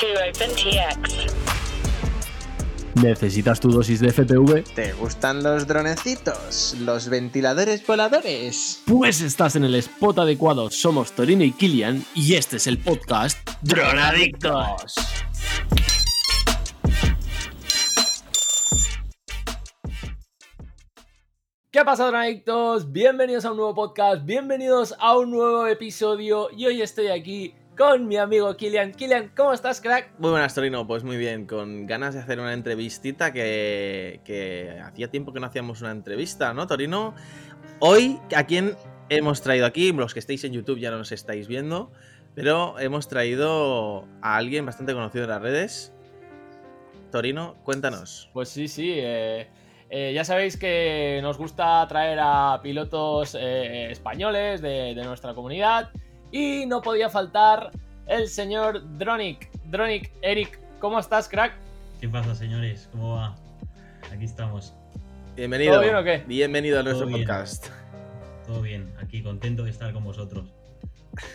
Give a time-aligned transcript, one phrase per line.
[0.00, 1.32] to OpenTX.
[3.02, 4.64] ¿Necesitas tu dosis de FPV?
[4.74, 6.76] ¿Te gustan los dronecitos?
[6.80, 8.82] ¿Los ventiladores voladores?
[8.86, 10.70] Pues estás en el spot adecuado.
[10.70, 14.94] Somos Torino y Kilian y este es el podcast Dronadictos.
[21.70, 22.92] ¿Qué pasa, Dronadictos?
[22.92, 28.08] Bienvenidos a un nuevo podcast, bienvenidos a un nuevo episodio y hoy estoy aquí con
[28.08, 28.92] mi amigo Kilian.
[28.92, 30.10] Kilian, ¿cómo estás, crack?
[30.18, 30.86] Muy buenas, Torino.
[30.86, 35.46] Pues muy bien, con ganas de hacer una entrevistita que, que hacía tiempo que no
[35.46, 37.14] hacíamos una entrevista, ¿no, Torino?
[37.78, 38.76] Hoy, ¿a quién
[39.08, 39.92] hemos traído aquí?
[39.92, 41.92] Los que estáis en YouTube ya no nos estáis viendo,
[42.34, 45.92] pero hemos traído a alguien bastante conocido en las redes.
[47.12, 48.30] Torino, cuéntanos.
[48.32, 48.94] Pues sí, sí.
[48.96, 49.48] eh,
[49.90, 55.90] eh, ya sabéis que nos gusta traer a pilotos eh, españoles de, de nuestra comunidad
[56.36, 57.70] y no podía faltar
[58.06, 59.50] el señor Dronic.
[59.70, 61.54] Dronic, Eric, ¿cómo estás, crack?
[61.98, 62.90] ¿Qué pasa, señores?
[62.92, 63.34] ¿Cómo va?
[64.12, 64.74] Aquí estamos.
[65.34, 65.72] Bienvenido.
[65.72, 66.22] ¿Todo bien o qué?
[66.26, 67.20] Bienvenido a nuestro bien.
[67.20, 67.68] podcast.
[68.46, 68.92] Todo bien.
[69.02, 70.44] Aquí contento de estar con vosotros.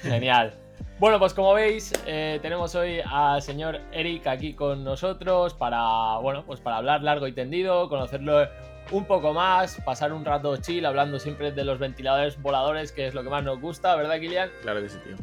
[0.04, 0.54] Genial.
[1.00, 6.46] Bueno, pues como veis, eh, tenemos hoy al señor Eric aquí con nosotros para, bueno,
[6.46, 8.48] pues para hablar largo y tendido, conocerlo
[8.92, 13.14] un poco más, pasar un rato chill hablando siempre de los ventiladores voladores, que es
[13.14, 14.50] lo que más nos gusta, ¿verdad, Kilian?
[14.62, 15.16] Claro que sí, tío.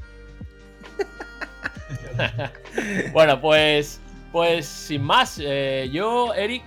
[3.12, 4.00] Bueno, pues,
[4.32, 6.64] pues sin más, eh, yo, Eric,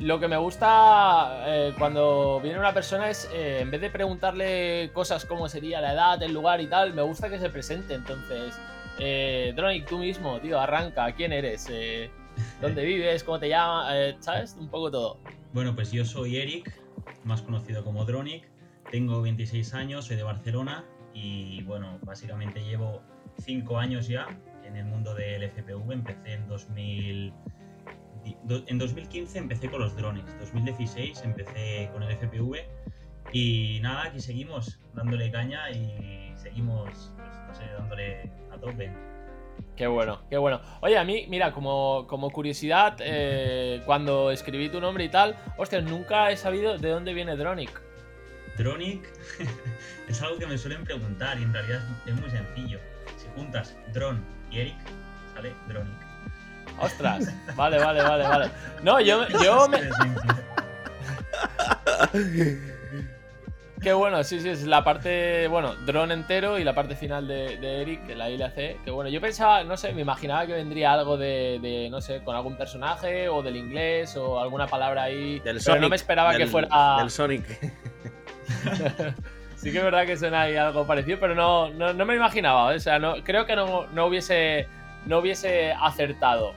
[0.00, 4.90] lo que me gusta eh, cuando viene una persona es, eh, en vez de preguntarle
[4.92, 7.94] cosas como sería la edad, el lugar y tal, me gusta que se presente.
[7.94, 8.58] Entonces,
[8.98, 11.10] eh, Dronic, tú mismo, tío, arranca.
[11.12, 11.66] ¿Quién eres?
[11.70, 12.10] Eh,
[12.60, 13.24] ¿Dónde vives?
[13.24, 13.88] ¿Cómo te llamas?
[13.94, 14.56] Eh, ¿Sabes?
[14.58, 15.18] Un poco todo.
[15.52, 16.70] Bueno, pues yo soy Eric,
[17.24, 18.44] más conocido como Dronic.
[18.90, 23.02] Tengo 26 años, soy de Barcelona y bueno, básicamente llevo
[23.38, 24.28] 5 años ya
[24.64, 25.92] en el mundo del FPV.
[25.92, 27.32] Empecé en 2000...
[28.44, 32.58] do- En 2015 empecé con los drones, 2016 empecé con el FPV
[33.32, 38.92] y nada, aquí seguimos dándole caña y seguimos, pues, no sé, dándole a tope.
[39.80, 40.60] Qué bueno, qué bueno.
[40.82, 45.84] Oye, a mí, mira, como, como curiosidad, eh, cuando escribí tu nombre y tal, hostias,
[45.84, 47.80] nunca he sabido de dónde viene Dronic.
[48.58, 49.08] Dronic
[50.08, 52.78] es algo que me suelen preguntar y en realidad es muy sencillo.
[53.16, 54.76] Si juntas Dron y Eric,
[55.32, 55.96] sale Dronic.
[56.78, 58.50] Ostras, vale, vale, vale, vale.
[58.82, 59.80] No, yo, yo me.
[63.82, 67.56] Qué bueno, sí, sí, es la parte, bueno, drone entero y la parte final de,
[67.56, 68.76] de Eric, que la I la C.
[68.84, 72.22] Que bueno, yo pensaba, no sé, me imaginaba que vendría algo de, de, no sé,
[72.22, 75.34] con algún personaje o del inglés o alguna palabra ahí.
[75.40, 75.80] Del pero Sonic.
[75.82, 76.96] no me esperaba que del- fuera.
[76.98, 77.44] Del Sonic.
[79.56, 82.20] sí que es verdad que suena ahí algo parecido, pero no, no, no me lo
[82.20, 82.74] imaginaba.
[82.74, 82.76] ¿eh?
[82.76, 84.68] O sea, no, creo que no, no hubiese,
[85.06, 86.52] no hubiese acertado.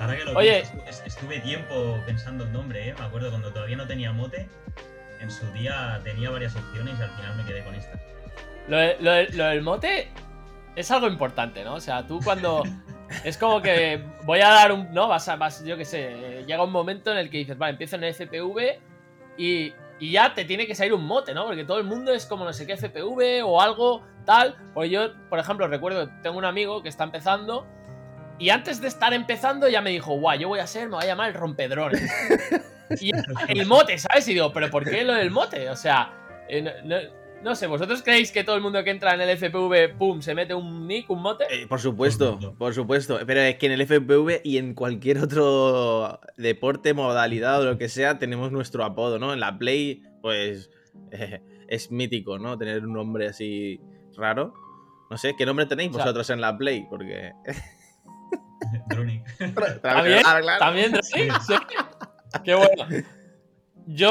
[0.00, 0.62] Ahora que lo Oye.
[0.84, 2.94] pienso, estuve tiempo pensando el nombre, ¿eh?
[2.98, 4.48] Me acuerdo cuando todavía no tenía mote,
[5.20, 7.98] en su día tenía varias opciones y al final me quedé con esta.
[8.68, 10.10] Lo, de- lo de- lo del mote
[10.76, 11.74] es algo importante, ¿no?
[11.74, 12.62] O sea, tú cuando.
[13.24, 14.92] Es como que voy a dar un.
[14.94, 15.34] No, vas a.
[15.34, 16.10] Vas, yo qué sé.
[16.12, 18.78] eh, Llega un momento en el que dices, vale, empiezo en el FPV
[19.36, 21.44] y, y ya te tiene que salir un mote, ¿no?
[21.46, 24.54] Porque todo el mundo es como no sé qué FPV o algo tal.
[24.74, 27.66] Pues yo, por ejemplo, recuerdo que tengo un amigo que está empezando.
[28.40, 31.04] Y antes de estar empezando ya me dijo, guau, yo voy a ser, me voy
[31.04, 32.02] a llamar el rompedrones.
[33.00, 33.12] y
[33.48, 34.26] el mote, ¿sabes?
[34.28, 35.68] Y digo, ¿pero por qué lo del mote?
[35.70, 36.12] O sea,
[36.48, 39.30] eh, no, no- no sé, ¿vosotros creéis que todo el mundo que entra en el
[39.30, 41.44] FPV, pum, se mete un nick, un mote?
[41.50, 43.18] Eh, por supuesto, por supuesto.
[43.26, 47.88] Pero es que en el FPV y en cualquier otro deporte, modalidad o lo que
[47.88, 49.32] sea, tenemos nuestro apodo, ¿no?
[49.32, 50.68] En la Play, pues
[51.12, 52.58] eh, es mítico, ¿no?
[52.58, 53.80] Tener un nombre así
[54.18, 54.52] raro.
[55.10, 56.86] No sé, ¿qué nombre tenéis O sea- vosotros en la Play?
[56.90, 57.32] Porque.
[59.82, 60.22] ¿También?
[60.58, 61.08] ¿También, Drake?
[61.42, 61.54] Sí.
[62.44, 62.86] Qué bueno.
[63.86, 64.10] Yo.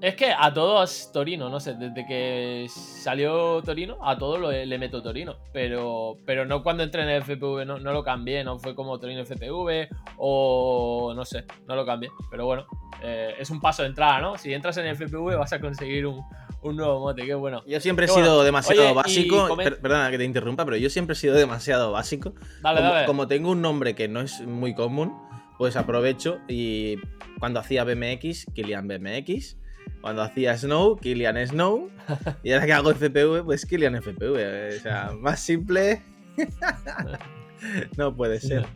[0.00, 4.78] Es que a todos Torino, no sé, desde que salió Torino, a todos lo- le
[4.78, 5.38] meto Torino.
[5.52, 9.00] Pero, pero no cuando entré en el FPV, no, no lo cambié, no fue como
[9.00, 9.88] Torino FPV
[10.18, 12.10] o no sé, no lo cambié.
[12.30, 12.64] Pero bueno,
[13.02, 14.38] eh, es un paso de entrada, ¿no?
[14.38, 16.22] Si entras en el FPV vas a conseguir un,
[16.62, 17.62] un nuevo mote, qué bueno.
[17.66, 18.42] Yo siempre he Qué sido bueno.
[18.44, 19.56] demasiado Oye, básico.
[19.56, 22.34] per- perdona que te interrumpa, pero yo siempre he sido demasiado básico.
[22.62, 23.06] Dale, como, dale.
[23.06, 25.16] como tengo un nombre que no es muy común,
[25.56, 26.96] pues aprovecho y
[27.38, 29.56] cuando hacía BMX, Kilian BMX.
[30.00, 31.90] Cuando hacía Snow, Kilian Snow.
[32.42, 34.76] Y ahora que hago FPV, pues Kilian FPV.
[34.76, 36.02] O sea, más simple.
[37.96, 38.66] no puede ser.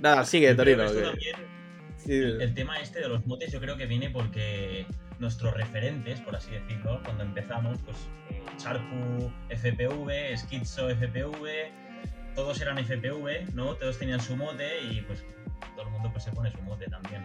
[0.00, 0.78] Nada, sigue, Torino.
[0.84, 1.36] que esto que- también,
[1.96, 2.12] sí.
[2.12, 4.86] el, el tema este de los motes yo creo que viene porque
[5.22, 7.96] nuestros referentes, por así decirlo, cuando empezamos, pues
[8.28, 11.70] eh, Charpu FPV, Schizo FPV,
[12.34, 13.74] todos eran FPV, ¿no?
[13.76, 15.24] Todos tenían su mote y pues
[15.76, 17.24] todo el mundo pues se pone su mote también.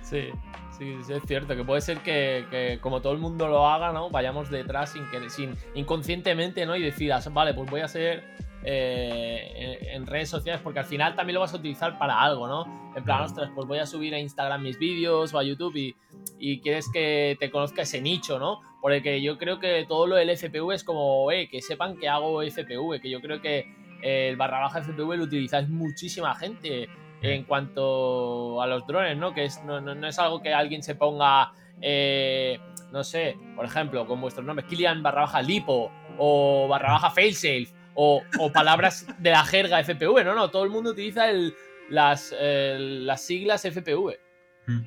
[0.00, 0.30] Sí,
[0.78, 3.92] sí, sí, es cierto, que puede ser que, que como todo el mundo lo haga,
[3.92, 4.08] ¿no?
[4.08, 6.76] Vayamos detrás sin que, sin inconscientemente, ¿no?
[6.76, 8.24] Y decidas, vale, pues voy a ser
[8.64, 12.46] eh, en, en redes sociales porque al final también lo vas a utilizar para algo,
[12.48, 12.92] ¿no?
[12.96, 15.94] En plan, ostras, pues voy a subir a Instagram mis vídeos o a YouTube y,
[16.38, 18.60] y quieres que te conozca ese nicho, ¿no?
[18.80, 22.42] Porque yo creo que todo lo del FPV es como, eh, que sepan que hago
[22.42, 23.66] FPV, que yo creo que
[24.02, 26.88] el barra baja FPV lo utilizáis muchísima gente
[27.20, 29.34] en cuanto a los drones, ¿no?
[29.34, 32.60] Que es, no, no- no es algo que alguien se ponga, eh,
[32.92, 37.68] no sé, por ejemplo, con vuestros nombres, Kilian barra baja Lipo o barra baja Failsafe
[38.00, 41.52] o, o palabras de la jerga FPV, no, no, todo el mundo utiliza el-
[41.90, 44.20] las, eh, las siglas FPV.
[44.68, 44.80] Mm.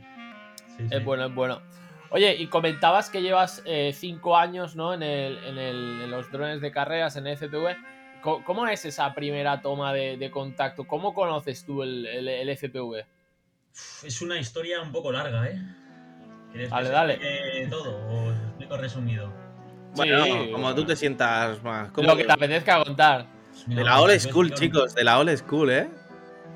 [0.77, 0.87] Sí.
[0.91, 1.61] Es bueno, es bueno.
[2.11, 4.93] Oye, y comentabas que llevas eh, cinco años ¿no?
[4.93, 7.75] en, el, en, el- en los drones de carreras, en FPV.
[8.21, 10.85] ¿Cómo es esa primera toma de, de contacto?
[10.85, 13.03] ¿Cómo conoces tú el, FPV?
[14.05, 15.59] Es una historia un poco larga, ¿eh?
[16.51, 17.67] ¿Quieres que Dale, dale.
[17.69, 19.33] todo o explico resumido?
[19.95, 21.89] Bueno, Sí, como tú te sientas más.
[21.95, 23.25] Lo que te apetezca contar.
[23.65, 25.89] De la old school, chicos, de la old school, ¿eh?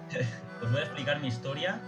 [0.62, 1.80] Os voy a explicar mi historia,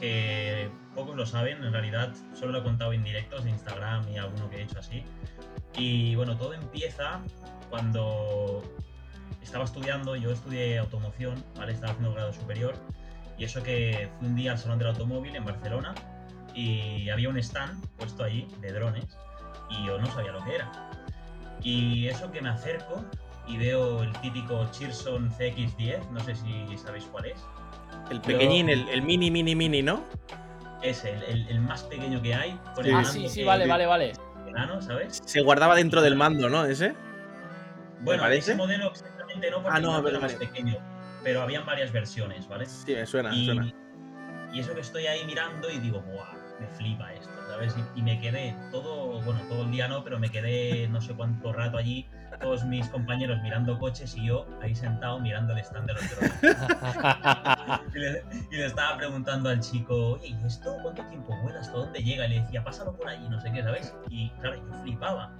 [0.00, 4.18] que pocos lo saben, en realidad solo lo he contado en directos de Instagram y
[4.18, 5.04] alguno que he hecho así.
[5.76, 7.20] Y bueno, todo empieza
[7.68, 8.62] cuando
[9.42, 11.72] estaba estudiando, yo estudié automoción, ¿vale?
[11.72, 12.74] Estaba haciendo grado superior,
[13.38, 15.94] y eso que fui un día al Salón del Automóvil en Barcelona
[16.54, 19.04] y había un stand puesto allí de drones
[19.70, 20.70] y yo no sabía lo que era.
[21.62, 23.04] Y eso que me acerco
[23.46, 27.44] y veo el típico Cheerson CX10, no sé si sabéis cuál es.
[28.10, 30.04] El pequeñín, el, el mini, mini, mini, ¿no?
[30.82, 32.60] Es el, el- el más pequeño que hay.
[32.74, 32.90] Con Sí.
[32.90, 34.12] el Ah, sí, sí, vale, vale, vale.
[34.46, 35.22] enano, ¿sabes?
[35.24, 36.64] Se guardaba dentro del mando, ¿no?
[36.66, 36.94] Ese.
[38.00, 40.76] Bueno, ese modelo exactamente no, porque Ah, no, era más pequeño.
[41.22, 42.66] Pero habían varias versiones, ¿vale?
[42.66, 43.72] Sí, me suena, me Y, suena.
[44.52, 46.34] y eso que estoy ahí mirando y digo, ¡buah!
[46.60, 47.23] Me flipa esto,
[47.62, 51.14] Y, y me quedé todo, bueno, todo el día no, pero me quedé no sé
[51.14, 52.08] cuánto rato allí,
[52.40, 56.04] todos mis compañeros mirando coches y yo ahí sentado mirando el stand de los.
[57.94, 61.60] Y le, y le estaba preguntando al chico, oye, ¿y esto cuánto tiempo vuela?
[61.60, 62.26] ¿Hasta dónde llega?
[62.26, 63.94] Y le decía, pásalo por allí, no sé qué, ¿sabes?
[64.10, 65.32] Y claro, yo flipaba.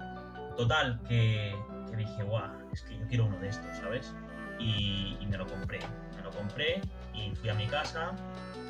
[0.55, 1.53] Total, que,
[1.89, 4.15] que dije, guau, es que yo quiero uno de estos, ¿sabes?
[4.59, 5.79] Y, y me lo compré.
[6.25, 6.81] Lo compré
[7.13, 8.11] y fui a mi casa.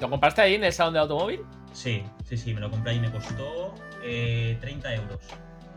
[0.02, 1.42] ¿Lo compraste ahí en el salón de automóvil?
[1.72, 3.74] Sí, sí, sí, me lo compré y me costó
[4.04, 5.20] eh, 30 euros.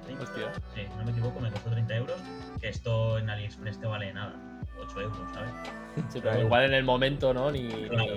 [0.05, 0.53] 30, Hostia.
[0.75, 2.17] Sí, no me equivoco, me costó 30 euros.
[2.61, 4.35] Que esto en AliExpress te vale nada,
[4.81, 5.51] 8 euros, ¿sabes?
[6.09, 7.51] Sí, pero igual en el momento, ¿no?
[7.53, 7.69] Ni,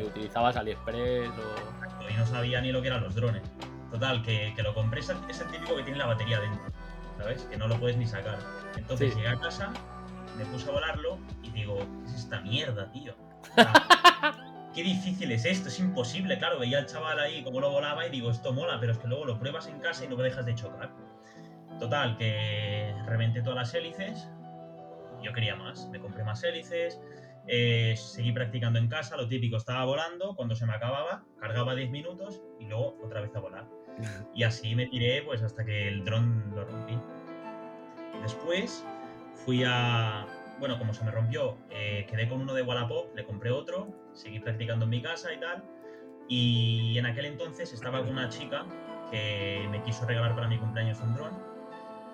[0.03, 2.09] utilizabas AliExpress o.
[2.09, 3.43] y no sabía ni lo que eran los drones.
[3.91, 6.63] Total, que, que lo compré, es el, es el típico que tiene la batería dentro,
[7.19, 7.43] ¿sabes?
[7.43, 8.39] Que no lo puedes ni sacar.
[8.75, 9.17] Entonces Sí.
[9.17, 9.71] llegué a casa,
[10.37, 13.13] me puse a volarlo y digo, ¿qué es esta mierda, tío?
[14.73, 18.09] Qué difícil es esto, es imposible, claro, veía al chaval ahí cómo lo volaba y
[18.09, 20.55] digo, esto mola, pero es que luego lo pruebas en casa y no dejas de
[20.55, 20.91] chocar.
[21.77, 24.29] Total, que reventé todas las hélices,
[25.21, 27.01] yo quería más, me compré más hélices,
[27.47, 31.89] eh, seguí practicando en casa, lo típico, estaba volando, cuando se me acababa, cargaba 10
[31.89, 33.67] minutos y luego otra vez a volar.
[34.33, 36.97] Y así me tiré pues hasta que el dron lo rompí.
[38.21, 38.85] Después
[39.45, 40.25] fui a...
[40.61, 44.39] Bueno, como se me rompió, eh, quedé con uno de Wallapop, le compré otro, seguí
[44.39, 45.63] practicando en mi casa y tal.
[46.27, 48.67] Y en aquel entonces estaba con una chica
[49.09, 51.31] que me quiso regalar para mi cumpleaños un dron.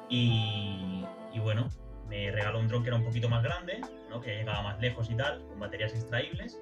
[0.08, 1.04] Y,
[1.42, 1.68] bueno,
[2.08, 4.22] me regaló un dron que era un poquito más grande, ¿no?
[4.22, 6.58] que llegaba más lejos y tal, con baterías extraíbles.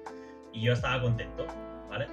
[0.52, 1.46] Y yo estaba contento,
[1.88, 2.08] ¿vale?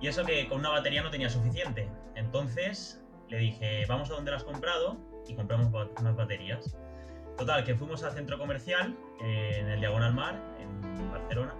[0.00, 1.90] Y eso que con una batería no tenía suficiente.
[2.14, 6.78] Entonces le dije, vamos a donde lo has comprado y compramos unas baterías.
[7.38, 11.54] Total, que fuimos al centro comercial, eh, en el Diagonal Mar, en Barcelona.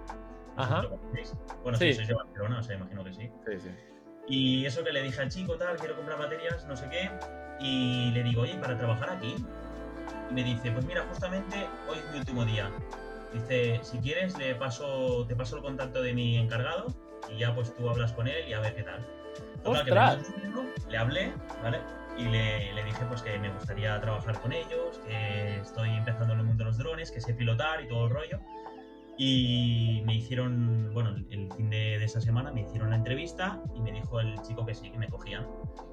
[0.57, 0.81] Ajá.
[0.81, 1.33] si.
[1.63, 1.85] Bueno, Sí.
[1.87, 3.31] sí, sois de Barcelona, o sea, imagino que sí.
[3.47, 3.69] Sí, sí.
[4.27, 7.09] Y eso que le dije al chico, tal, quiero comprar baterías, no sé qué.
[7.61, 9.35] Y le digo, oye, ¿para trabajar aquí?
[10.29, 12.69] Y me dice, pues mira, justamente hoy es mi último día.
[13.33, 16.87] Dice, si quieres, le paso, te paso el contacto de mi encargado
[17.29, 19.05] y ya pues tú hablas con él y a ver qué tal.
[19.63, 20.29] Total, que me ¡Ostras!
[20.43, 21.33] número, le hablé,
[21.63, 21.79] ¿vale?
[22.19, 26.41] Y le, le dije pues que me gustaría trabajar con ellos, que estoy empezando en
[26.41, 28.39] el mundo de los drones, que sé pilotar y todo el rollo.
[29.17, 33.81] Y me hicieron, bueno, el- fin de, de esa semana me hicieron la entrevista y
[33.81, 35.45] me dijo el chico que sí, que me cogían.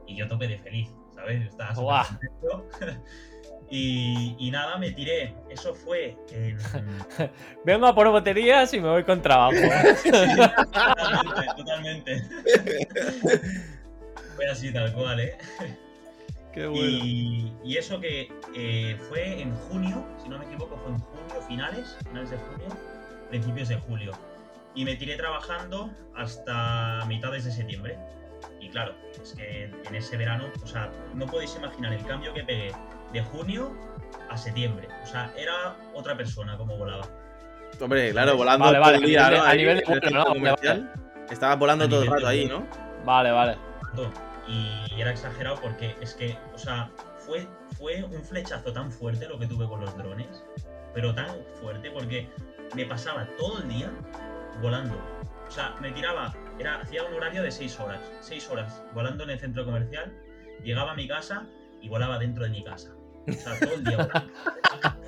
[0.07, 1.45] Y yo tope de feliz, ¿sabes?
[1.47, 3.01] Estaba súper
[3.71, 5.35] y, y nada, me tiré.
[5.51, 6.57] Eso fue en...
[7.65, 9.55] Vengo a por baterías y me voy con trabajo.
[10.05, 12.23] totalmente, totalmente.
[14.37, 15.37] fue así tal cual, ¿eh?
[16.57, 20.99] Qué Y, y eso que eh, fue en junio, si no me equivoco, fue en
[20.99, 22.67] junio, finales, finales de junio.
[23.31, 24.13] principios de julio.
[24.75, 27.99] Y me tiré trabajando hasta mitades de septiembre.
[28.61, 32.43] Y claro, es que en ese verano, o sea, no podéis imaginar el cambio que
[32.45, 32.73] pegué
[33.13, 33.73] de junio
[34.31, 34.89] a septiembre.
[35.03, 37.07] O sea, era otra persona como volaba.
[37.81, 39.45] Hombre, claro, volando Vale, todo vale, el a día, nivel de- ¿no?
[39.45, 40.07] a nivel de vuelo, ¿no?
[40.09, 40.93] centro Vale, comercial.
[41.31, 42.47] Estaba volando A todo el nivel rato ahí.
[42.47, 42.67] ¿no?
[43.05, 43.57] Vale, vale.
[44.49, 49.39] Y era exagerado porque es que, o sea, fue, fue un flechazo tan fuerte lo
[49.39, 50.45] que tuve con los drones,
[50.95, 51.29] pero tan
[51.61, 52.29] fuerte porque
[52.75, 53.91] me pasaba todo el día
[54.63, 54.97] volando.
[55.47, 59.31] O sea, me tiraba, era, hacía un horario de 6 horas, 6 horas volando en
[59.31, 60.13] el centro comercial,
[60.63, 61.47] llegaba a mi casa
[61.81, 62.96] y volaba dentro de mi casa.
[63.29, 64.33] O sea, todo el día volando.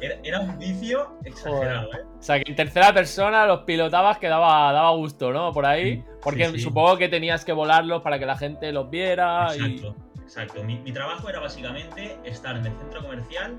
[0.01, 2.03] Era, era un vicio exagerado, ¿eh?
[2.19, 5.53] O sea, que en tercera persona los pilotabas que daba, daba gusto, ¿no?
[5.53, 6.05] Por ahí.
[6.23, 6.61] Porque sí, sí.
[6.61, 9.49] supongo que tenías que volarlos para que la gente los viera.
[9.57, 10.65] y- Exacto, exacto.
[10.65, 13.59] Mi, mi trabajo era básicamente estar en el centro comercial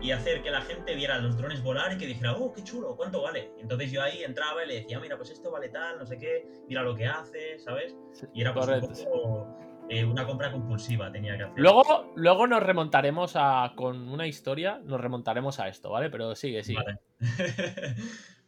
[0.00, 2.94] y hacer que la gente viera los drones volar y que dijera, oh, qué chulo,
[2.96, 3.50] ¿cuánto vale?
[3.58, 6.46] Entonces yo ahí entraba y le decía, mira, pues esto vale tal, no sé qué,
[6.68, 7.96] mira lo que hace, ¿sabes?
[8.34, 9.04] Y era pues, un Correcto.
[9.10, 9.56] poco
[9.88, 11.58] eh, una compra compulsiva tenía que hacer.
[11.58, 13.72] Luego, luego nos remontaremos a.
[13.76, 16.10] Con una historia, nos remontaremos a esto, ¿vale?
[16.10, 16.82] Pero sigue, sigue.
[16.82, 16.98] Vale.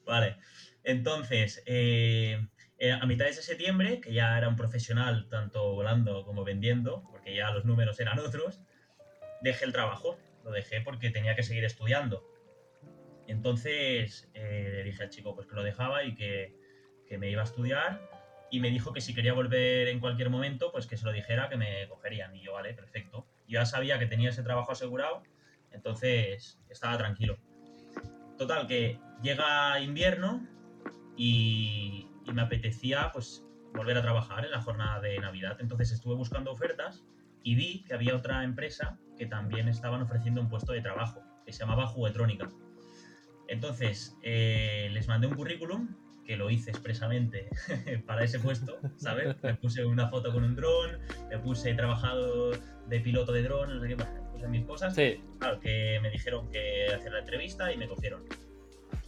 [0.04, 0.36] vale.
[0.82, 2.46] Entonces, eh,
[2.78, 7.34] eh, a mitad de septiembre, que ya era un profesional tanto volando como vendiendo, porque
[7.34, 8.60] ya los números eran otros,
[9.42, 10.18] dejé el trabajo.
[10.44, 12.24] Lo dejé porque tenía que seguir estudiando.
[13.26, 16.56] Entonces eh, le dije al chico pues que lo dejaba y que,
[17.06, 18.07] que me iba a estudiar.
[18.50, 21.48] Y me dijo que si quería volver en cualquier momento, pues que se lo dijera,
[21.48, 22.34] que me cogerían.
[22.34, 23.26] Y yo, vale, perfecto.
[23.46, 25.22] Yo ya sabía que tenía ese trabajo asegurado,
[25.70, 27.38] entonces estaba tranquilo.
[28.38, 30.46] Total, que llega invierno
[31.16, 35.56] y, me apetecía pues volver a trabajar en la jornada de Navidad.
[35.60, 37.02] Entonces estuve buscando ofertas
[37.42, 41.52] y vi que había otra empresa que también estaban ofreciendo un puesto de trabajo, que
[41.52, 42.50] se llamaba Juguetrónica.
[43.48, 45.88] Entonces eh, les mandé un currículum,
[46.28, 47.48] que lo hice expresamente
[48.06, 49.34] para ese puesto, ¿sabes?
[49.42, 50.98] Le puse una foto con un dron,
[51.30, 54.94] le puse trabajado de piloto de dron, no sé qué, bueno, puse mis cosas.
[54.94, 55.22] Sí.
[55.38, 58.24] Claro, que me dijeron que hacer la entrevista y me cogieron.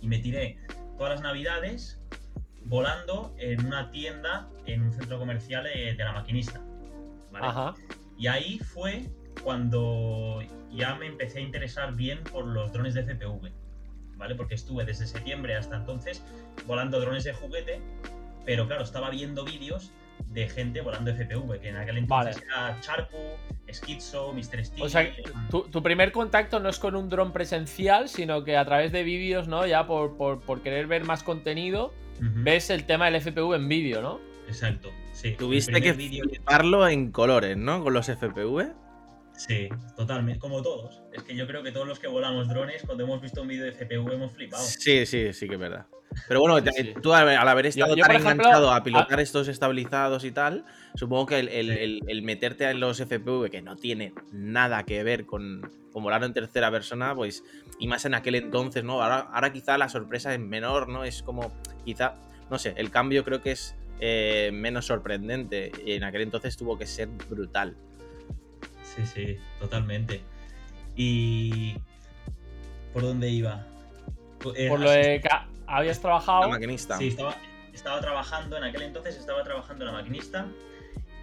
[0.01, 0.57] Y me tiré
[0.97, 2.01] todas las navidades
[2.65, 6.59] volando en una tienda en un centro comercial de, de la maquinista.
[7.31, 7.47] ¿vale?
[7.47, 7.75] Ajá.
[8.17, 9.11] Y ahí fue
[9.43, 13.53] cuando ya me empecé a interesar bien por los drones de FPV.
[14.21, 14.35] ¿Vale?
[14.35, 16.23] Porque estuve desde septiembre hasta entonces
[16.67, 17.81] volando drones de juguete,
[18.45, 19.93] pero claro, estaba viendo vídeos
[20.27, 22.47] de gente volando FPV, que en aquel entonces Vale.
[22.47, 23.17] era Charpu,
[23.73, 24.65] Schizo, Mr.
[24.67, 24.83] Steel.
[24.83, 25.11] O sea,
[25.51, 29.03] tu, tu primer contacto no es con un dron presencial, sino que a través de
[29.05, 29.67] vídeos, ¿no?
[29.67, 34.03] Ya por, por, por querer ver más contenido, ves el tema del FPV en vídeo,
[34.03, 34.21] ¿no?
[34.47, 35.35] Exacto, sí.
[35.39, 37.83] Tuviste que fliparlo en colores, ¿no?
[37.83, 38.71] Con los FPV.
[39.49, 41.01] Sí, totalmente, como todos.
[41.15, 43.65] Es que yo creo que todos los que volamos drones, cuando hemos visto un vídeo
[43.65, 44.63] de FPV hemos flipado.
[44.63, 45.87] Sí, sí, sí que es verdad.
[46.29, 49.19] Pero bueno, Sí, tú al, haber estado yo, tan por ejemplo, enganchado a- a pilotar
[49.21, 51.79] estos estabilizados y tal, supongo que el, el- Sí.
[51.81, 56.23] el- el meterte en los FPV, que no tiene nada que ver con, con volar
[56.25, 57.43] en tercera persona, pues,
[57.79, 59.03] y más en aquel entonces, ¿no?
[59.03, 61.05] Ahora, ahora quizá la sorpresa es menor, ¿no?
[61.05, 61.51] Es como,
[61.87, 62.17] quizá,
[62.51, 65.71] no sé, el cambio creo que es eh, menos sorprendente.
[65.85, 67.77] Y en aquel entonces tuvo que ser brutal.
[68.95, 70.21] Sí, sí, totalmente.
[70.97, 71.77] Y.
[72.93, 73.65] ¿Por dónde iba?
[74.57, 75.29] Eh, Por lo de que
[75.67, 76.49] habías La trabajado.
[76.49, 76.97] maquinista.
[76.99, 77.37] Sí, estaba,
[77.73, 80.47] estaba trabajando, en aquel entonces estaba trabajando en la maquinista.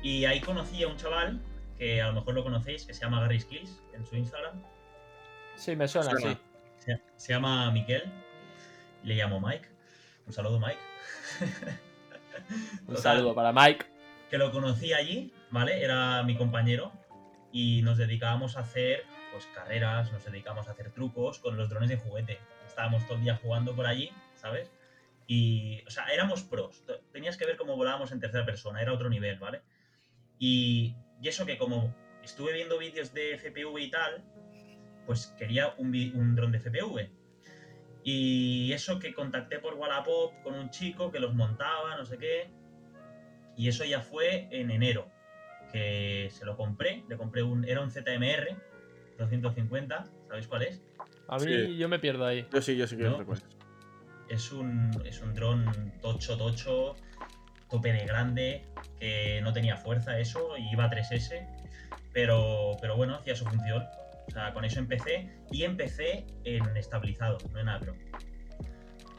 [0.02, 1.42] Y ahí conocí a un chaval,
[1.78, 4.62] que a lo mejor lo conocéis, que se llama Gary Skills en su Instagram.
[5.56, 6.34] Sí, me suena, Suena.
[6.34, 6.38] sí.
[6.86, 8.04] Se, se llama Miquel.
[9.04, 9.68] Le llamo Mike.
[10.26, 10.78] Un saludo, Mike.
[12.88, 13.86] Un Total, saludo para Mike.
[14.30, 15.84] que lo conocí allí, ¿vale?
[15.84, 16.92] Era mi compañero
[17.58, 21.90] y nos dedicábamos a hacer pues carreras, nos dedicábamos a hacer trucos con los drones
[21.90, 22.38] de juguete.
[22.68, 24.70] Estábamos todo el día jugando por allí, ¿sabes?
[25.26, 26.84] Y, o sea, éramos pros.
[27.12, 29.64] Tenías que ver cómo volábamos en tercera persona, era otro nivel, ¿vale?
[30.38, 34.24] Y, y eso que como estuve viendo vídeos de FPV y tal,
[35.08, 37.10] pues quería un, un dron de FPV.
[38.04, 42.52] Y eso que contacté por Wallapop con un chico que los montaba, no sé qué.
[43.56, 45.10] Y eso ya fue en enero,
[45.78, 47.04] que se lo compré.
[47.08, 47.64] Le compré un.
[47.66, 48.56] Era un ZMR
[49.18, 50.82] 250, ¿sabéis cuál es?
[51.28, 51.78] A mí Sí.
[51.78, 52.48] yo me pierdo ahí.
[52.54, 53.44] Yo sí, yo sí que No, recuerdo.
[54.30, 56.96] Es un, es un dron tocho, tocho,
[57.70, 58.66] tope de grande,
[59.00, 61.48] que no tenía fuerza eso, y iba a 3S,
[62.14, 63.86] pero, pero bueno, hacía su función.
[64.28, 67.96] O sea, con eso empecé, y empecé en estabilizado, no en acro.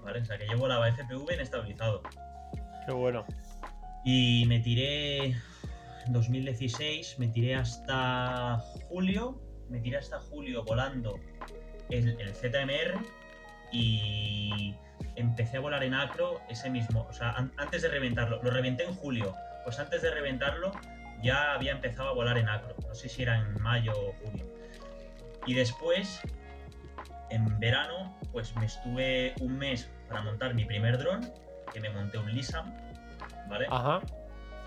[0.04, 0.20] ¿Vale?
[0.20, 2.02] O sea, que yo volaba FPV en estabilizado.
[2.86, 3.24] Qué bueno.
[4.04, 5.34] Y me tiré
[6.12, 11.18] 2016, me tiré hasta julio, me tiré hasta julio volando
[11.90, 12.98] el, el ZMR
[13.72, 14.74] y
[15.16, 18.84] empecé a volar en acro ese mismo, o sea, an- antes de reventarlo, lo reventé
[18.84, 19.34] en julio,
[19.64, 20.72] pues antes de reventarlo
[21.22, 24.46] ya había empezado a volar en acro, no sé si era en mayo o junio.
[25.46, 26.20] Y después,
[27.30, 31.20] en verano, pues me estuve un mes para montar mi primer dron,
[31.72, 32.72] que me monté un Lisam,
[33.48, 33.66] ¿vale?
[33.70, 34.00] Ajá.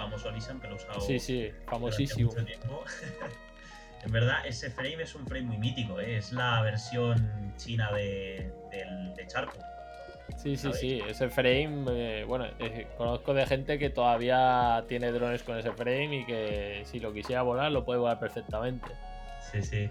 [0.02, 2.32] Famoso Lisam que lo he usado Sí, sí, famosísimo.
[4.04, 6.18] en verdad, ese frame es un frame muy mítico, ¿eh?
[6.18, 9.60] es la versión china de, del, de Charco.
[10.38, 11.02] Sí, sí, sí.
[11.08, 16.22] Ese frame, eh, bueno, eh, conozco de gente que todavía tiene drones con ese frame
[16.22, 18.88] y que si lo quisiera volar lo puede volar perfectamente.
[19.52, 19.90] Sí, sí.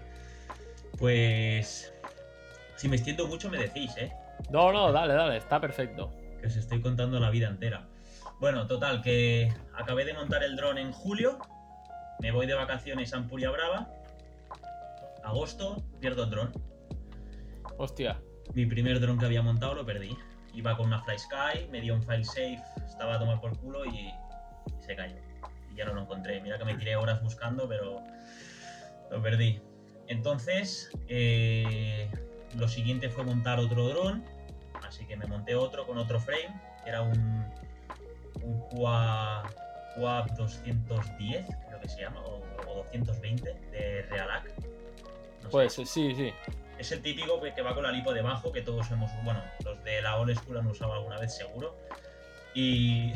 [0.97, 1.93] Pues.
[2.75, 4.11] Si me extiendo mucho, me decís, ¿eh?
[4.49, 6.11] No, no, dale, dale, está perfecto.
[6.41, 7.87] Que os estoy contando la vida entera.
[8.41, 11.37] Bueno, total, que acabé de montar el dron en julio.
[12.21, 13.87] Me voy de vacaciones a Ampuria Brava.
[15.23, 16.51] Agosto, pierdo el dron.
[17.77, 18.19] Hostia.
[18.55, 20.17] Mi primer dron que había montado lo perdí.
[20.55, 23.89] Iba con una FlySky, me dio un file safe, estaba a tomar por culo y,
[23.89, 24.11] y
[24.79, 25.17] se cayó.
[25.71, 26.41] Y ya no lo encontré.
[26.41, 28.01] Mira que me tiré horas buscando, pero
[29.11, 29.61] lo perdí.
[30.07, 32.09] Entonces, eh,
[32.57, 34.25] lo siguiente fue montar otro dron.
[34.81, 36.59] Así que me monté otro con otro frame.
[36.83, 37.45] que Era un,
[38.43, 39.43] un QA,
[39.95, 44.45] QA 210, creo que se llama, o, o 220 de Realac.
[44.57, 45.49] No sé.
[45.49, 46.31] Pues sí, sí.
[46.77, 49.83] Es el típico que, que va con la lipo debajo, que todos hemos, bueno, los
[49.83, 51.77] de la old school han usado alguna vez seguro.
[52.55, 53.13] Y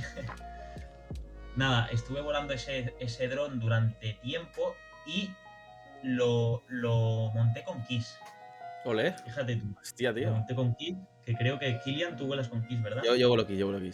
[1.55, 5.29] nada, estuve volando ese, ese dron durante tiempo y
[6.03, 8.17] lo, lo monté con Kiss.
[8.85, 9.13] Ole.
[9.25, 10.31] Fíjate tú, Hostia, lo tío.
[10.31, 13.01] monté con Kiss, que creo que Kilian tú vuelas con Kiss, ¿verdad?
[13.03, 13.91] Yo, yo vuelo aquí, yo vuelo aquí.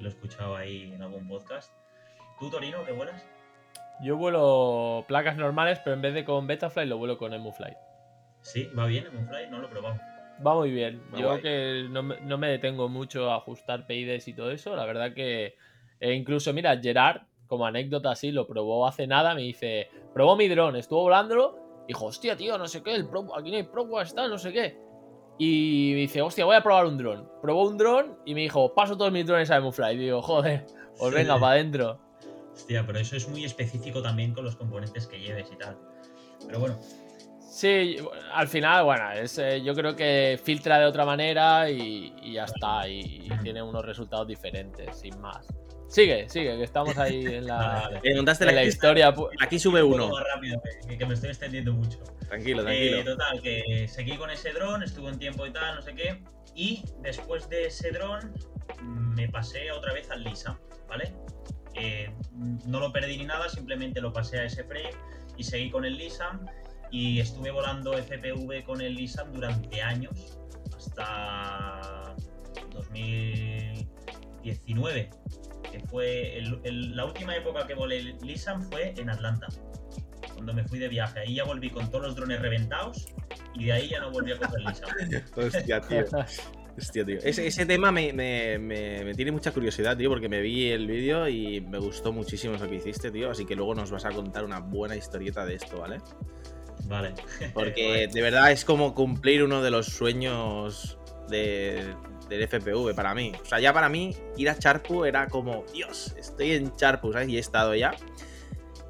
[0.00, 1.70] Que lo he escuchado ahí en algún podcast.
[2.38, 3.22] ¿Tú, Torino, qué vuelas?
[4.02, 7.76] Yo vuelo placas normales, pero en vez de con Betafly lo vuelo con EmuFly.
[8.40, 10.00] Sí, va bien, en un fly, no lo he probado.
[10.44, 11.02] Va muy bien.
[11.12, 11.42] Va Yo guay.
[11.42, 14.74] que no, me- no me detengo mucho a ajustar PIDs y todo eso.
[14.74, 15.54] La verdad que
[16.00, 19.34] e incluso, mira, Gerard, como anécdota así, lo probó hace nada.
[19.34, 21.84] Me dice, probó mi dron, estuvo volándolo.
[21.86, 24.50] Dijo, hostia, tío, no sé qué, el Pro, aquí no hay Pro está, no sé
[24.50, 24.78] qué.
[25.42, 27.26] Y me dice, hostia, voy a probar un dron.
[27.40, 29.94] Probó un dron y me dijo, paso todos mis drones a EmuFly.
[29.94, 30.66] Y digo, joder,
[30.98, 31.98] pues venga, para adentro.
[32.52, 35.78] Hostia, pero eso es muy específico también con los componentes que lleves y tal.
[36.46, 36.78] Pero bueno,
[37.50, 37.96] Sí,
[38.32, 42.44] al final, bueno, es, eh, yo creo que filtra de otra manera y, y ya
[42.44, 42.86] está.
[42.86, 45.46] Y, y tiene unos resultados diferentes, sin más.
[45.90, 47.56] Sigue, sigue, que estamos ahí en la,
[47.92, 47.96] vale.
[48.04, 48.24] Eh, en
[48.54, 49.12] la, historia.
[49.40, 50.10] aquí sube un uno.
[50.10, 51.98] más rápido, que, que me estoy extendiendo mucho.
[52.28, 53.16] Tranquilo, Eh, tranquilo.
[53.16, 56.22] total, que seguí con ese dron, estuve un tiempo y tal, no sé qué.
[56.54, 58.32] Y después de ese dron
[58.82, 60.56] me pasé otra vez al Lisa,
[60.88, 61.12] ¿vale?
[61.74, 62.08] Eh,
[62.66, 64.90] no lo perdí ni nada, simplemente lo pasé a ese frame
[65.36, 66.46] y seguí con el Lisam.
[66.92, 70.38] Y estuve volando FPV con el Lisam durante años,
[70.76, 72.14] hasta
[72.72, 75.10] 2019,
[75.70, 79.46] que fue el- el- la última época que volé el Lisam fue en Atlanta
[80.34, 81.20] cuando me fui de viaje.
[81.20, 83.06] Ahí ya volví con todos los drones reventados
[83.54, 84.86] y de ahí ya no volví a coger lisa.
[85.36, 86.04] Hostia, tío.
[86.78, 87.18] Hostia, tío.
[87.22, 90.86] Ese, ese tema me, me- me- me tiene mucha curiosidad, tío, porque me vi el
[90.86, 93.30] vídeo y me gustó muchísimo eso que hiciste, tío.
[93.30, 95.98] Así que luego nos vas a contar una buena historieta de esto, ¿vale?
[96.84, 97.12] Vale.
[97.52, 100.96] Porque de verdad es como cumplir uno de los sueños
[101.28, 101.94] de-
[102.30, 103.32] del FPV para mí.
[103.42, 107.28] O sea, ya para mí ir a Charpu era como, Dios, estoy en Charpu, ¿sabes?
[107.28, 107.92] Y he estado ya.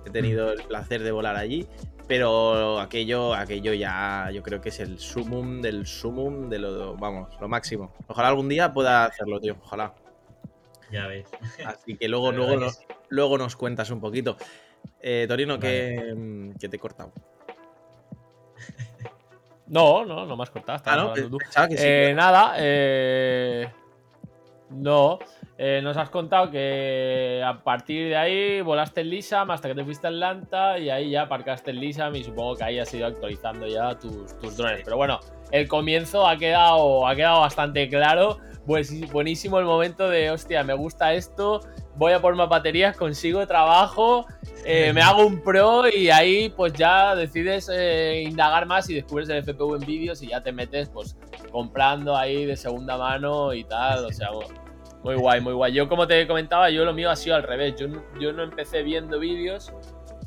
[0.06, 1.66] He tenido el placer de volar allí.
[2.06, 7.36] Pero aquello, aquello ya yo creo que es el sumum del sumum de lo, vamos,
[7.40, 7.94] lo máximo.
[8.08, 9.56] Ojalá algún día pueda hacerlo, tío.
[9.62, 9.94] Ojalá.
[10.90, 11.28] Ya ves.
[11.64, 14.36] Así que luego, luego, nos, luego nos cuentas un poquito.
[15.00, 15.60] Eh, Torino, Vale.
[15.60, 17.12] que, mm, que te he cortado.
[19.70, 20.72] No, no, no me has cortado.
[20.72, 21.38] Ah, estabas no, hablando tú.
[21.38, 21.84] pensaba que sí.
[21.86, 23.70] Eh, nada, eh,
[24.70, 25.18] no.
[25.56, 29.84] Eh, nos has contado que a partir de ahí volaste el Lisam hasta que te
[29.84, 33.06] fuiste a Atlanta y ahí ya aparcaste el Lisam y supongo que ahí has ido
[33.06, 34.80] actualizando ya tus, tus drones.
[34.82, 38.38] Pero bueno, el comienzo ha quedado, ha quedado bastante claro.
[38.66, 41.60] Pues buenísimo el momento de, hostia, me gusta esto,
[41.96, 44.26] voy a por más baterías, consigo trabajo,
[44.64, 49.28] eh, me hago un pro y ahí pues ya decides eh, indagar más y descubres
[49.30, 51.16] el FPV en vídeos y ya te metes pues
[51.50, 54.28] comprando ahí de segunda mano y tal, o sea,
[55.02, 55.72] muy guay, muy guay.
[55.72, 57.88] Yo como te comentaba, yo lo mío ha sido al revés, yo
[58.20, 59.72] yo no empecé viendo vídeos,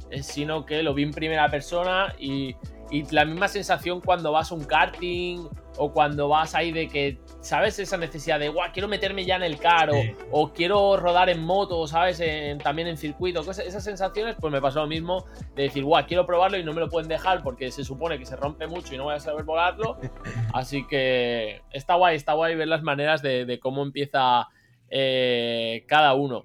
[0.10, 2.56] eh, sino que lo vi en primera persona y,
[2.94, 7.18] Y la misma sensación cuando vas a un karting o cuando vas ahí de que,
[7.42, 7.80] ¿sabes?
[7.80, 10.14] Esa necesidad de, guau, quiero meterme ya en el car o, Sí.
[10.32, 12.20] o quiero rodar en moto, ¿sabes?
[12.20, 13.44] En- también en circuito.
[13.44, 15.26] cosas- esas sensaciones, pues me pasó lo mismo
[15.56, 18.28] de decir, guau, quiero probarlo y no me lo pueden dejar porque se supone que
[18.28, 19.98] se rompe mucho y no voy a saber volarlo.
[20.54, 24.48] Así que está guay, está guay ver las maneras de, de cómo empieza
[24.96, 26.44] eh, cada uno.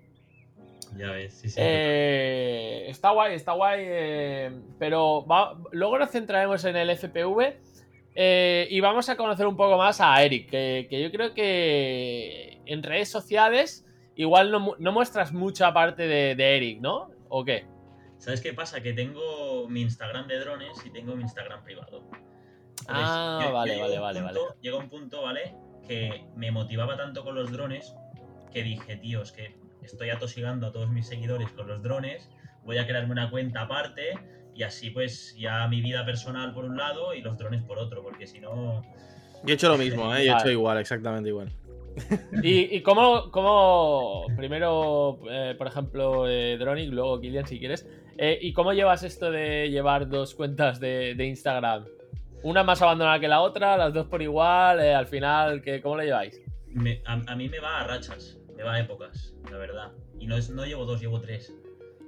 [0.99, 1.61] Ya ves, sí, sí.
[1.63, 3.81] Eh, está guay, está guay.
[3.87, 7.57] eh, pero va- luego nos centraremos en el FPV.
[8.21, 10.51] eh, y vamos a conocer un poco más a Eric.
[10.51, 16.09] Que, que yo creo que en redes sociales igual no, mu- no muestras mucha parte
[16.09, 17.11] de, de Eric, ¿no?
[17.29, 17.65] ¿O qué?
[18.19, 18.81] ¿Sabes qué pasa?
[18.83, 22.03] Que tengo mi Instagram de drones y tengo mi Instagram privado.
[22.89, 25.55] Ah, vale, vale, vale, punto- Llegó un punto, ¿vale?
[25.87, 27.95] Que me motivaba tanto con los drones
[28.53, 29.55] que dije, tío, es que
[29.89, 32.31] estoy atosigando a todos mis seguidores con los drones,
[32.65, 34.19] voy a crearme una cuenta aparte
[34.55, 38.03] y así pues ya mi vida personal por un lado y los drones por otro,
[38.03, 38.83] porque si no...
[39.45, 40.25] Yo he hecho lo mismo, ¿eh?
[40.27, 40.41] Yo he Vale.
[40.43, 41.51] hecho igual, exactamente igual.
[42.43, 48.39] ¿Y, y cómo, cómo- primero, eh, por ejemplo, eh, Dronic, luego Kilian, si quieres, eh,
[48.41, 51.87] ¿y cómo llevas esto de llevar dos cuentas de, de Instagram?
[52.43, 55.97] Una más abandonada que la otra, las dos por igual, eh, al final, ¿qué, ¿cómo
[55.97, 56.41] lo lleváis?
[56.71, 59.93] me- a, a mí me va a rachas, me va a épocas, la verdad.
[60.19, 61.55] Y no, es, no llevo dos, llevo tres.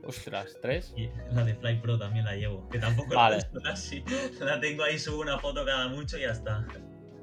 [0.05, 0.93] Ostras, ¿tres?
[0.97, 3.37] Y la de Fly Pro también la llevo, que tampoco Vale.
[3.53, 4.03] la casi.
[4.41, 6.67] La tengo ahí, subo una foto cada mucho y ya está.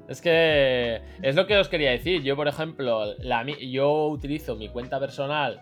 [0.08, 2.22] Es que es lo que os quería decir.
[2.22, 5.60] Yo, por ejemplo, la, yo utilizo mi cuenta personal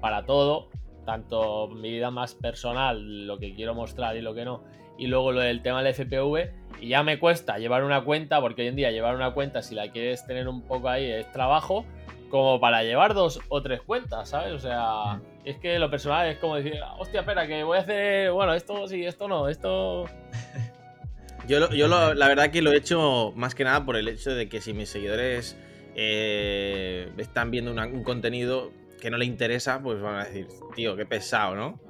[0.00, 0.70] para todo,
[1.04, 4.62] tanto mi vida más personal, lo que quiero mostrar y lo que no,
[4.96, 8.62] y luego lo del tema del FPV, y ya me cuesta llevar una cuenta, porque
[8.62, 11.84] hoy en día llevar una cuenta, si la quieres tener un poco ahí, es trabajo,
[12.30, 14.52] como para llevar dos o tres cuentas, ¿sabes?
[14.52, 18.30] O sea, es que lo personal es como decir, hostia, espera, que voy a hacer,
[18.32, 20.04] bueno, esto sí, esto no, esto...
[21.46, 24.06] Yo, lo- yo lo- la verdad que lo he hecho más que nada por el
[24.08, 25.56] hecho de que si mis seguidores
[25.94, 30.94] eh, están viendo una- un contenido que no le interesa, pues van a decir, tío,
[30.94, 31.80] qué pesado, ¿no?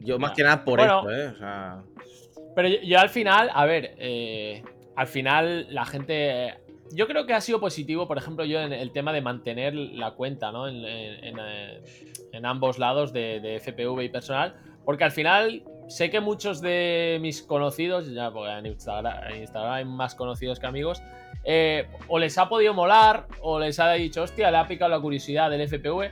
[0.00, 0.98] Yo más que nada por Bueno.
[1.08, 1.28] esto, ¿eh?
[1.28, 1.82] O sea,
[2.56, 4.64] Pero yo, yo al final, a ver, eh,
[4.96, 6.54] al final la gente.
[6.92, 10.12] Yo creo que ha sido positivo, por ejemplo, yo en el tema de mantener la
[10.12, 10.68] cuenta, ¿no?
[10.68, 14.54] En, en- ambos lados de, de FPV y personal.
[14.84, 19.72] Porque al final sé que muchos de mis conocidos, ya porque en Instagram, en Instagram
[19.72, 21.02] hay más conocidos que amigos,
[21.44, 25.00] eh, o les ha podido molar, o les ha dicho, hostia, le ha picado la
[25.00, 26.10] curiosidad del FPV.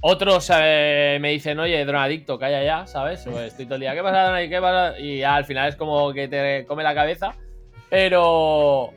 [0.00, 3.26] Otros eh, me dicen, oye, dronadicto, calla ya, ¿sabes?
[3.26, 4.56] O estoy todo el día, ¿qué pasa, Dronadicto?
[4.56, 4.98] ¿Qué pasa?
[5.00, 7.34] Y ya al final es como que te come la cabeza.
[7.90, 8.90] Pero.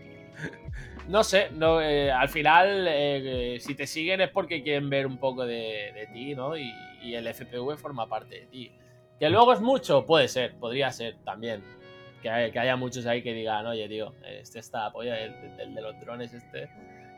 [1.07, 5.17] No sé, no, eh, al final, eh, si te siguen es porque quieren ver un
[5.17, 6.57] poco de, de ti, ¿no?
[6.57, 6.69] Y,
[7.01, 8.71] y el FPV forma parte de ti.
[9.19, 11.63] Que luego es mucho, puede ser, podría ser también.
[12.21, 15.33] Que, hay- que haya muchos ahí que digan, oye, tío, este está la polla, el,
[15.59, 16.67] el de los drones, este,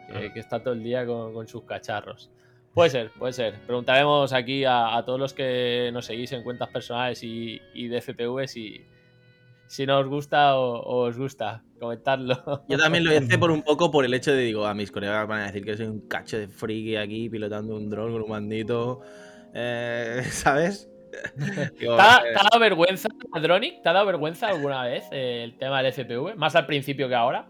[0.07, 2.29] que, que está todo el día con, con sus cacharros.
[2.75, 3.55] Puede ser, puede ser.
[3.65, 7.97] Preguntaremos aquí a, a todos los que nos seguís en cuentas personales y, y de
[8.01, 8.85] FPV si,
[9.69, 11.63] si no os gusta o, o os gusta.
[11.79, 12.65] Comentadlo.
[12.67, 15.27] yo también lo hice por un poco por el hecho de, digo, a mis colegas
[15.27, 18.29] van a decir que soy un cacho de friki aquí pilotando un dron con un
[18.29, 19.01] bandito,
[19.53, 20.89] eh, ¿sabes?
[21.79, 23.09] Digo, ¿Te ha, eh, te ha dado vergüenza,
[23.41, 23.81] Dronic?
[23.81, 26.35] ¿Te ha dado vergüenza alguna vez eh, el tema del FPV?
[26.35, 27.47] Más al principio que ahora.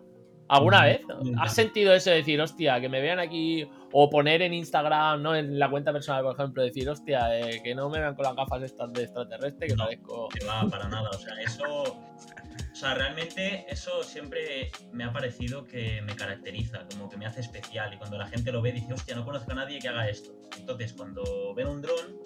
[0.49, 1.01] ¿Alguna vez?
[1.39, 5.35] ¿Has sentido eso de decir, hostia, que me vean aquí o poner en Instagram, no
[5.35, 8.35] en la cuenta personal, por ejemplo, decir, hostia, eh, que no me vean con las
[8.35, 9.83] gafas estas de extraterrestre, que No.
[9.85, 10.27] parezco.
[10.29, 11.09] que va para nada.
[11.09, 11.83] O sea, eso.
[11.83, 17.41] O sea, realmente eso siempre me ha parecido que me caracteriza, como que me hace
[17.41, 17.93] especial.
[17.93, 20.31] Y cuando la gente lo ve, dice, hostia, no conozco a nadie que haga esto.
[20.57, 22.17] Entonces, cuando ven un dron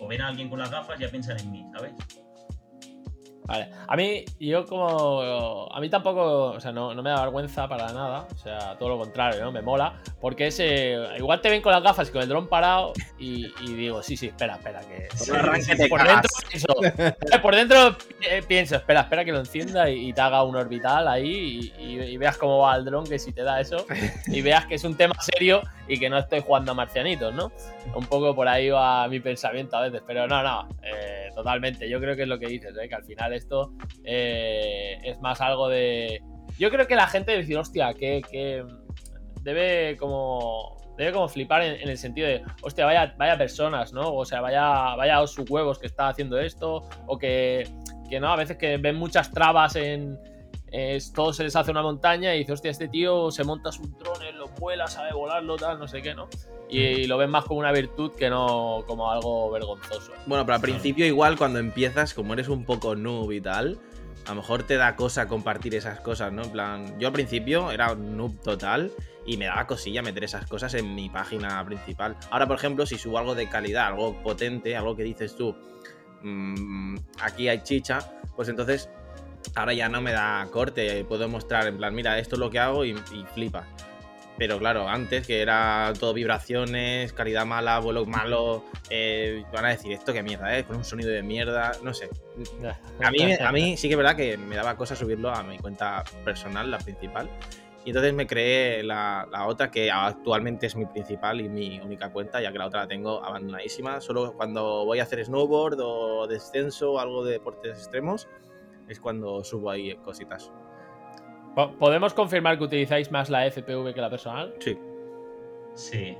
[0.00, 1.92] o ven a alguien con las gafas, ya piensan en mí, ¿sabes?
[3.44, 3.70] Vale.
[3.88, 5.68] A mí, yo como.
[5.72, 6.52] A mí tampoco.
[6.52, 8.26] O sea, no, no me da vergüenza para nada.
[8.32, 9.52] O sea, todo lo contrario, ¿no?
[9.52, 10.00] Me mola.
[10.20, 10.96] Porque ese.
[11.18, 12.92] Igual te ven con las gafas y con el dron parado.
[13.18, 14.80] Y, y digo, sí, sí, espera, espera.
[14.80, 15.08] Que.
[15.32, 16.66] Arranque te por dentro pienso.
[16.82, 20.56] eh, por dentro eh, pienso, espera, espera que lo encienda y, y te haga un
[20.56, 21.72] orbital ahí.
[21.78, 23.84] Y, veas cómo va el dron, que si te da eso.
[24.28, 27.52] Y veas que es un tema serio y que no estoy jugando a marcianitos, ¿no?
[27.94, 31.88] Un poco por ahí va mi pensamiento a veces, pero no, no, eh, totalmente.
[31.88, 32.88] Yo creo que es lo que dices, ¿eh?
[32.88, 33.72] que al final esto
[34.04, 36.22] eh, es más algo de.
[36.58, 38.64] Yo creo que la gente debe decir, hostia, que, que
[39.42, 40.76] debe como.
[40.98, 44.14] Debe como flipar en, el sentido de, hostia, vaya, vaya personas, ¿no?
[44.14, 47.66] O sea, vaya, vaya sus huevos que está haciendo esto, o que,
[48.10, 50.18] que no, a veces que ven muchas trabas en,
[50.72, 53.96] es, todo se les hace una montaña y dice, hostia, este tío se monta sus
[53.98, 56.28] drones, lo vuela, sabe volarlo, tal, no sé qué, ¿no?
[56.70, 60.12] Y, lo ven más como una virtud que no como algo vergonzoso.
[60.26, 63.78] Bueno, pero al principio igual cuando empiezas, como eres un poco noob y tal,
[64.24, 66.42] a lo mejor te da cosa compartir esas cosas, ¿no?
[66.44, 68.90] En plan, yo al principio era un noob total
[69.26, 72.16] y me daba cosilla meter esas cosas en mi página principal.
[72.30, 75.54] Ahora, por ejemplo, si subo algo de calidad, algo potente, algo que dices tú,
[76.22, 77.98] mmm, aquí hay chicha,
[78.34, 78.88] pues entonces
[79.54, 82.58] ahora ya no me da corte, puedo mostrar en plan, mira, esto es lo que
[82.58, 83.66] hago y, y flipa.
[84.38, 89.92] Pero claro, antes que era todo vibraciones, calidad mala, vuelo malo, eh, van a decir
[89.92, 90.64] esto qué mierda, ¿eh?
[90.64, 92.08] Con un sonido de mierda, no sé.
[93.00, 95.58] A mí, a mí sí que es verdad que me daba cosa subirlo a mi
[95.58, 97.28] cuenta personal, la principal.
[97.84, 102.10] Y entonces me creé la, la, otra que actualmente es mi principal y mi única
[102.10, 104.00] cuenta, ya que la otra la tengo abandonadísima.
[104.00, 108.28] Solo cuando voy a hacer snowboard o descenso o algo de deportes extremos
[108.92, 110.52] es cuando subo ahí cositas.
[111.78, 114.54] ¿Podemos confirmar que utilizáis más la FPV que la personal?
[114.58, 114.78] Sí.
[115.74, 116.16] Sí,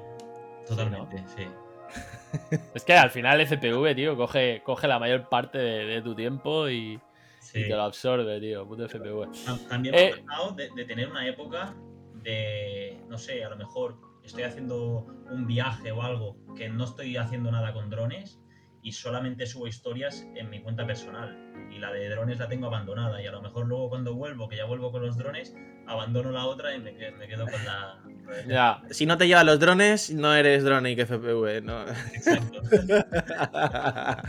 [0.67, 1.45] totalmente, sí.
[1.45, 1.63] ¿no?
[2.75, 6.15] Es que al final el FPV, tío, coge, coge la mayor parte de, de tu
[6.15, 6.99] tiempo y,
[7.41, 7.61] sí.
[7.61, 8.67] y, te lo absorbe, tío.
[8.67, 9.29] Puto FPV.
[9.69, 11.75] También me eh, ha pasado de, de, tener una época
[12.15, 17.17] de, no sé, a lo mejor estoy haciendo un viaje o algo que no estoy
[17.17, 18.42] haciendo nada con drones
[18.83, 21.39] y solamente subo historias en mi cuenta personal.
[21.71, 23.23] Y la de drones la tengo abandonada.
[23.23, 25.55] Y a lo mejor luego cuando vuelvo, que ya vuelvo con los drones,
[25.87, 28.03] abandono la otra y me quedo, me quedo con la.
[28.49, 28.83] Ya.
[28.91, 31.83] Si no te llevan los drones, no eres drone y FPV, ¿no?
[32.13, 32.61] Exacto.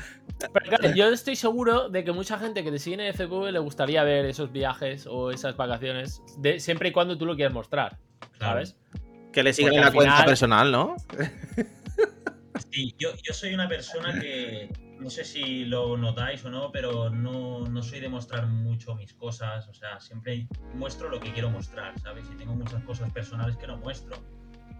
[0.53, 3.59] Pero claro, yo estoy seguro de que mucha gente que te sigue en FPV le
[3.59, 7.97] gustaría ver esos viajes o esas vacaciones, de, siempre y cuando tú lo quieras mostrar,
[8.39, 8.75] ¿sabes?
[8.91, 9.31] Claro.
[9.31, 10.05] Que le sigan en la final...
[10.05, 10.95] cuenta personal, ¿no?
[12.69, 17.09] Sí, yo, yo, soy una persona que, no sé si lo notáis o no, pero
[17.09, 21.49] no, no, soy de mostrar mucho mis cosas, o sea, siempre muestro lo que quiero
[21.49, 22.25] mostrar, ¿sabes?
[22.31, 24.17] Y tengo muchas cosas personales que no muestro.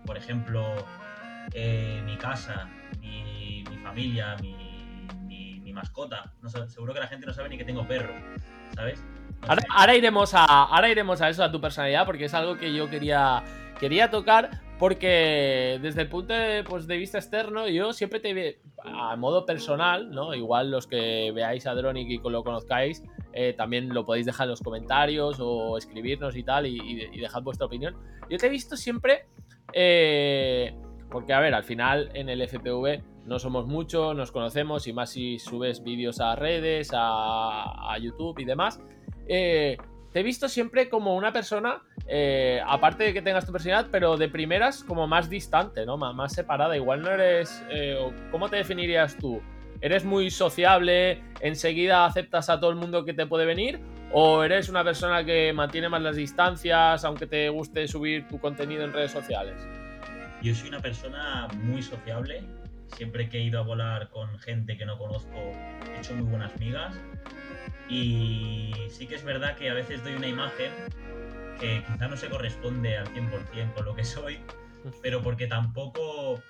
[0.06, 0.76] Por ejemplo,
[1.54, 4.56] eh, mi casa, mi, mi familia, mi,
[5.26, 6.34] mi, mi mascota.
[6.42, 8.14] No, seguro que la gente no sabe ni que tengo perro,
[8.76, 9.04] ¿sabes?
[9.42, 12.58] No ahora, ahora, iremos a, ahora iremos a eso, a tu personalidad, porque es algo
[12.58, 13.44] que yo quería,
[13.80, 19.16] quería tocar, porque desde el punto de, pues, de, vista externo, yo siempre te a
[19.16, 20.34] modo personal, ¿no?
[20.34, 24.52] Igual los que veáis a Dronic y lo conozcáis, eh, también lo podéis dejar en
[24.52, 27.96] los comentarios o escribirnos y tal, y, y, y dejad vuestra opinión.
[28.30, 29.26] Yo te he visto siempre.
[29.74, 30.76] Eh,
[31.10, 35.12] porque, a ver, al final en el FPV no somos muchos, nos conocemos, y más
[35.12, 38.82] si subes vídeos a redes, a, a YouTube y demás.
[39.28, 39.78] Eh,
[40.14, 44.16] te he visto siempre como una persona, eh, aparte de que tengas tu personalidad, pero
[44.16, 45.98] de primeras como más distante, ¿no?
[45.98, 46.78] Más, separada.
[46.78, 47.64] Igual no eres...
[47.72, 47.98] Eh,
[48.30, 49.42] ¿Cómo te definirías tú?
[49.82, 51.24] ¿Eres muy sociable?
[51.42, 53.82] ¿Enseguida aceptas a todo el mundo que te puede venir?
[54.12, 58.84] ¿O eres una persona que mantiene más las distancias, aunque te guste subir tu contenido
[58.84, 59.56] en redes sociales?
[60.44, 62.44] Yo soy una persona muy sociable.
[62.96, 65.36] Siempre que he ido a volar con gente que no conozco,
[65.94, 66.96] he hecho muy buenas migas.
[67.90, 70.72] Y sí que es verdad que a veces doy una imagen
[71.60, 74.40] que quizá no se corresponde al 100% con lo que soy,
[75.02, 76.42] pero porque tampoco,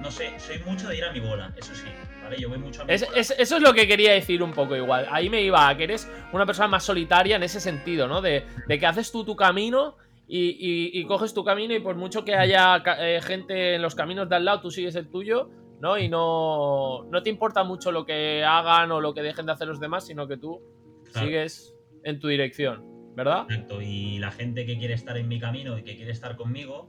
[0.00, 1.88] no sé, soy mucho de ir a mi bola, eso sí,
[2.22, 2.38] ¿vale?
[2.40, 3.20] Yo voy mucho a mi es, bola.
[3.20, 5.06] Es, eso es lo que quería decir un poco igual.
[5.10, 8.20] Ahí me iba a que eres una persona más solitaria en ese sentido, ¿no?
[8.20, 9.96] De, de que haces tú tu camino
[10.28, 13.94] y, y, y, coges tu camino y por mucho que haya eh, gente en los
[13.94, 15.50] caminos de al lado, tú sigues el tuyo
[15.82, 15.98] ¿no?
[15.98, 19.66] Y no, no te importa mucho lo que hagan o lo que dejen de hacer
[19.66, 20.62] los demás, sino que tú
[21.10, 21.26] claro.
[21.26, 22.84] sigues en tu dirección,
[23.16, 23.46] ¿verdad?
[23.50, 26.88] Exacto, y la gente que quiere estar en mi camino y que quiere estar conmigo,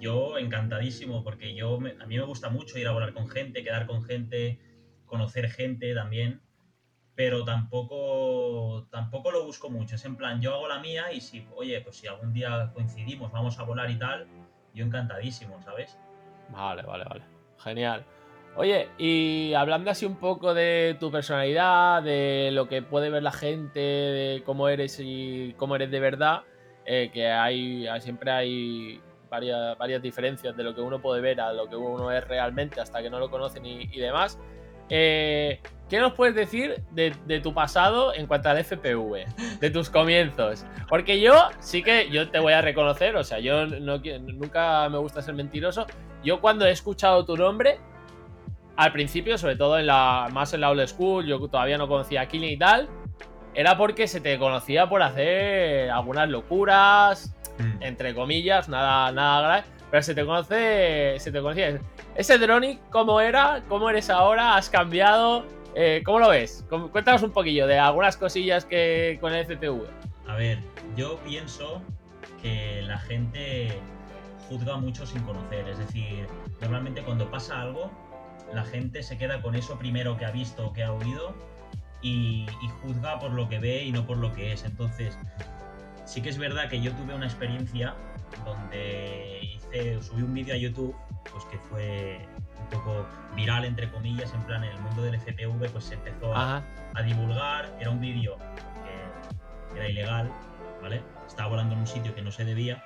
[0.00, 3.86] yo encantadísimo, porque yo a mí me gusta mucho ir a volar con gente, quedar
[3.86, 4.58] con gente,
[5.06, 6.42] conocer gente también,
[7.14, 9.94] pero tampoco, tampoco lo busco mucho.
[9.94, 13.30] Es en plan, yo hago la mía y si, oye, pues si algún día coincidimos,
[13.30, 14.26] vamos a volar y tal,
[14.74, 15.96] yo encantadísimo, ¿sabes?
[16.48, 17.39] Vale, vale, vale.
[17.62, 18.04] Genial.
[18.56, 23.32] Oye, y hablando así un poco de tu personalidad, de lo que puede ver la
[23.32, 26.42] gente, de cómo eres y cómo eres de verdad,
[26.84, 31.68] eh, que hay siempre hay varias, diferencias de lo que uno puede ver a lo
[31.68, 34.38] que uno es realmente hasta que no lo conocen y, y demás.
[34.88, 35.60] Eh,
[35.90, 39.58] ¿Qué nos puedes decir de, de, tu pasado en cuanto al FPV?
[39.58, 40.64] De tus comienzos.
[40.88, 44.98] Porque yo sí que yo te voy a reconocer, o sea, yo no, nunca me
[44.98, 45.88] gusta ser mentiroso.
[46.22, 47.78] Yo cuando he escuchado tu nombre,
[48.76, 52.20] al principio, sobre todo en la más en la old school, yo todavía no conocía
[52.20, 52.88] a Killing y tal,
[53.52, 57.82] era porque se te conocía por hacer algunas locuras, mm.
[57.82, 61.80] entre comillas, nada, nada grave, pero se te conoce, se te conocía.
[62.14, 63.64] Ese Dronic, ¿cómo era?
[63.68, 64.54] ¿Cómo eres ahora?
[64.54, 65.44] ¿Has cambiado?
[65.74, 66.64] Eh, ¿Cómo lo ves?
[66.92, 69.86] Cuéntanos un poquillo de algunas cosillas que con el FPV.
[70.26, 70.58] A ver,
[70.96, 71.82] yo pienso
[72.42, 73.78] que la gente
[74.48, 75.68] juzga mucho sin conocer.
[75.68, 76.26] Es decir,
[76.60, 77.90] normalmente cuando pasa algo,
[78.52, 81.34] la gente se queda con eso primero que ha visto o que ha oído
[82.02, 82.46] y,
[82.82, 84.64] juzga por lo que ve y no por lo que es.
[84.64, 85.16] Entonces,
[86.04, 87.94] sí que es verdad que yo tuve una experiencia
[88.44, 90.94] donde hice, subí un vídeo a YouTube,
[91.30, 92.20] pues que fue
[92.70, 96.62] poco viral, entre comillas, en plan, en el mundo del FPV, pues se empezó a,
[96.94, 98.36] a divulgar, era un vídeo
[99.72, 100.30] que era ilegal,
[100.82, 101.02] ¿vale?
[101.26, 102.82] Estaba volando en un sitio que no se debía,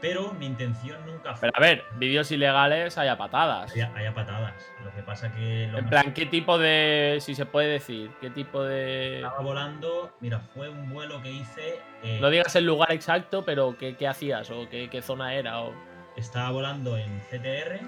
[0.00, 1.50] pero mi intención nunca fue...
[1.50, 3.72] Pero a ver, vídeos ilegales hay a patadas.
[3.72, 4.54] Haya, haya patadas.
[4.84, 7.18] Lo que pasa que lo En más- plan, ¿qué tipo de.
[7.20, 9.16] Si se puede decir, qué tipo de.
[9.16, 11.80] estaba volando, mira, fue un vuelo que hice.
[12.04, 14.48] eh, No digas el lugar exacto, pero ¿qué, qué hacías?
[14.52, 15.62] ¿O qué, qué zona era?
[15.62, 15.74] O...
[16.16, 17.80] estaba volando en CTR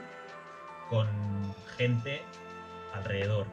[0.91, 1.07] con
[1.79, 2.23] gente
[2.93, 3.47] alrededor.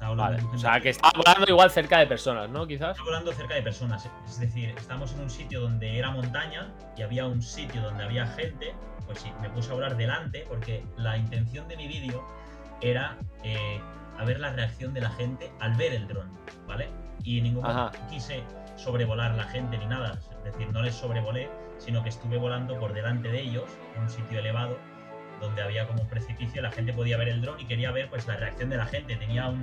[0.00, 0.42] Vale.
[0.54, 2.66] O sea, que estaba volando igual cerca de personas, ¿no?
[2.66, 2.92] Quizás.
[2.92, 4.08] Estaba volando cerca de personas.
[4.26, 8.26] Es decir, estamos en un sitio donde era montaña y había un sitio donde había
[8.26, 8.74] gente.
[9.06, 12.24] Pues sí, me puse a volar delante porque la intención de mi vídeo
[12.80, 13.80] era eh,
[14.18, 16.30] a ver la reacción de la gente al ver el dron,
[16.66, 16.88] ¿vale?
[17.22, 17.86] Y en ningún Ajá.
[17.86, 18.42] momento quise
[18.76, 20.18] sobrevolar la gente ni nada.
[20.38, 24.08] Es decir, no les sobrevolé, sino que estuve volando por delante de ellos en un
[24.08, 24.78] sitio elevado
[25.40, 28.26] donde había como un precipicio, la gente podía ver el dron y quería ver pues
[28.26, 29.16] la reacción de la gente.
[29.16, 29.62] Tenía un,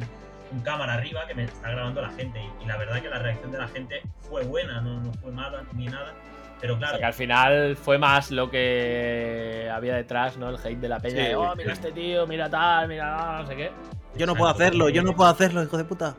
[0.52, 3.20] un cámara arriba que me está grabando la gente y, y la verdad que la
[3.20, 6.14] reacción de la gente fue buena, no, no fue mala ni nada.
[6.60, 10.50] Pero O claro, sea, que al final fue más lo que había detrás, ¿no?
[10.50, 11.24] El hate de la peña.
[11.24, 13.72] Sí, de, oh, mira este tío, mira tal, mira no sé qué.
[14.18, 16.18] Yo no puedo hacerlo, yo no puedo hacerlo, hijo de puta.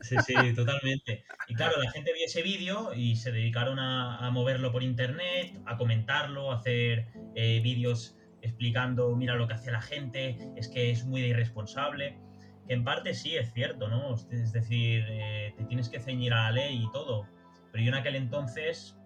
[0.00, 1.24] Sí, sí, totalmente.
[1.48, 5.58] Y claro, la gente vio ese vídeo y se dedicaron a, a moverlo por internet,
[5.66, 10.90] a comentarlo, a hacer eh, vídeos explicando, mira lo que hace la gente, es que
[10.90, 12.18] es muy irresponsable.
[12.66, 14.14] Que en parte sí es cierto, ¿no?
[14.14, 17.26] Es decir, eh, te tienes que ceñir a la ley y todo.
[17.72, 18.96] Pero yo en aquel entonces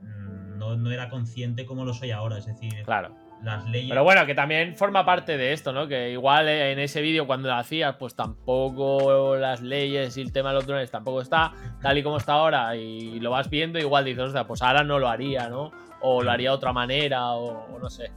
[0.00, 2.38] mm, no, no era consciente como lo soy ahora.
[2.38, 3.14] Es decir, Claro.
[3.42, 3.88] las leyes...
[3.90, 5.88] Pero bueno, que también forma parte de esto, ¿no?
[5.88, 10.32] Que igual eh, en ese vídeo cuando lo hacías, pues tampoco las leyes y el
[10.32, 13.78] tema de los drones tampoco está tal y como está ahora y lo vas viendo,
[13.80, 15.72] igual dices, "Ostras, pues ahora no lo haría, ¿no?
[16.00, 18.10] O lo haría de otra manera, o, o no sé.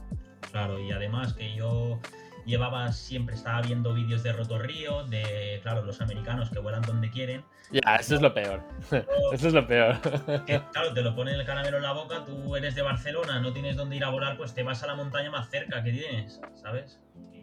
[0.56, 2.00] Claro, y además que yo
[2.46, 7.44] llevaba siempre, estaba viendo vídeos de Rotorrío, de, claro, los americanos que vuelan donde quieren.
[7.70, 8.62] Ya, eso es lo peor.
[9.34, 10.00] Eso es lo peor.
[10.46, 13.52] que, claro, te lo ponen el caramelo en la boca, tú eres de Barcelona, no
[13.52, 16.40] tienes dónde ir a volar, pues te vas a la montaña más cerca que tienes,
[16.54, 16.98] ¿sabes?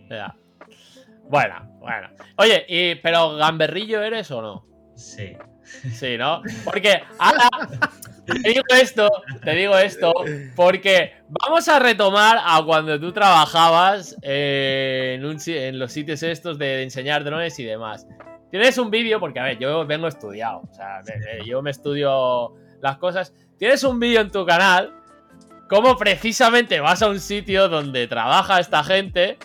[0.10, 0.36] Ya.
[1.30, 2.10] Bueno, bueno.
[2.38, 4.66] Oye, y, pero gamberrillo eres o no?
[4.96, 5.38] Sí.
[5.94, 6.42] Sí, ¿no?
[6.64, 7.50] Porque ahora
[8.26, 9.10] te digo esto,
[9.44, 10.14] te digo esto,
[10.56, 16.58] porque vamos a retomar a cuando tú trabajabas eh, en, un en los sitios estos
[16.58, 18.08] de enseñar drones y demás.
[18.50, 21.02] Tienes un vídeo, porque a ver, yo vengo estudiado, o sea,
[21.46, 23.34] yo me estudio las cosas.
[23.58, 24.94] Tienes un vídeo en tu canal,
[25.68, 29.38] como precisamente vas a un sitio donde trabaja esta gente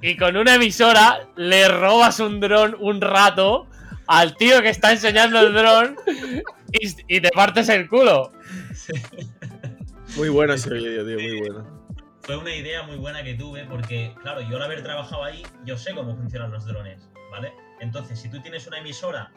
[0.00, 3.66] y con una emisora le robas un dron un rato
[4.06, 5.96] al tío que está enseñando el dron
[6.72, 8.32] y, y te partes el culo.
[10.16, 11.76] Muy bueno ese vídeo, tío, muy bueno.
[12.22, 15.78] Fue una idea muy buena que tuve porque, claro, yo al haber trabajado ahí, yo
[15.78, 17.52] sé cómo funcionan los drones, ¿vale?
[17.80, 19.30] Entonces, si tú tienes una emisora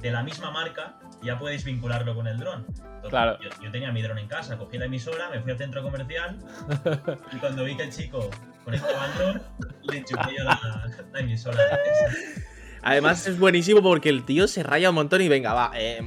[0.00, 2.66] de la misma marca, ya puedes vincularlo con el dron.
[3.08, 3.38] Claro.
[3.40, 6.38] Yo, yo tenía mi dron en casa, cogí la emisora, me fui al centro comercial
[7.32, 8.30] y cuando vi que el chico
[8.64, 9.42] conectaba el dron,
[9.82, 11.58] le enchufé yo la, la emisora.
[12.84, 16.00] Además es buenísimo porque el tío se raya un montón y venga, va, eh,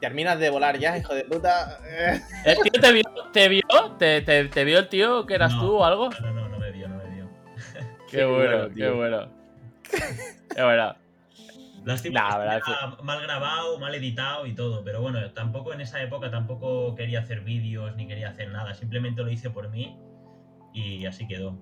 [0.00, 1.78] terminas de volar ya, hijo de puta.
[2.44, 3.02] ¿El tío te vio?
[3.32, 3.62] ¿Te vio?
[3.98, 5.60] ¿Te, te- te vio el tío que eras No.
[5.60, 6.10] tú o algo?
[6.20, 7.28] No, no, no, me vio, no me vio.
[8.10, 9.28] Qué, Qué bueno, qué bueno.
[10.54, 10.94] Qué bueno.
[11.84, 16.94] Lástima Nah, mal grabado, mal editado y todo, pero bueno, tampoco en esa época tampoco
[16.94, 19.94] quería hacer vídeos ni quería hacer nada, simplemente lo hice por mí
[20.72, 21.58] y así quedó.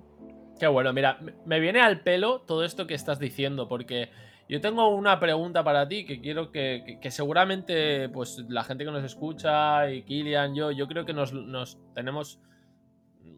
[0.61, 4.11] Qué bueno, mira, me viene al pelo todo esto que estás diciendo, porque
[4.53, 8.91] yo tengo una pregunta para ti que quiero que, que- seguramente pues la gente que
[8.91, 12.39] nos escucha y Kilian, yo, yo creo que nos, nos tenemos,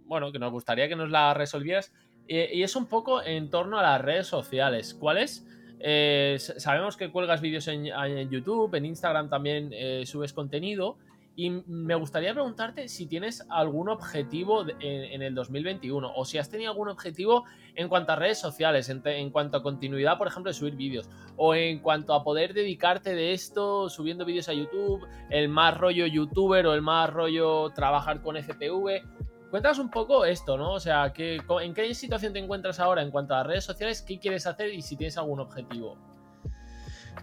[0.07, 1.93] bueno, que nos gustaría que nos la resolvieras.
[2.27, 4.93] Eh, y es un poco en torno a las redes sociales.
[4.95, 5.47] ¿Cuáles?
[5.79, 10.97] Eh, s- sabemos que cuelgas vídeos en, en YouTube, en Instagram también eh, subes contenido.
[11.37, 16.71] Y me gustaría preguntarte si tienes algún objetivo en, el 2021 o si has tenido
[16.71, 17.45] algún objetivo
[17.75, 21.57] en cuanto a redes sociales, en, cuanto a continuidad, por ejemplo, de subir vídeos o
[21.57, 26.67] en cuanto a poder dedicarte de esto subiendo vídeos a YouTube, el más rollo youtuber
[26.67, 29.03] o el más rollo trabajar con FPV.
[29.51, 30.73] Cuéntanos un poco esto, ¿no?
[30.73, 34.03] O sea, ¿qué- ¿en qué situación te encuentras ahora en cuanto a redes sociales?
[34.03, 35.97] ¿Qué quieres hacer y si tienes algún objetivo?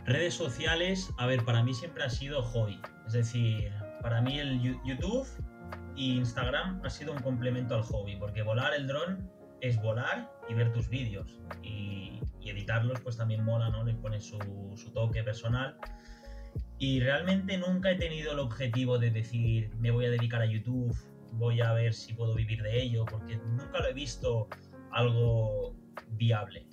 [0.06, 3.72] Redes sociales, a ver, para mí siempre ha sido hobby, es decir,
[4.02, 5.28] para mí el YouTube
[5.96, 9.30] e Instagram ha sido un complemento al hobby, porque volar el dron
[9.62, 11.40] es volar y ver tus vídeos.
[11.64, 13.84] Y, editarlos pues también mola, ¿no?
[13.84, 15.78] Le pones su toque personal.
[16.80, 20.96] Y realmente nunca he tenido el objetivo de decir, me voy a dedicar a YouTube,
[21.34, 24.48] voy a ver si puedo vivir de ello, porque nunca lo he visto
[24.92, 25.76] algo
[26.14, 26.66] viable,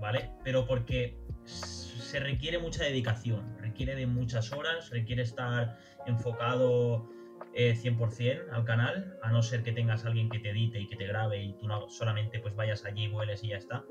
[0.00, 0.30] ¿vale?
[0.44, 1.18] Pero porque
[1.48, 7.08] se requiere mucha dedicación, requiere de muchas horas, requiere estar enfocado
[7.54, 10.96] 100% eh, al canal, a no ser que tengas alguien que te edite y que
[10.96, 13.84] te grabe y tú no solamente pues vayas allí, vueles y ya está.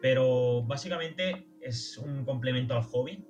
[0.00, 3.24] Pero básicamente es un complemento al hobby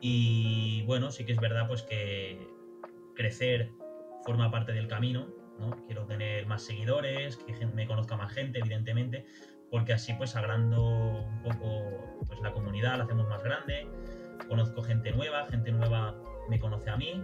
[0.00, 2.46] y bueno, sí que es verdad pues que
[3.14, 3.70] crecer
[4.24, 5.28] forma parte del camino,
[5.58, 5.70] ¿no?
[5.86, 9.26] Quiero tener más seguidores, que me conozca más gente, evidentemente,
[9.74, 13.88] porque así pues agrando un poco pues la comunidad, la hacemos más grande,
[14.46, 16.16] conozco gente nueva, gente nueva
[16.48, 17.20] me conoce a mí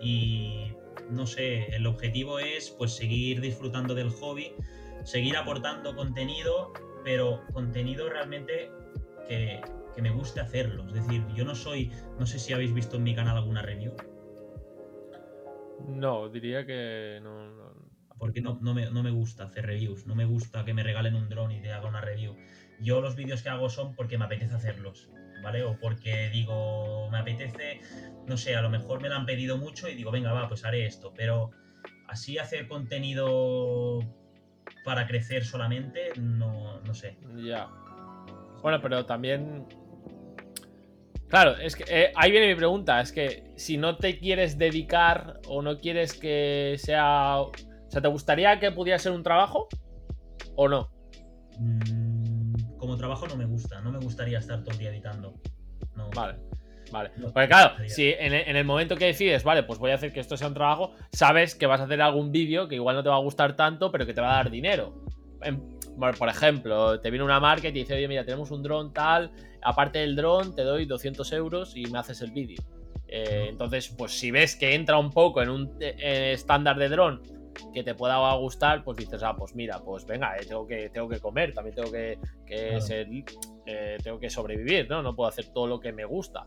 [0.00, 0.72] y
[1.10, 4.54] no sé, el objetivo es pues seguir disfrutando del hobby,
[5.02, 6.72] seguir aportando contenido,
[7.02, 8.70] pero contenido realmente
[9.26, 9.60] que,
[9.96, 10.86] que me guste hacerlo.
[10.86, 13.92] Es decir, yo no soy, no sé si habéis visto en mi canal alguna review.
[15.88, 17.57] No, diría que no.
[18.18, 21.14] Porque no, no, me, no, me, gusta hacer reviews, no me gusta que me regalen
[21.14, 22.36] un dron y te haga una review.
[22.80, 25.08] Yo los vídeos que hago son porque me apetece hacerlos,
[25.42, 25.62] ¿vale?
[25.62, 27.80] O porque digo, me apetece,
[28.26, 30.64] no sé, a lo mejor me lo han pedido mucho y digo, venga, va, pues
[30.64, 31.12] haré esto.
[31.16, 31.50] Pero
[32.08, 34.00] así hacer contenido
[34.84, 37.16] para crecer solamente, no, no sé.
[37.36, 37.68] Ya.
[38.62, 39.66] Bueno, pero también
[41.28, 43.00] Claro, es que eh, ahí viene mi pregunta.
[43.00, 47.36] Es que si no te quieres dedicar o no quieres que sea.
[47.88, 49.68] O sea, ¿te gustaría que pudiera ser un trabajo?
[50.56, 50.90] ¿O no?
[51.58, 53.80] Mm, como trabajo no me gusta.
[53.80, 55.34] No me gustaría estar todo el día editando.
[56.14, 56.38] Vale.
[56.90, 57.10] Vale.
[57.20, 60.38] Porque claro, si en el, momento que decides, vale, pues voy a hacer que esto
[60.38, 63.16] sea un trabajo, sabes que vas a hacer algún vídeo que igual no te va
[63.16, 65.04] a gustar tanto, pero que te va a dar dinero.
[66.18, 69.30] por ejemplo, te viene una marca y te dice, oye, mira, tenemos un dron tal,
[69.60, 72.62] aparte del dron te doy 200 euros y me haces el vídeo.
[73.06, 77.37] Eh, entonces, pues si ves que entra un poco en un estándar de dron
[77.72, 81.08] que te pueda gustar, pues dices, ah, pues mira, pues venga, eh, tengo, que, tengo
[81.08, 82.18] que comer, también tengo que,
[82.80, 83.08] ser,
[84.02, 85.02] tengo que sobrevivir, ¿no?
[85.02, 86.46] No puedo hacer todo lo que me gusta.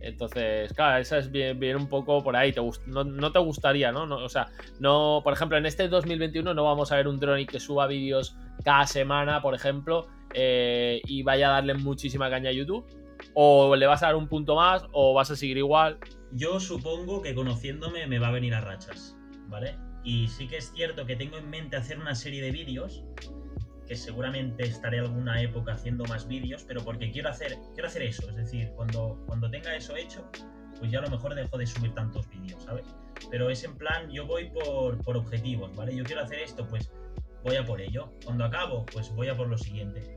[0.00, 2.52] Entonces, claro, esa es bien, bien, un poco por ahí.
[2.52, 4.06] Te no, no, te gustaría, ¿no?
[4.06, 4.16] ¿no?
[4.16, 7.58] O sea, no, por ejemplo, en este 2021 no vamos a ver un drone que
[7.58, 12.86] suba vídeos cada semana, por ejemplo, eh, y vaya a darle muchísima caña a YouTube?
[13.34, 15.98] ¿O le vas a dar un punto más o vas a seguir igual?
[16.32, 19.16] Yo supongo que conociéndome me va a venir a rachas,
[19.48, 19.76] ¿vale?
[20.06, 23.04] Y sí que es cierto que tengo en mente hacer una serie de vídeos,
[23.86, 28.26] que seguramente estaré alguna época haciendo más vídeos, pero porque quiero hacer, quiero hacer eso,
[28.30, 30.24] es decir, cuando, cuando tenga eso hecho,
[30.78, 32.86] pues ya a lo mejor dejo de subir tantos vídeos, ¿sabes?
[33.30, 35.94] Pero es en plan, yo voy por, por objetivos, ¿vale?
[35.94, 36.90] Yo quiero hacer esto, pues
[37.44, 38.10] voy a por ello.
[38.24, 40.16] Cuando acabo, pues voy a por lo siguiente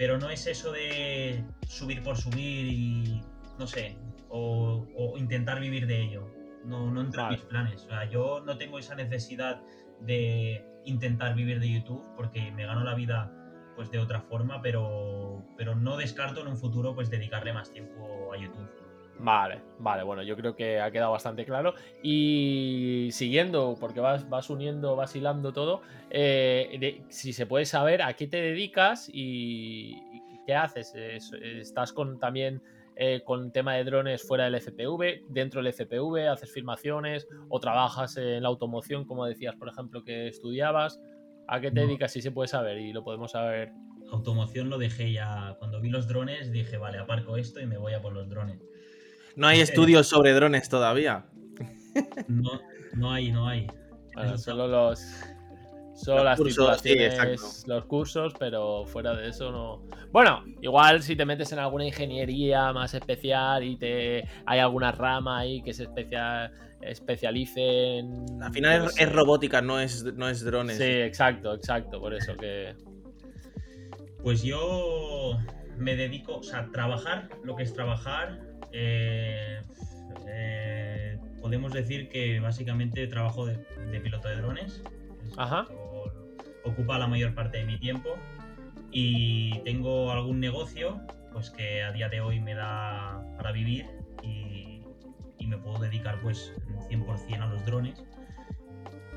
[0.00, 3.20] pero no es eso de subir por subir y
[3.58, 3.98] no sé,
[4.30, 4.86] o,
[5.18, 6.26] intentar vivir de ello.
[6.64, 7.84] No, no entra en mis planes.
[7.84, 9.62] O sea, yo no tengo esa necesidad
[10.00, 13.32] de intentar vivir de YouTube porque me gano la vida
[13.76, 18.32] pues de otra forma, pero, pero no descarto en un futuro pues dedicarle más tiempo
[18.32, 18.68] a YouTube.
[19.22, 21.74] Vale, vale, bueno, yo creo que ha quedado bastante claro.
[22.02, 28.14] Y siguiendo, porque vas, vas uniendo, vas hilando todo, eh, si se puede saber a
[28.14, 30.94] qué te dedicas y, qué haces.
[30.94, 32.62] ¿Estás con también
[33.02, 38.18] eh, con tema de drones fuera del FPV, dentro del FPV, haces filmaciones o trabajas
[38.18, 41.00] en la automoción, como decías, por ejemplo, que estudiabas?
[41.48, 43.72] ¿A qué te dedicas si se puede saber y lo podemos saber?
[44.12, 45.56] Automoción lo dejé ya.
[45.58, 48.60] Cuando vi los drones dije, vale, aparco esto y me voy a por los drones.
[49.34, 51.24] No hay estudios sobre drones todavía.
[52.28, 52.60] No,
[52.94, 53.66] no hay, no hay.
[54.36, 55.00] solo los.
[56.02, 56.82] Solo las cursos,
[57.66, 59.82] los cursos, pero fuera de eso no.
[60.12, 65.40] Bueno, igual si te metes en alguna ingeniería más especial y te hay alguna rama
[65.40, 68.42] ahí que se especial, especialice en.
[68.42, 70.78] Al final es, robótica, no es, no es drones.
[70.78, 72.00] Sí, exacto, exacto.
[72.00, 72.74] Por eso que.
[74.22, 75.38] Pues yo
[75.76, 78.38] me dedico, o sea, trabajar, lo que es trabajar,
[78.72, 79.60] eh,
[80.26, 83.56] eh, podemos decir que básicamente trabajo de,
[84.02, 84.82] piloto de drones.
[86.64, 88.10] Ocupa la mayor parte de mi tiempo.
[88.90, 91.00] Y tengo algún negocio
[91.32, 93.86] pues que a día de hoy me da para vivir
[94.22, 94.82] y,
[95.46, 96.52] me puedo dedicar pues
[96.88, 98.04] 100% a los drones.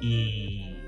[0.02, 0.80] Y,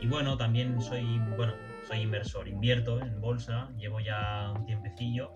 [0.00, 1.52] y, bueno, también soy, bueno,
[1.86, 5.32] soy inversor, invierto en bolsa, llevo ya un tiempecillo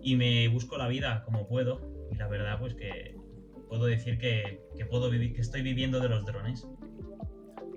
[0.00, 1.80] y me busco la vida como puedo.
[2.12, 3.16] Y la verdad, pues que
[3.68, 4.60] puedo decir que,
[4.90, 6.68] puedo vivir, que estoy viviendo de los drones.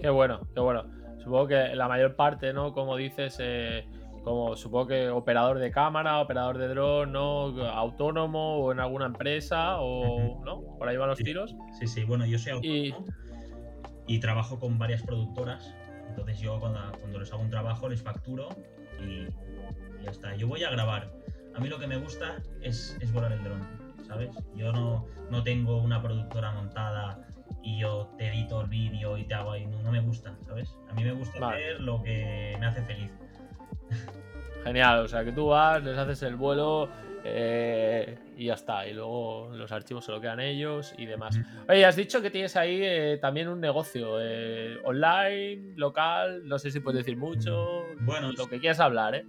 [0.02, 0.84] Qué bueno, qué bueno.
[1.26, 2.71] Supongo que la mayor parte, ¿no?
[2.71, 3.86] Como dices, eh,
[4.23, 7.47] como supongo que operador de cámara, operador de dron, ¿no?
[7.67, 10.61] Autónomo o en alguna empresa o, ¿no?
[10.78, 11.23] Por ahí van los Sí.
[11.23, 11.55] tiros.
[11.80, 13.13] Sí, sí, bueno, yo soy Y- autónomo
[14.07, 15.76] y, trabajo con varias productoras.
[16.09, 18.49] Entonces yo cuando, cuando les hago un trabajo les facturo
[18.99, 20.36] y, y ya está.
[20.36, 21.07] Yo voy a grabar.
[21.55, 23.61] A mí lo que me gusta es, es volar el dron,
[24.07, 24.30] ¿sabes?
[24.55, 27.19] Yo no, no tengo una productora montada
[27.66, 29.66] y yo te edito el vídeo y te hago ahí.
[29.66, 30.74] No, no me gusta, ¿sabes?
[30.89, 31.55] A mí me gusta Vale.
[31.72, 33.11] hacer lo que me hace feliz.
[34.63, 36.89] Genial, o sea que tú vas, les haces el vuelo
[37.24, 38.88] eh, y ya está.
[38.88, 41.39] Y luego los archivos se lo quedan ellos y demás.
[41.70, 46.72] Oye, has dicho que tienes ahí eh, también un negocio eh, online, local, no sé
[46.72, 49.26] si puedes decir mucho, Bueno, lo que quieras hablar, ¿eh?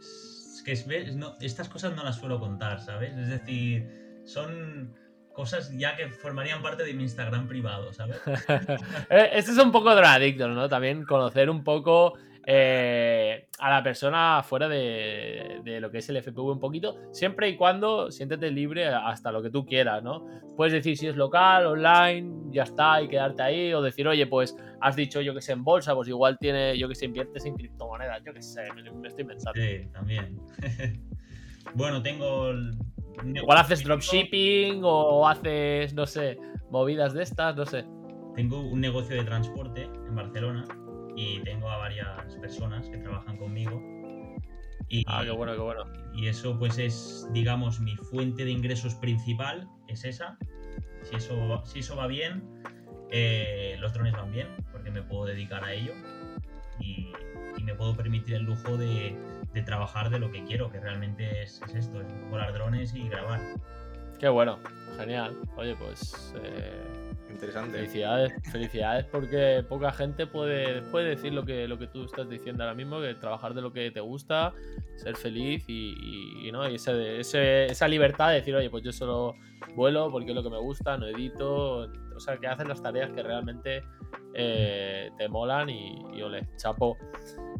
[0.00, 3.12] Es que es- no, estas cosas no las suelo contar, ¿sabes?
[3.16, 3.88] Es decir,
[4.24, 4.94] son
[5.32, 8.20] cosas ya que formarían parte de mi Instagram privado, ¿sabes?
[9.10, 10.68] Eh, Este es un poco drogadicto, ¿no?
[10.68, 12.14] También conocer un poco
[12.46, 17.48] eh, a la persona fuera de, de lo que es el FPV un poquito, siempre
[17.48, 20.26] y cuando siéntete libre hasta lo que tú quieras, ¿no?
[20.56, 24.56] Puedes decir si es local, online, ya está, y quedarte ahí, o decir, oye, pues
[24.80, 27.54] has dicho yo que sé en bolsa, pues igual tiene, yo que sé, inviertes en
[27.54, 29.60] criptomonedas, yo que sé, me, me estoy pensando.
[29.60, 30.36] Sí, también.
[31.74, 32.50] bueno, tengo.
[32.50, 32.72] el-
[33.34, 36.38] Igual haces dropshipping o haces, no sé,
[36.70, 37.84] movidas de estas, no sé.
[38.34, 40.64] Tengo un negocio de transporte en Barcelona
[41.16, 43.80] y tengo a varias personas que trabajan conmigo.
[44.88, 45.84] Y, Ah, qué bueno, qué bueno.
[46.14, 50.36] y eso pues es, digamos, mi fuente de ingresos principal, es esa.
[51.02, 52.42] Si eso, va- si eso va bien,
[53.10, 55.92] eh, los drones van bien, porque me puedo dedicar a ello
[56.80, 57.12] y,
[57.56, 59.16] y me puedo permitir el lujo de,
[59.52, 63.08] de trabajar de lo que quiero, que realmente es, es esto, es volar drones y
[63.08, 63.40] grabar.
[64.18, 64.58] Qué bueno,
[64.96, 65.36] genial.
[65.56, 66.80] Oye, pues eh,
[67.28, 67.76] Interesante.
[67.78, 72.62] felicidades, felicidades porque poca gente puede, puede decir lo que, lo que tú estás diciendo
[72.62, 74.52] ahora mismo, que trabajar de lo que te gusta,
[74.96, 76.68] ser feliz y, y- y, ¿no?
[76.68, 79.34] y ese, ese- esa libertad de decir, oye, pues yo solo
[79.74, 83.10] vuelo porque es lo que me gusta, no edito, o sea, que haces las tareas
[83.10, 83.82] que realmente
[84.34, 86.96] eh, te molan y, y ole, chapo.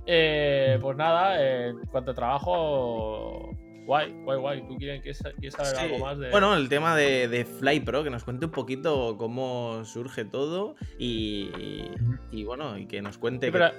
[0.06, 3.50] Eh, pues nada, eh, en cuanto a trabajo,
[3.86, 4.68] guay, guay, guay.
[4.68, 5.84] ¿Tú quieres, quieres, saber Sí.
[5.84, 6.30] algo más de...?
[6.30, 10.74] Bueno, el tema de, de Fly Pro, que nos cuente un poquito cómo surge todo
[10.98, 11.50] y,
[12.30, 13.46] y bueno, y que nos cuente.
[13.46, 13.72] Sí, que- pero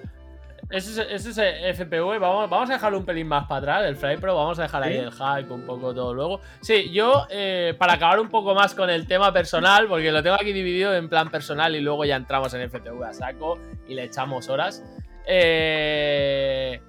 [0.69, 2.19] ese es, ese es el FPV.
[2.19, 4.35] Vamos, vamos a dejarlo un pelín más para atrás, el Fly Pro.
[4.35, 4.99] Vamos a dejar ahí ¿Sí?
[4.99, 6.41] el hype, un poco todo luego.
[6.61, 10.35] Sí, yo, eh, para acabar un poco más con el tema personal, porque lo tengo
[10.35, 14.05] aquí dividido en plan personal y luego ya entramos en FPV a saco y le
[14.05, 14.83] echamos horas.
[15.25, 16.81] Eh,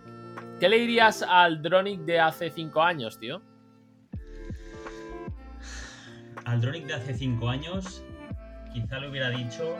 [0.61, 3.43] ¿Qué le dirías al Dronic de hace 5 años, tío?
[6.45, 8.05] Al Dronic de hace 5 años,
[8.73, 9.77] quizá le hubiera dicho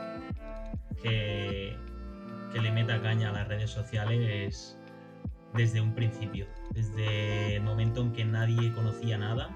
[1.01, 1.77] que,
[2.55, 4.79] que le meta caña a las redes sociales
[5.55, 9.49] desde un principio, desde el momento en que nadie conocía nada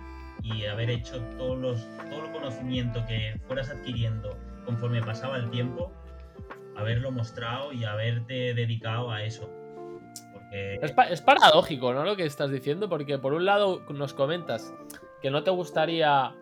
[0.44, 5.94] y haber hecho todos los, todo el conocimiento que fueras adquiriendo conforme pasaba el tiempo,
[6.76, 9.50] haberlo mostrado y haberte dedicado a eso.
[10.34, 12.04] Porque Es, es paradójico, ¿no?
[12.04, 14.74] Lo que estás diciendo, porque por un lado nos comentas
[15.22, 16.36] que no te gustaría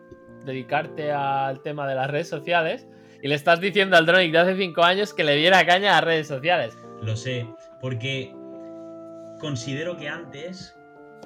[0.44, 2.88] dedicarte al tema de las redes sociales
[3.22, 5.94] y le estás diciendo al Dronic de hace 5 años que le diera caña a
[5.96, 6.76] las redes sociales.
[7.02, 7.46] Lo sé,
[7.80, 8.32] porque
[9.40, 10.74] considero que antes,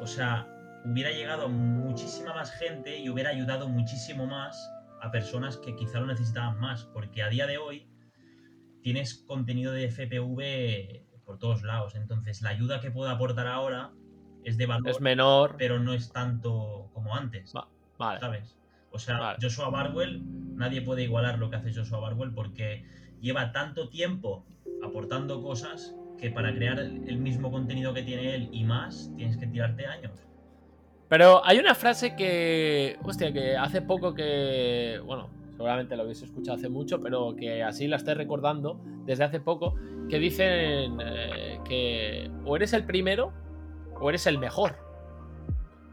[0.00, 0.46] o sea,
[0.84, 4.70] hubiera llegado muchísima más gente y hubiera ayudado muchísimo más
[5.00, 7.88] a personas que quizá lo necesitaban más, porque a día de hoy
[8.82, 13.92] tienes contenido de FPV por todos lados, entonces la ayuda que puedo aportar ahora
[14.44, 15.54] es de valor, Es menor.
[15.56, 17.68] pero no es tanto como antes, Va-
[17.98, 18.20] Vale.
[18.20, 18.58] ¿sabes?
[18.92, 19.38] O sea, Vale.
[19.40, 20.22] Joshua Barwell,
[20.56, 22.84] nadie puede igualar lo que hace Joshua Barwell porque
[23.20, 24.44] lleva tanto tiempo
[24.82, 29.46] aportando cosas que para crear el mismo contenido que tiene él y más, tienes que
[29.46, 30.12] tirarte años.
[31.08, 36.56] Pero hay una frase que, hostia, que hace poco que, bueno, seguramente lo habéis escuchado
[36.56, 39.74] hace mucho, pero que así la estoy recordando desde hace poco,
[40.08, 43.32] que dicen eh, que o eres el primero
[44.00, 44.76] o eres el mejor.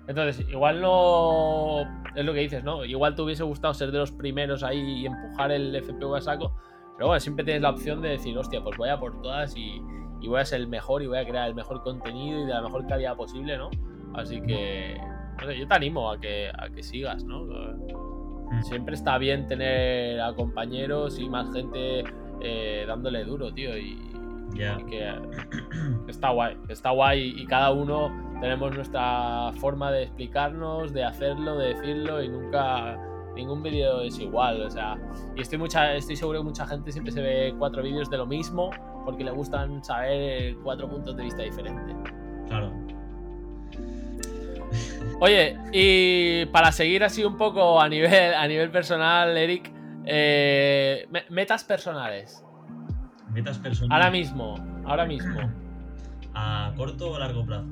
[0.10, 1.82] Entonces, igual no
[2.16, 2.84] es lo que dices, ¿no?
[2.84, 6.52] Igual te hubiese gustado ser de los primeros ahí y empujar el FPV a saco,
[6.98, 9.80] pero bueno, siempre tienes la opción de decir, hostia, pues voy a por todas y,
[10.20, 12.54] y voy a ser el mejor y voy a crear el mejor contenido y de
[12.56, 13.70] la mejor calidad posible, ¿no?
[14.16, 15.00] Así que,
[15.40, 17.44] no sé, yo te animo a que, a que sigas, ¿no?
[17.44, 18.64] Mm.
[18.64, 22.04] Siempre está bien tener a compañeros y más gente
[22.42, 23.78] eh, dándole duro, tío.
[23.78, 24.10] Y,
[24.54, 24.78] Ya.
[24.80, 25.14] y que
[26.08, 27.34] está guay, está guay.
[27.38, 32.98] Y cada uno tenemos nuestra forma de explicarnos, de hacerlo, de decirlo y nunca
[33.36, 34.98] Ningún vídeo es igual, o sea,
[35.36, 38.26] y estoy, mucha, estoy seguro que mucha gente siempre se ve cuatro vídeos de lo
[38.26, 38.70] mismo
[39.06, 41.96] porque le gustan saber cuatro puntos de vista diferentes.
[42.50, 42.74] Claro.
[45.22, 49.72] Oye, y para seguir así un poco a nivel, a nivel personal, Eric,
[50.06, 52.44] eh, me- metas personales.
[53.34, 53.92] Metas personales.
[54.06, 54.56] Ahora mismo,
[54.86, 55.40] ahora mismo.
[56.34, 57.68] ¿A corto o largo plazo?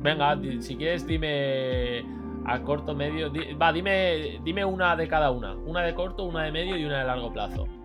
[0.00, 2.04] Venga, si quieres dime
[2.44, 3.30] a corto, medio.
[3.30, 5.54] di- va, dime, dime una de cada una.
[5.54, 7.66] Una de corto, una de medio y una de largo plazo.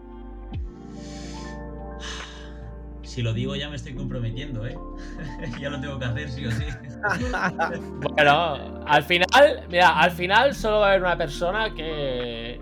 [3.04, 4.78] Si lo digo ya me estoy comprometiendo, ¿eh?
[5.60, 6.66] ya lo tengo que hacer sí o sí.
[8.14, 12.62] Bueno, al final, mira, al final solo va a haber una persona que,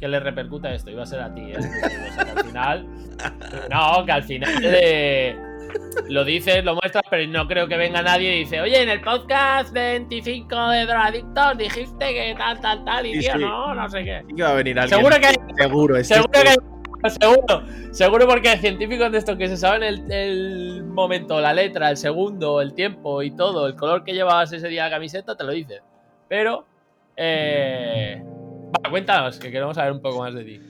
[0.00, 1.58] que le repercuta esto va a ser a ti, ¿eh?
[1.58, 2.86] O sea, que al final.
[3.70, 5.36] No, que al final eh,
[6.08, 9.00] lo dices, lo muestras, pero no creo que venga nadie y dice, oye, en el
[9.02, 13.38] podcast 25 de Drogadictos dijiste que tal, tal, tal, y Sí, tío, sí.
[13.40, 14.22] no, no sé qué.
[14.26, 14.98] Sí que va a venir alguien.
[14.98, 19.48] Seguro que hay Seguro, estoy Seguro que seguro, seguro porque hay científicos de estos que
[19.48, 24.04] se saben el, el momento, la letra, el segundo, el tiempo y todo, el color
[24.04, 25.80] que llevabas ese día la camiseta, te lo dice.
[26.28, 26.66] Pero,
[27.16, 28.22] eh,
[28.70, 30.60] va, cuéntanos, que queremos saber un poco más de ti.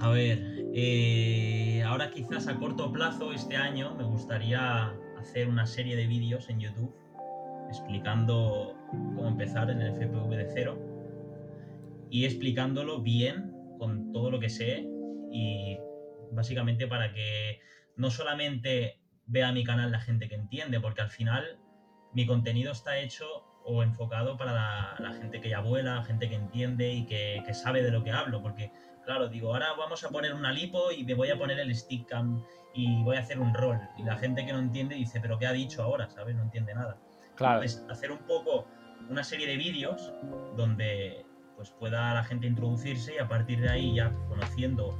[0.00, 0.38] A ver,
[0.74, 6.48] eh, ahora quizás a corto plazo este año me gustaría hacer una serie de vídeos
[6.48, 6.94] en YouTube
[7.68, 10.78] explicando cómo empezar en el FPV de cero
[12.10, 14.86] y explicándolo bien con todo lo que sé
[15.30, 15.78] y
[16.32, 17.60] básicamente para que
[17.96, 21.60] no solamente vea mi canal la gente que entiende, porque al final
[22.12, 23.24] mi contenido está hecho
[23.64, 27.54] o enfocado para la, la gente que ya vuela, gente que entiende y que, que
[27.54, 28.72] sabe de lo que hablo, porque
[29.04, 32.06] claro, digo, ahora vamos a poner una lipo y me voy a poner el stick
[32.08, 32.42] cam
[32.74, 33.78] y voy a hacer un roll.
[33.96, 36.08] Y la gente que no entiende dice, pero ¿qué ha dicho ahora?
[36.08, 36.36] ¿Sabes?
[36.36, 36.96] No entiende nada.
[37.34, 38.66] Claro, hacer un poco
[39.08, 40.12] una serie de vídeos
[40.56, 41.24] donde
[41.56, 44.98] pues pueda la gente introducirse y a partir de ahí ya conociendo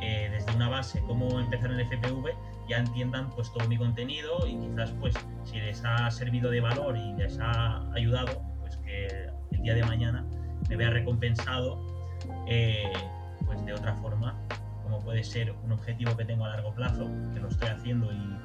[0.00, 2.30] eh, desde una base cómo empezar el FPV
[2.70, 6.96] ya entiendan pues todo mi contenido y quizás pues si les ha servido de valor
[6.96, 10.24] y les ha ayudado pues que el día de mañana
[10.68, 11.84] me vea recompensado
[12.46, 12.92] eh,
[13.44, 14.38] pues de otra forma
[14.84, 18.36] como puede ser un objetivo que tengo a largo plazo que lo estoy haciendo y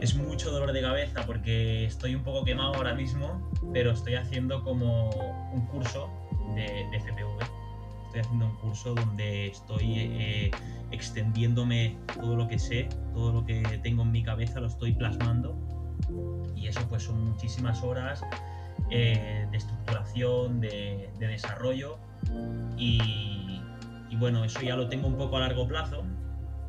[0.00, 4.62] es mucho dolor de cabeza porque estoy un poco quemado ahora mismo, pero estoy haciendo
[4.62, 5.08] como
[5.52, 6.10] un curso
[6.54, 7.14] de, de.
[8.14, 10.50] Estoy haciendo un curso donde estoy eh,
[10.92, 15.58] extendiéndome todo lo que sé, todo lo que tengo en mi cabeza lo estoy plasmando.
[16.54, 18.22] Y eso pues son muchísimas horas
[18.92, 21.98] eh, de estructuración, de, de desarrollo.
[22.78, 23.60] Y,
[24.08, 26.04] y bueno, eso ya lo tengo un poco a largo plazo.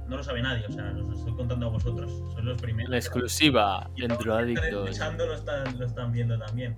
[0.08, 2.12] No lo sabe nadie, o sea, os estoy contando a vosotros.
[2.34, 2.90] Sois los primeros.
[2.90, 5.00] en exclusiva en los Drogadictos.
[5.16, 6.76] lo están, lo están viendo también.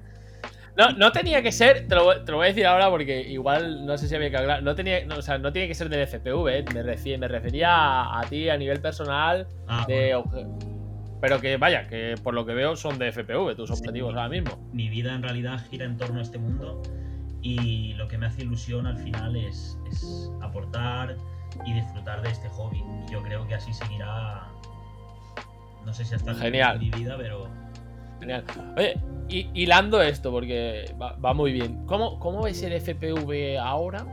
[0.77, 3.21] No, no tenía que ser, te lo, voy- te lo voy a decir ahora porque
[3.21, 4.61] igual no sé si había que hablar.
[4.63, 7.73] No tenía, no, o sea, no tiene que ser del FPV, eh, me, me refería
[7.73, 12.35] a, a ti a nivel personal Ah, de bueno, obje- pero que vaya, que por
[12.35, 14.69] lo que veo son de FPV tus objetivos ahora mismo.
[14.71, 16.79] mi vida en realidad gira en torno a este mundo
[17.41, 21.15] y lo que me hace ilusión al final es, es aportar
[21.65, 22.83] y disfrutar de este hobby.
[23.07, 24.43] Y yo creo que así seguirá.
[25.85, 26.77] No sé si hasta el Genial.
[26.77, 27.47] final de mi vida, pero
[28.19, 28.43] Genial.
[28.75, 28.99] Oye,
[29.29, 31.85] hilando esto, porque va, va muy bien.
[31.85, 34.05] ¿Cómo, ¿Cómo ves el FPV ahora?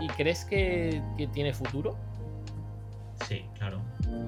[0.00, 1.96] ¿Y crees que, que tiene futuro?
[3.26, 3.80] Sí, claro,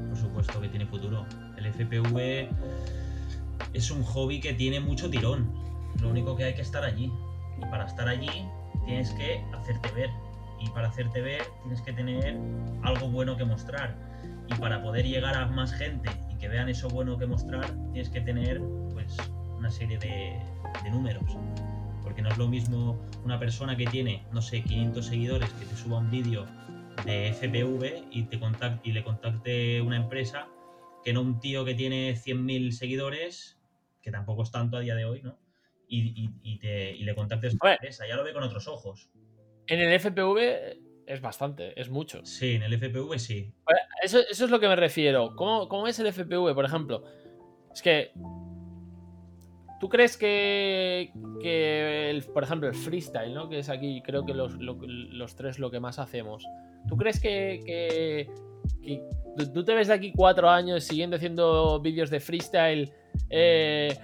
[0.08, 1.26] por supuesto que tiene futuro.
[1.56, 2.48] El FPV
[3.74, 5.50] es un hobby que tiene mucho tirón.
[6.00, 7.12] Lo único que hay que estar allí.
[7.58, 8.46] Y para estar allí
[8.84, 10.10] tienes que hacerte ver.
[10.60, 12.38] Y para hacerte ver tienes que tener
[12.82, 13.94] algo bueno que mostrar.
[14.48, 18.08] Y para poder llegar a más gente y que vean eso bueno que mostrar, tienes
[18.08, 18.62] que tener
[18.96, 19.14] pues
[19.58, 20.38] una serie de,
[20.82, 21.22] de números.
[22.02, 25.76] Porque no es lo mismo una persona que tiene, no sé, 500 seguidores que te
[25.76, 26.46] suba un vídeo
[27.04, 30.48] de FPV y, te contact- y le contacte una empresa
[31.04, 33.58] que no un tío que tiene 100.000 seguidores,
[34.00, 35.38] que tampoco es tanto a día de hoy, ¿no?
[35.88, 37.74] Y, y- y te, y le contactes una Hombre.
[37.74, 39.10] empresa, ya lo ve con otros ojos.
[39.66, 42.24] En el FPV es bastante, es mucho.
[42.24, 43.52] Sí, en el FPV sí.
[44.02, 45.34] Eso, eso es lo que me refiero.
[45.36, 47.04] ¿Cómo, cómo es el FPV, por ejemplo?
[47.74, 48.12] Es que.
[49.86, 53.48] ¿Tú crees que, que por ejemplo, el freestyle, ¿no?
[53.48, 56.44] Que es aquí, creo que los, lo- los tres lo que más hacemos.
[56.88, 58.28] ¿Tú crees que, que-
[59.54, 62.92] tú- te ves de aquí cuatro años siguiendo haciendo vídeos de freestyle?
[63.30, 63.96] eh,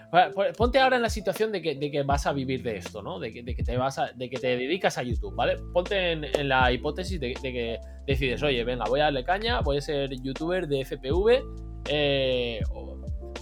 [0.56, 3.18] ponte ahora en la situación de que, de que vas a vivir de esto, ¿no?
[3.18, 5.56] De que, de que te vas de que te dedicas a YouTube, ¿vale?
[5.72, 9.80] Ponte en, la hipótesis de, que decides, oye, venga, voy a darle caña, voy a
[9.80, 11.42] ser youtuber de FPV.
[11.88, 12.60] eh,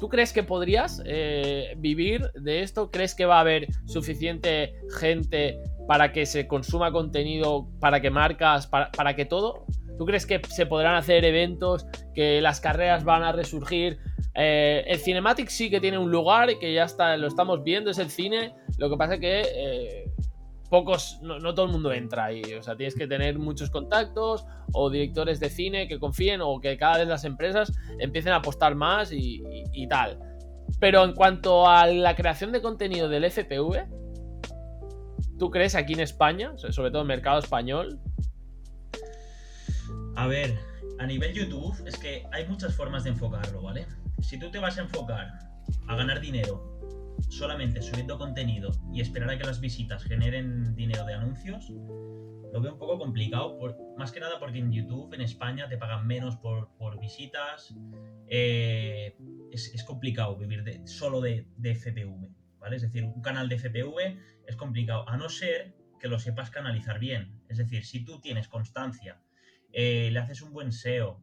[0.01, 2.91] ¿Tú crees que podrías eh, vivir de esto?
[2.91, 8.67] ¿Crees que va a haber suficiente gente para que se consuma contenido, para que marcas,
[8.67, 9.67] para, para que todo?
[9.99, 13.99] ¿Tú crees que se podrán hacer eventos, que las carreras van a resurgir?
[14.35, 17.99] Eh, el Cinematic sí que tiene un lugar que ya está, lo estamos viendo, es
[17.99, 18.55] el cine.
[18.79, 20.11] Lo que pasa es que eh,
[20.71, 22.43] pocos, no, no todo el mundo entra ahí.
[22.55, 26.79] O sea, tienes que tener muchos contactos o directores de cine que confíen o que
[26.79, 30.19] cada vez las empresas empiecen a apostar más y, y- y tal.
[30.79, 33.87] Pero en cuanto a la creación de contenido del FPV,
[35.39, 37.99] ¿tú crees aquí en España, sobre todo en el mercado español?
[40.17, 40.57] A ver,
[40.99, 43.87] a nivel YouTube es que hay muchas formas de enfocarlo, ¿vale?
[44.23, 45.29] Si tú te vas a enfocar
[45.89, 46.70] a ganar dinero
[47.29, 52.73] solamente subiendo contenido y esperar a que las visitas generen dinero de anuncios, lo veo
[52.73, 56.37] un poco complicado, por- más que nada porque en YouTube, en España, te pagan menos
[56.37, 57.75] por, por visitas.
[58.29, 59.17] eh,
[59.53, 62.29] es, es complicado vivir solo de, de FPV,
[62.61, 62.77] ¿vale?
[62.77, 66.99] Es decir, un canal de FPV es complicado, a no ser que lo sepas canalizar
[67.01, 67.41] bien.
[67.49, 69.21] Es decir, si tú tienes constancia,
[69.73, 71.21] eh, le haces un buen SEO,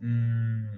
[0.00, 0.76] mm,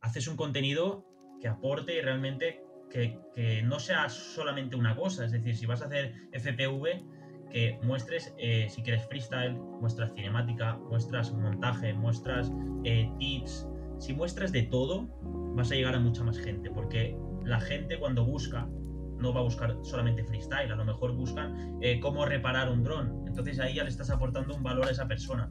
[0.00, 1.06] haces un contenido
[1.40, 2.62] que aporte y realmente
[2.96, 5.26] que, que no sea solamente una cosa.
[5.26, 7.04] Es decir, si vas a hacer FPV,
[7.50, 12.50] que muestres, eh, si quieres freestyle, muestras cinemática, muestras montaje, muestras
[12.84, 13.68] eh, tips.
[13.98, 15.08] Si muestras de todo,
[15.54, 18.66] vas a llegar a mucha más gente, porque la gente cuando busca
[19.18, 23.24] no va a buscar solamente freestyle, a lo mejor buscan eh, cómo reparar un dron.
[23.26, 25.50] Entonces ahí ya le estás aportando un valor a esa persona.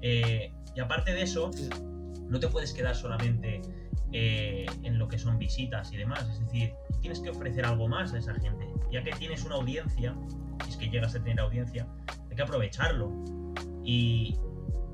[0.00, 1.50] Y aparte de eso,
[2.28, 3.60] no te puedes quedar solamente
[4.12, 6.28] eh, en lo que son visitas y demás.
[6.30, 8.66] Es decir, tienes que ofrecer algo más a esa gente.
[8.90, 10.16] Ya que tienes una audiencia,
[10.64, 11.86] si es que llegas a tener audiencia,
[12.30, 13.12] hay que aprovecharlo.
[13.84, 14.38] Y,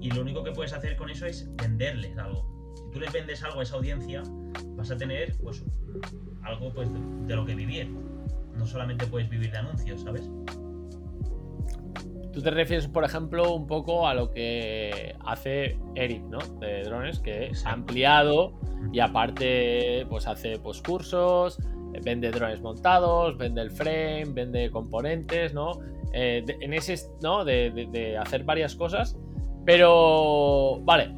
[0.00, 2.72] y lo único que puedes hacer con eso es venderles algo.
[2.76, 4.22] Si tú les vendes algo a esa audiencia,
[4.76, 5.64] vas a tener pues
[6.42, 7.88] algo pues de, de lo que vivir.
[8.57, 10.30] No solamente puedes vivir de anuncios, ¿sabes?
[12.32, 16.38] Tú te refieres, por ejemplo, un poco a lo que hace Eric, ¿no?
[16.59, 18.59] De drones, que ha ampliado
[18.93, 21.59] y aparte, pues hace pues, cursos,
[21.95, 25.72] eh, vende drones montados, vende el frame, vende componentes, ¿no?
[26.12, 27.45] Eh, en ese, ¿no?
[27.45, 29.16] De, de- de hacer varias cosas.
[29.64, 31.14] Pero, vale,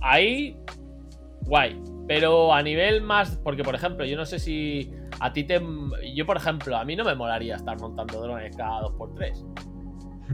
[0.00, 0.56] ahí,
[1.46, 1.80] guay.
[2.08, 5.60] Pero a nivel más, porque por ejemplo, yo no sé si a ti te...
[6.14, 9.71] Yo, por ejemplo, a mí no me molaría estar montando drones cada 2x3.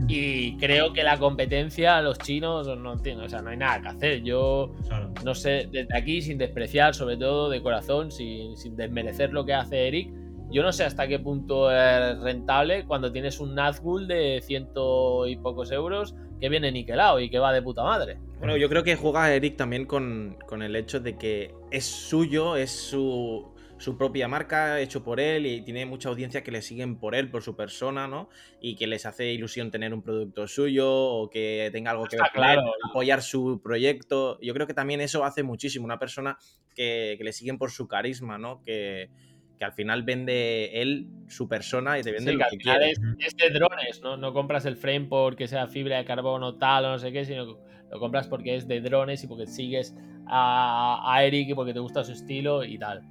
[0.07, 3.87] Y creo que la competencia, los chinos, no entiendo, o sea, no hay nada que
[3.89, 4.23] hacer.
[4.23, 5.11] Yo Claro.
[5.23, 9.53] no sé, desde aquí, sin despreciar, sobre todo de corazón, sin, sin desmerecer lo que
[9.53, 10.11] hace Eric,
[10.51, 15.35] yo no sé hasta qué punto es rentable cuando tienes un Nazgul de ciento y
[15.35, 18.17] pocos euros que viene niquelado y que va de puta madre.
[18.39, 22.55] Bueno, yo creo que juega Eric también con, con el hecho de que es suyo,
[22.55, 23.45] es su,
[23.79, 27.31] su propia marca, hecho por él, y tiene mucha audiencia que le siguen por él,
[27.31, 28.29] por su persona, ¿no?
[28.61, 32.29] Y que les hace ilusión tener un producto suyo o que tenga algo que ver
[32.33, 32.71] claro.
[32.89, 34.37] apoyar su proyecto.
[34.41, 35.85] Yo creo que también eso hace muchísimo.
[35.85, 36.37] Una persona
[36.75, 38.61] que, que le siguen por su carisma, ¿no?
[38.61, 39.09] Que,
[39.57, 42.57] que al final vende él su persona y te vende Sí, lo que que al
[42.57, 42.91] final quiere.
[42.91, 44.17] es, es de drones, ¿no?
[44.17, 47.45] No compras el frame porque sea fibra de carbono tal o no sé qué, sino
[47.45, 47.61] que
[47.91, 49.95] lo compras porque es de drones y porque sigues
[50.27, 53.03] a, a Eric y porque te gusta su estilo y tal.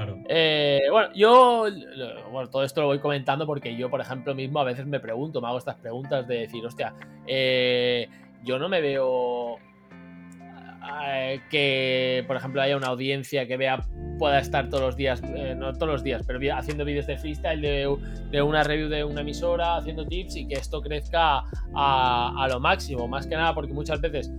[0.00, 0.18] Claro.
[0.28, 1.66] Eh, bueno, yo
[2.32, 5.42] bueno, todo esto lo voy comentando porque yo, por ejemplo, mismo a veces me pregunto,
[5.42, 6.94] me hago estas preguntas de decir, hostia,
[7.26, 8.08] eh,
[8.42, 9.58] yo no me veo
[11.04, 13.84] eh, que, por ejemplo, haya una audiencia que vea,
[14.18, 17.60] pueda estar todos los días, eh, no todos los días, pero haciendo vídeos de freestyle,
[17.60, 21.44] de, una review de una emisora, haciendo tips y que esto crezca
[21.74, 24.32] a lo máximo, más que nada porque muchas veces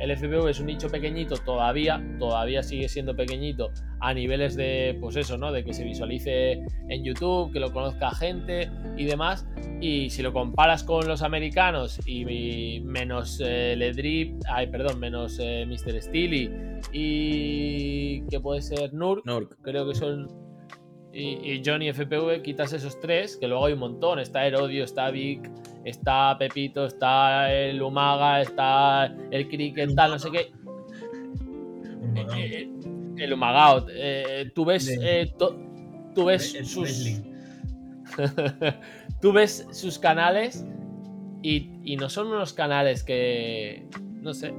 [0.00, 3.70] el FPV es un nicho pequeñito todavía, todavía sigue siendo pequeñito
[4.00, 5.50] a niveles de, pues eso, ¿no?
[5.50, 9.46] De que se visualice en YouTube, que lo conozca gente y demás.
[9.80, 15.38] Y si lo comparas con los americanos y, y menos eh, Ledrip, ay, perdón, menos
[15.40, 16.00] eh, Mr.
[16.00, 16.50] Steely
[16.92, 19.56] y que puede ser Nur, Nork.
[19.62, 20.28] creo que son.
[21.12, 24.20] Y, y Johnny FPV, quitas esos tres, que luego hay un montón.
[24.20, 25.50] Está Herodio, está Vic,
[25.88, 30.40] está Pepito, está el Umaga, está el Cricket, tal, no sé qué.
[30.40, 32.38] Eh, botón.
[32.38, 32.70] eh,
[33.18, 33.88] el Umagaut.
[33.92, 34.88] eh, tú ves.
[35.00, 35.58] Eh, to-
[36.14, 37.22] tú ves El sus.
[39.20, 40.64] tú ves sus canales
[41.42, 43.86] y, y no son unos canales que.
[44.20, 44.52] No sé.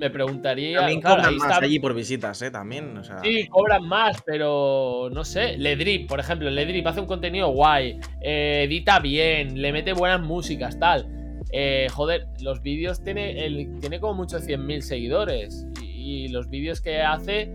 [0.00, 0.78] Me preguntaría.
[0.78, 2.50] También cobran más está- allí por visitas, ¿eh?
[2.50, 3.18] También, o sea...
[3.20, 5.58] Sí, cobran más, pero no sé.
[5.58, 10.78] Ledrip, por ejemplo, Ledrip hace un contenido guay, eh, edita bien, le mete buenas músicas,
[10.78, 11.06] tal.
[11.52, 16.80] Eh, joder, los vídeos tiene, el, tiene como muchos 100.000 seguidores y, y los vídeos
[16.80, 17.50] que hace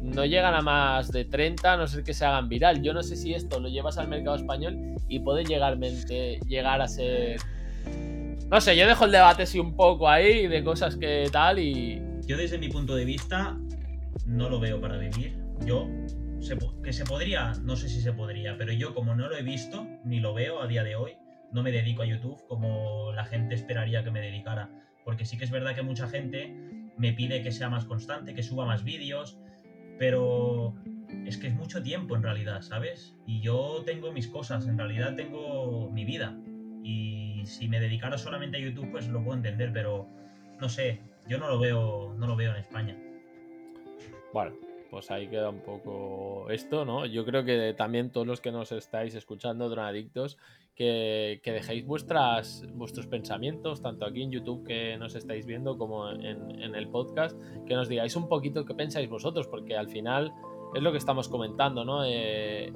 [0.00, 2.82] no llegan a más de 30, a no ser que se hagan viral.
[2.82, 4.76] Yo no sé si esto lo llevas al mercado español
[5.08, 7.36] y puede llegar, llegar a ser...
[8.50, 12.02] No sé, yo dejo el debate así un poco ahí de cosas que tal y...
[12.26, 13.58] Yo desde mi punto de vista
[14.26, 15.36] no lo veo para vivir.
[15.66, 15.88] Yo,
[16.82, 19.86] que se podría, no sé si se podría, pero yo como no lo he visto
[20.04, 21.12] ni lo veo a día de hoy,
[21.52, 24.70] no me dedico a YouTube como la gente esperaría que me dedicara.
[25.04, 26.54] Porque sí que es verdad que mucha gente
[26.96, 29.38] me pide que sea más constante, que suba más vídeos,
[29.98, 30.74] pero
[31.26, 33.14] es que es mucho tiempo en realidad, ¿sabes?
[33.26, 36.36] Y yo tengo mis cosas, en realidad tengo mi vida.
[36.84, 40.06] Y si me dedicara solamente a YouTube, pues lo puedo entender, pero
[40.60, 42.94] no sé, yo no lo veo, no lo veo en España.
[44.34, 44.54] Bueno,
[44.90, 47.06] pues ahí queda un poco esto, ¿no?
[47.06, 50.36] Yo creo que también todos los que nos estáis escuchando, Dronadictos,
[50.74, 56.10] que, que dejéis vuestras, vuestros pensamientos, tanto aquí en YouTube que nos estáis viendo como
[56.10, 57.34] en, el podcast,
[57.66, 60.34] que nos digáis un poquito qué pensáis vosotros, porque al final
[60.74, 62.04] es lo que estamos comentando, ¿no?
[62.04, 62.70] Eh,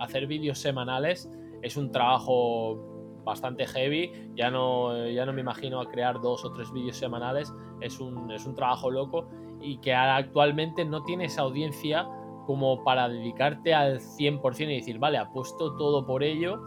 [0.00, 1.30] hacer vídeos semanales
[1.62, 2.91] es un trabajo
[3.24, 7.52] bastante heavy, ya no, ya no me imagino a crear dos o tres vídeos semanales,
[7.80, 9.28] es un, es un trabajo loco.
[9.60, 12.08] Y que actualmente no tienes audiencia
[12.46, 16.60] como para dedicarte al 100% y decir, vale, apuesto todo por ello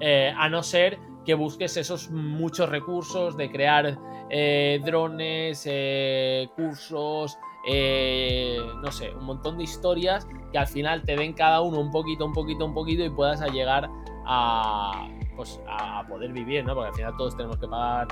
[0.00, 3.98] eh, a no ser que busques esos muchos recursos de crear
[4.28, 11.32] eh, drones, eh, cursos, no sé, un montón de historias que al final te den
[11.32, 13.88] cada uno un poquito, un poquito, un poquito y puedas llegar
[14.26, 16.74] a, pues, a poder vivir, ¿no?
[16.74, 18.08] Porque al final todos tenemos que pagar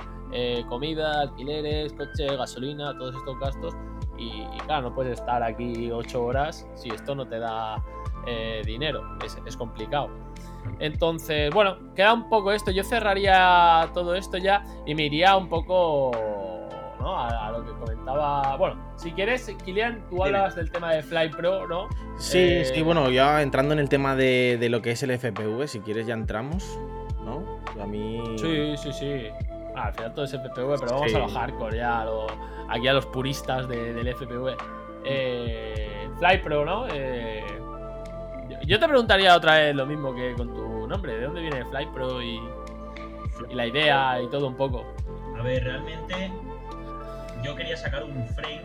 [0.69, 3.75] comida, alquileres, coche, gasolina, todos estos gastos.
[4.17, 7.83] Y, claro, no puedes estar aquí ocho horas si esto no te da
[8.65, 9.03] dinero.
[9.47, 10.11] es complicado.
[10.79, 12.71] Entonces, bueno, queda un poco esto.
[12.71, 16.11] Yo cerraría todo esto ya y me iría un poco
[17.01, 17.19] ¿no?
[17.19, 18.57] a, lo que comentaba.
[18.57, 21.89] Bueno, si quieres, Kilian, tú hablas del tema de Fly Pro, ¿no?
[22.17, 25.67] Sí, eh, sí, bueno, ya entrando en el tema de, lo que es el FPV,
[25.67, 26.79] si quieres ya entramos,
[27.25, 27.61] ¿no?
[27.81, 28.23] A mí.
[28.37, 29.29] Sí, sí, sí.
[29.75, 32.07] Ah, al final todo es FPV, pero vamos a lo hardcore ya,
[32.69, 34.57] aquí a los puristas del FPV.
[35.05, 36.87] Eh, Fly Pro, ¿no?
[36.89, 37.45] Eh,
[38.67, 41.17] yo te preguntaría otra vez lo mismo que con tu nombre.
[41.17, 42.41] ¿De dónde viene Fly Pro y,
[43.51, 44.85] la idea y todo un poco?
[45.39, 46.31] A ver, realmente
[47.43, 48.63] yo quería sacar un frame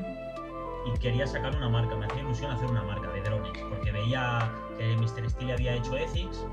[0.86, 1.96] y quería sacar una marca.
[1.96, 5.30] Me hacía ilusión hacer una marca de drones porque veía que Mr.
[5.30, 6.46] Steel había hecho Ethics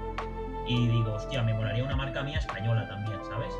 [0.66, 3.52] y digo, hostia, me molaría una marca mía española también, ¿sabes?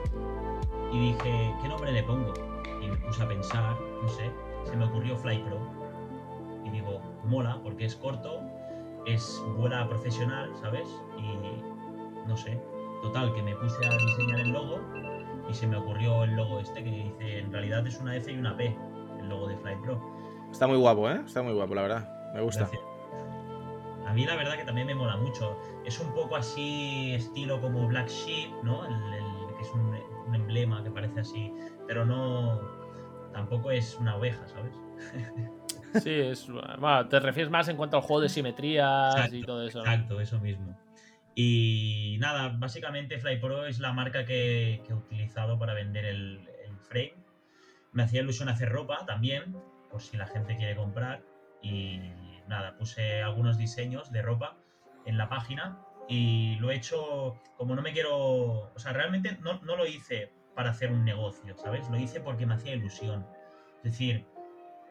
[0.93, 2.33] Y dije, ¿qué nombre le pongo?
[2.81, 4.31] Y me puse a pensar, no sé,
[4.65, 5.59] se me ocurrió Fly Pro.
[6.65, 8.41] Y digo, mola porque es corto,
[9.07, 10.89] es buena profesional, ¿sabes?
[11.19, 12.61] Y no sé,
[13.03, 14.81] total, que me puse a diseñar el logo
[15.49, 18.39] y se me ocurrió el logo este que dice, en realidad es una F y
[18.39, 18.75] una P,
[19.21, 20.01] el logo de Fly Pro.
[20.51, 21.21] Está muy guapo, ¿eh?
[21.27, 22.33] Está muy guapo, la verdad.
[22.33, 22.71] Me gusta.
[24.07, 25.59] A mí la verdad que también me mola mucho.
[25.85, 28.85] Es un poco así estilo como Black Sheep, ¿no?
[28.87, 29.95] El, que es un,
[30.27, 31.53] un emblema que parece así,
[31.87, 32.61] pero no...
[33.33, 34.75] Tampoco es una oveja, ¿sabes?
[36.03, 39.79] Sí, es, bueno, te refieres más en cuanto al juego de simetrías y todo eso.
[39.81, 40.77] Exacto, eso mismo.
[41.35, 46.49] Y nada, básicamente FlyPro es la marca que, he utilizado para vender el,
[46.89, 47.15] frame.
[47.93, 49.57] Me hacía ilusión hacer ropa también,
[49.91, 51.23] por si la gente quiere comprar.
[51.63, 52.01] Y
[52.49, 54.57] nada, puse algunos diseños de ropa
[55.07, 55.79] en la página
[56.09, 58.73] y lo he hecho como no me quiero.
[58.75, 61.89] O sea, realmente no, no lo hice para hacer un negocio, ¿sabes?
[61.91, 63.27] Lo hice porque me hacía ilusión.
[63.83, 64.27] Es decir,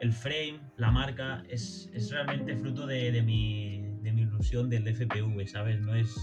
[0.00, 5.80] el frame, la marca, es, realmente fruto de, mi, ilusión del FPV, ¿sabes?
[5.80, 6.14] No es.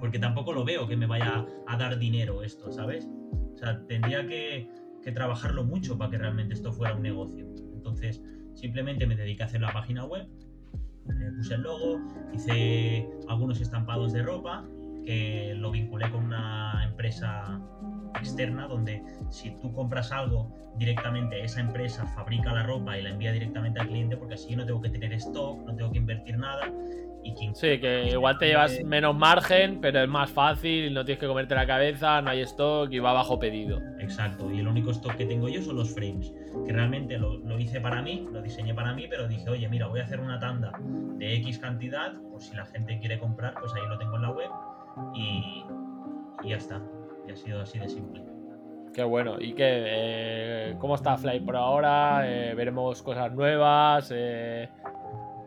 [0.00, 3.08] Porque tampoco lo veo que me vaya a dar dinero esto, ¿sabes?
[3.54, 4.68] O sea, tendría que,
[5.14, 7.44] trabajarlo mucho para que realmente esto fuera un negocio.
[7.74, 8.22] Entonces,
[8.54, 10.28] simplemente me dediqué a hacer la página web,
[11.36, 12.00] puse el logo,
[12.32, 14.64] hice algunos estampados de ropa,
[15.04, 17.60] que lo vinculé con una empresa
[18.18, 23.32] externa donde si tú compras algo directamente, esa empresa fabrica la ropa y la envía
[23.32, 26.72] directamente al cliente porque así no tengo que tener stock, no tengo que invertir nada.
[27.24, 31.20] Y quien sí, que igual te llevas menos margen, pero es más fácil, no tienes
[31.20, 33.80] que comerte la cabeza, no hay stock y va bajo pedido.
[34.00, 36.34] Exacto, y el único stock que tengo yo son los frames,
[36.66, 39.86] que realmente lo, lo hice para mí, lo diseñé para mí, pero dije, oye, mira,
[39.86, 40.72] voy a hacer una tanda
[41.16, 44.30] de X cantidad, por si la gente quiere comprar, pues ahí lo tengo en la
[44.30, 44.50] web
[45.14, 45.64] y,
[46.42, 46.82] y ya está.
[47.32, 48.22] Ha sido así de simple.
[48.92, 49.40] Qué bueno.
[49.40, 49.64] ¿Y qué?
[49.66, 52.22] Eh, ¿Cómo está Fly por ahora?
[52.26, 54.12] Eh, ¿Veremos cosas nuevas?
[54.14, 54.68] Eh,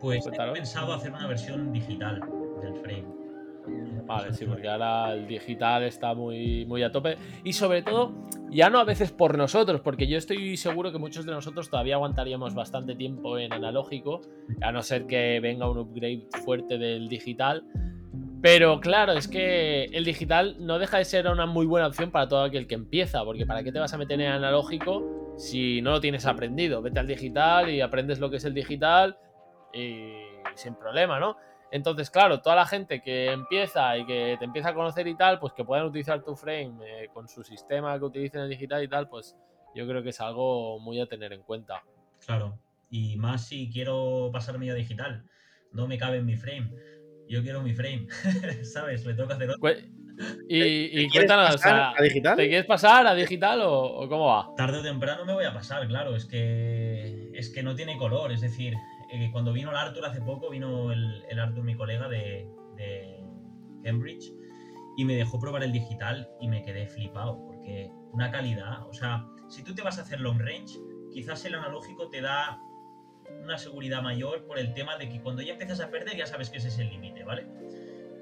[0.00, 2.20] pues he pensado hacer una versión digital
[2.60, 3.04] del frame.
[4.04, 7.16] Vale, sí, porque ahora el digital está muy, muy a tope.
[7.44, 8.12] Y sobre todo,
[8.50, 11.96] ya no a veces por nosotros, porque yo estoy seguro que muchos de nosotros todavía
[11.96, 14.22] aguantaríamos bastante tiempo en analógico,
[14.60, 17.64] a no ser que venga un upgrade fuerte del digital.
[18.42, 22.28] Pero claro, es que el digital no deja de ser una muy buena opción para
[22.28, 25.92] todo aquel que empieza, porque ¿para qué te vas a meter en analógico si no
[25.92, 26.82] lo tienes aprendido?
[26.82, 29.18] Vete al digital y aprendes lo que es el digital
[29.72, 30.12] y
[30.54, 31.36] sin problema, ¿no?
[31.70, 35.40] Entonces, claro, toda la gente que empieza y que te empieza a conocer y tal,
[35.40, 38.88] pues que puedan utilizar tu frame eh, con su sistema que utilicen el digital y
[38.88, 39.36] tal, pues
[39.74, 41.82] yo creo que es algo muy a tener en cuenta.
[42.24, 42.58] Claro,
[42.90, 45.24] y más si quiero pasarme a digital,
[45.72, 46.70] no me cabe en mi frame
[47.28, 48.06] yo quiero mi frame,
[48.62, 49.04] ¿sabes?
[49.04, 49.70] Le que hacer otro.
[50.48, 52.36] Y, y cuéntanos, a digital?
[52.36, 54.50] ¿te quieres pasar a digital o, cómo va?
[54.56, 58.32] Tarde o temprano me voy a pasar, claro, es que es que no tiene color,
[58.32, 58.74] es decir,
[59.12, 63.22] eh, cuando vino el Arthur hace poco, vino el, el Arthur, mi colega de, de,
[63.84, 64.32] Cambridge,
[64.96, 69.26] y me dejó probar el digital y me quedé flipado, porque una calidad, o sea,
[69.48, 70.78] si tú te vas a hacer long range,
[71.12, 72.58] quizás el analógico te da
[73.42, 76.50] una seguridad mayor por el tema de que cuando ya empiezas a perder ya sabes
[76.50, 77.46] que ese es el límite, ¿vale?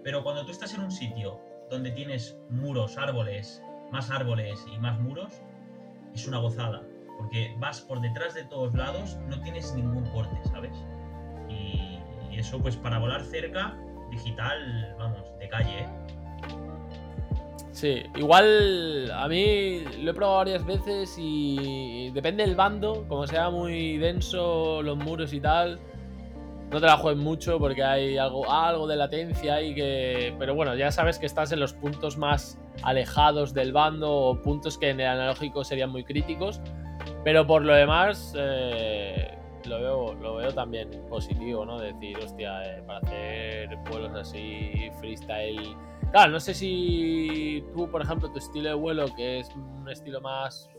[0.03, 1.41] Pero cuando tú estás en un sitio
[1.71, 5.41] donde tienes muros, árboles, más árboles y más muros,
[6.15, 6.83] es una gozada.
[7.19, 10.77] Porque vas por detrás de todos lados, no tienes ningún corte, ¿sabes?
[11.49, 11.99] Y,
[12.37, 13.79] eso, pues para volar cerca,
[14.11, 15.89] digital, vamos, de calle, ¿eh?
[17.75, 23.51] Sí, igual a mí lo he probado varias veces y depende del bando, como sea
[23.51, 25.81] muy denso los muros y tal,
[26.71, 30.33] no te la juegues mucho porque hay algo, algo de latencia y que...
[30.39, 34.79] Pero bueno, ya sabes que estás en los puntos más alejados del bando o puntos
[34.79, 36.61] que en el analógico serían muy críticos.
[37.25, 41.81] Pero por lo demás, eh, lo, veo, lo veo también positivo, ¿no?
[41.81, 45.77] Decir, hostia, eh, para hacer vuelos así freestyle
[46.15, 50.21] Claro, no sé si tú, por ejemplo, tu estilo de vuelo, que es un estilo
[50.21, 50.71] más,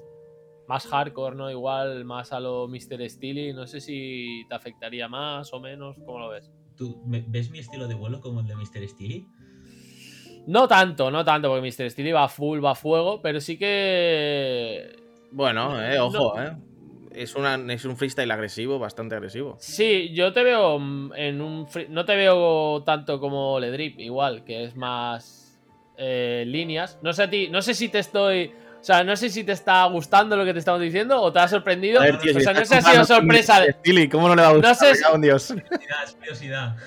[0.65, 1.51] más hardcore, ¿no?
[1.51, 3.09] Igual más a lo Mr.
[3.09, 6.49] Steely, no sé si te afectaría más o menos, ¿cómo lo ves?
[6.77, 8.87] ¿Tú ves mi estilo de vuelo como el de Mr.
[8.87, 9.27] Steely?
[10.47, 11.91] No tanto, no tanto, porque Mr.
[11.91, 14.95] Steely va full, va a fuego, pero sí que...
[15.33, 16.55] Bueno, eh, ojo, eh
[17.15, 19.57] es, una, es un freestyle agresivo, bastante agresivo.
[19.59, 21.67] Sí, yo te veo en un.
[21.89, 25.57] No te veo tanto como Ledrip, igual, que es más
[25.97, 26.99] eh, líneas.
[27.01, 28.51] No sé a ti, no sé si te estoy.
[28.79, 31.39] O sea, no sé si te está gustando lo que te estamos diciendo o te
[31.39, 32.01] ha sorprendido.
[32.01, 33.61] o sea, no sé si ha sido sorpresa.
[33.61, 34.09] De...
[34.09, 34.71] ¿cómo no le va a gustar?
[34.71, 35.21] No sé si...
[35.21, 35.55] Dios.
[36.19, 36.75] curiosidad.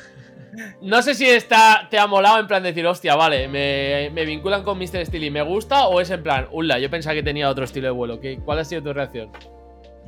[0.81, 4.65] No sé si está, te ha molado en plan decir, hostia, vale, me, me vinculan
[4.65, 5.07] con Mr.
[5.07, 5.87] Steely, ¿me gusta?
[5.87, 8.19] O es en plan, hola, yo pensaba que tenía otro estilo de vuelo.
[8.19, 9.31] ¿Qué, ¿Cuál ha sido tu reacción?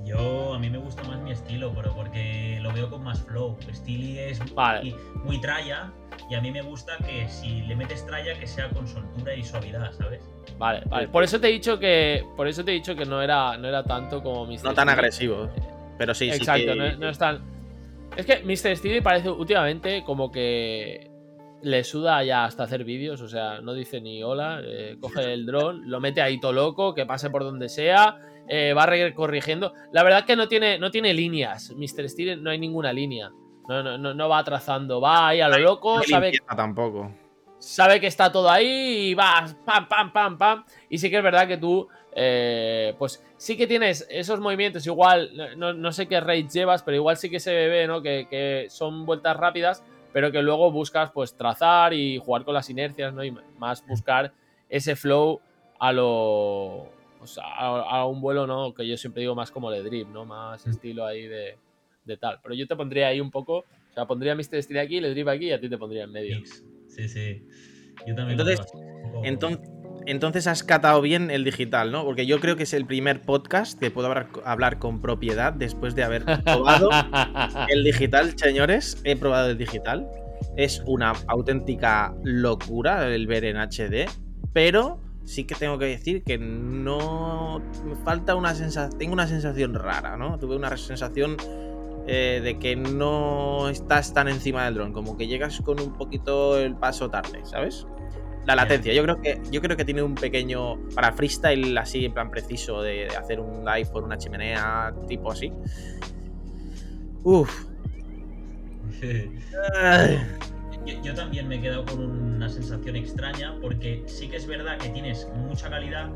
[0.05, 3.57] Yo, a mí me gusta más mi estilo, pero porque lo veo con más flow.
[3.73, 4.41] Steely es
[5.25, 5.93] muy, tralla
[6.31, 9.43] y a mí me gusta que si le metes tralla que sea con soltura y
[9.43, 10.23] suavidad, ¿sabes?
[10.59, 11.09] Vale, vale.
[11.09, 13.69] Por eso te he dicho que, por eso te he dicho que no era, no
[13.69, 14.65] era tanto como Mr.
[14.65, 15.49] No tan agresivo,
[15.99, 17.41] pero sí, Exacto, sí no, no es tan...
[18.17, 18.77] Es que Mr.
[18.77, 21.11] Steely parece últimamente como que
[21.63, 25.47] le suda ya hasta hacer vídeos, o sea, no dice ni hola, eh, coge el
[25.47, 29.73] dron, lo mete ahí todo loco, que pase por donde sea, eh, va corrigiendo.
[29.93, 31.73] La verdad que no tiene, no tiene líneas.
[31.77, 32.09] Mr.
[32.09, 33.31] Steel no hay ninguna línea.
[33.69, 35.99] No, no, no, va trazando, va ahí a lo loco.
[35.99, 37.13] No sabe, tampoco.
[37.61, 40.65] Sabe que está todo ahí y va pam, pam, pam, pam.
[40.89, 44.87] Y sí que es verdad que tú, eh, pues sí que tienes esos movimientos.
[44.87, 48.03] Igual, no, sé qué rate llevas, pero igual sí que se ve, ¿no?
[48.03, 52.69] Que, que, son vueltas rápidas, pero que luego buscas, pues, trazar y jugar con las
[52.71, 53.23] inercias, ¿no?
[53.23, 54.33] Y más buscar
[54.69, 55.41] ese flow
[55.79, 58.73] a lo pues, a, un vuelo, ¿no?
[58.73, 60.25] Que yo siempre digo más como de drip, ¿no?
[60.25, 60.71] Más mm.
[60.71, 61.57] estilo ahí de,
[62.19, 62.41] tal.
[62.43, 64.63] Pero yo te pondría ahí un poco, o sea, pondría Mr.
[64.63, 66.39] Steel aquí, le drip aquí y a ti te pondría en medio.
[66.89, 67.47] Sí, sí.
[68.07, 68.41] Yo también.
[68.41, 68.61] Entonces,
[70.07, 72.05] entonces, has catado bien el digital, ¿no?
[72.05, 74.11] Porque yo creo que es el primer podcast que puedo
[74.45, 76.89] hablar, con propiedad después de haber probado
[77.69, 79.01] el digital, señores.
[79.05, 80.09] He probado el digital.
[80.57, 84.09] Es una auténtica locura el ver en HD,
[84.55, 89.75] pero sí que tengo que decir que no me falta una sensación, tengo una sensación
[89.75, 90.39] rara, ¿no?
[90.39, 91.37] Tuve una sensación
[92.07, 96.59] eh, de que no estás tan encima del dron, como que llegas con un poquito
[96.59, 97.87] el paso tarde, ¿sabes?
[98.47, 102.15] La latencia, yo creo que yo creo que tiene un pequeño para freestyle así en
[102.15, 105.53] plan preciso de, hacer un live por una chimenea tipo así.
[107.23, 107.67] Uf.
[110.87, 114.89] yo, también me he quedado con una sensación extraña porque sí que es verdad que
[114.91, 116.11] tienes mucha calidad,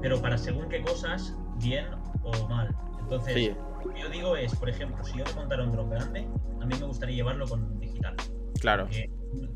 [0.00, 1.86] pero para según qué cosas, bien
[2.22, 2.74] o mal.
[3.00, 6.26] Entonces, lo que yo digo es, por ejemplo, si yo te montara un dron grande,
[6.60, 8.16] a mí me gustaría llevarlo con digital.
[8.60, 8.88] Claro.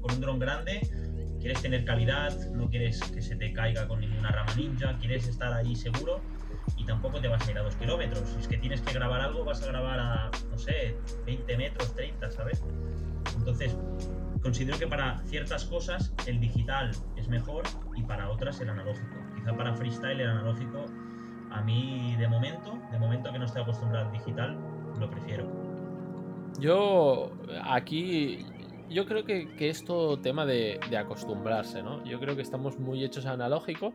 [0.03, 0.80] con un dron grande
[1.39, 5.53] quieres tener calidad, no quieres que se te caiga con ninguna rama ninja, quieres estar
[5.53, 6.20] ahí seguro
[6.76, 8.28] y tampoco te vas a ir a dos kilómetros.
[8.28, 11.95] Si es que tienes que grabar algo, vas a grabar a, no sé, 20 metros,
[11.95, 12.62] 30, ¿sabes?
[13.36, 13.76] Entonces,
[14.49, 19.14] considero que para ciertas cosas el digital es mejor y para otras el analógico.
[19.36, 20.86] Quizá para freestyle el analógico,
[21.51, 24.57] a mí de momento, de momento que no estoy acostumbrado al digital,
[24.99, 25.46] lo prefiero.
[26.59, 27.30] Yo
[27.62, 28.46] aquí
[28.88, 32.03] yo creo que, que es todo tema de, de, acostumbrarse, ¿no?
[32.07, 33.92] Yo creo que estamos muy hechos a analógico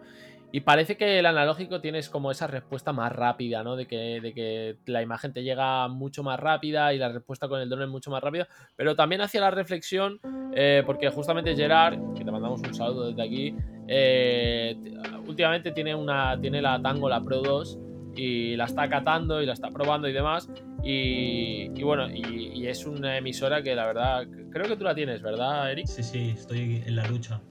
[0.55, 3.75] y parece que el analógico tienes como esa respuesta más rápida, ¿no?
[3.75, 7.59] De que, de que la imagen te llega mucho más rápida y la respuesta con
[7.59, 8.47] el drone es mucho más rápida.
[8.75, 10.19] Pero también hacia la reflexión,
[10.53, 13.55] eh, porque justamente Gerard, que te mandamos un saludo desde aquí,
[13.87, 14.77] eh,
[15.25, 17.79] últimamente tiene, una, tiene la Tango, la Pro 2,
[18.15, 20.47] y la está catando y la está probando y demás.
[20.83, 25.23] Y, bueno, y, y, es una emisora que la verdad, creo que tú la tienes,
[25.23, 25.87] ¿verdad, Eric?
[25.87, 27.41] Sí, sí, estoy en la lucha.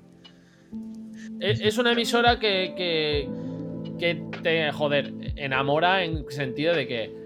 [1.42, 3.28] Es, una emisora que, que,
[3.98, 7.22] que, te, joder, enamora en sentido de que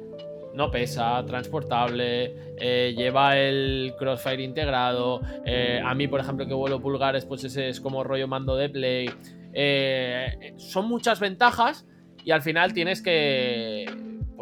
[0.54, 5.20] no pesa, transportable, eh, lleva el crossfire integrado.
[5.44, 8.70] Eh, a mí, por ejemplo, que vuelo pulgares, pues ese es como rollo mando de
[8.70, 9.10] play.
[9.52, 11.86] Eh, son muchas ventajas
[12.24, 13.84] y al final tienes que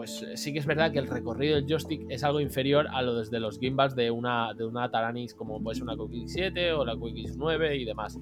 [0.05, 3.15] pues sí que es verdad que el recorrido del joystick es algo inferior a lo
[3.15, 6.85] desde los gimbals de una, de una Taranis como puede ser una Quick 7 o
[6.85, 8.19] la Quick 9 y demás.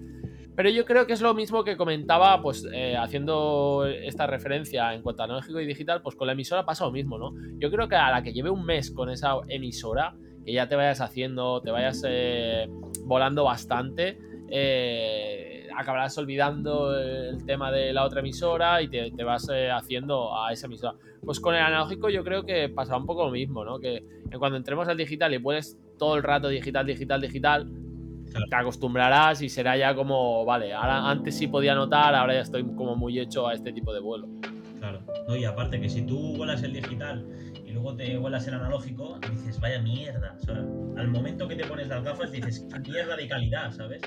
[0.55, 5.03] Pero yo creo que es lo mismo que comentaba, pues eh, haciendo esta referencia en
[5.03, 7.33] cuanto a analógico y digital, pues con la emisora pasa lo mismo, ¿no?
[7.59, 10.15] Yo creo que a la que lleve un mes con esa emisora,
[10.45, 12.69] que ya te vayas haciendo, te vayas eh,
[13.07, 14.19] volando bastante,
[14.51, 20.37] eh, acabarás olvidando el tema de la otra emisora y te, te vas eh, haciendo
[20.37, 20.95] a esa emisora.
[21.25, 23.79] Pues con el analógico yo creo que pasará un poco lo mismo, ¿no?
[23.79, 24.05] Que,
[24.39, 27.71] cuando entremos al digital y puedes todo el rato digital, digital, digital,
[28.31, 28.47] claro.
[28.49, 32.65] te acostumbrarás y será ya como, vale, ahora antes sí podía notar, ahora ya estoy
[32.75, 34.29] como muy hecho a este tipo de vuelo.
[34.79, 37.25] Claro, no, y aparte que si tú vuelas el digital
[37.65, 40.35] y luego te vuelas el analógico, dices, vaya mierda.
[40.41, 44.03] O sea, al momento que te pones las gafas dices, mierda de calidad, ¿sabes?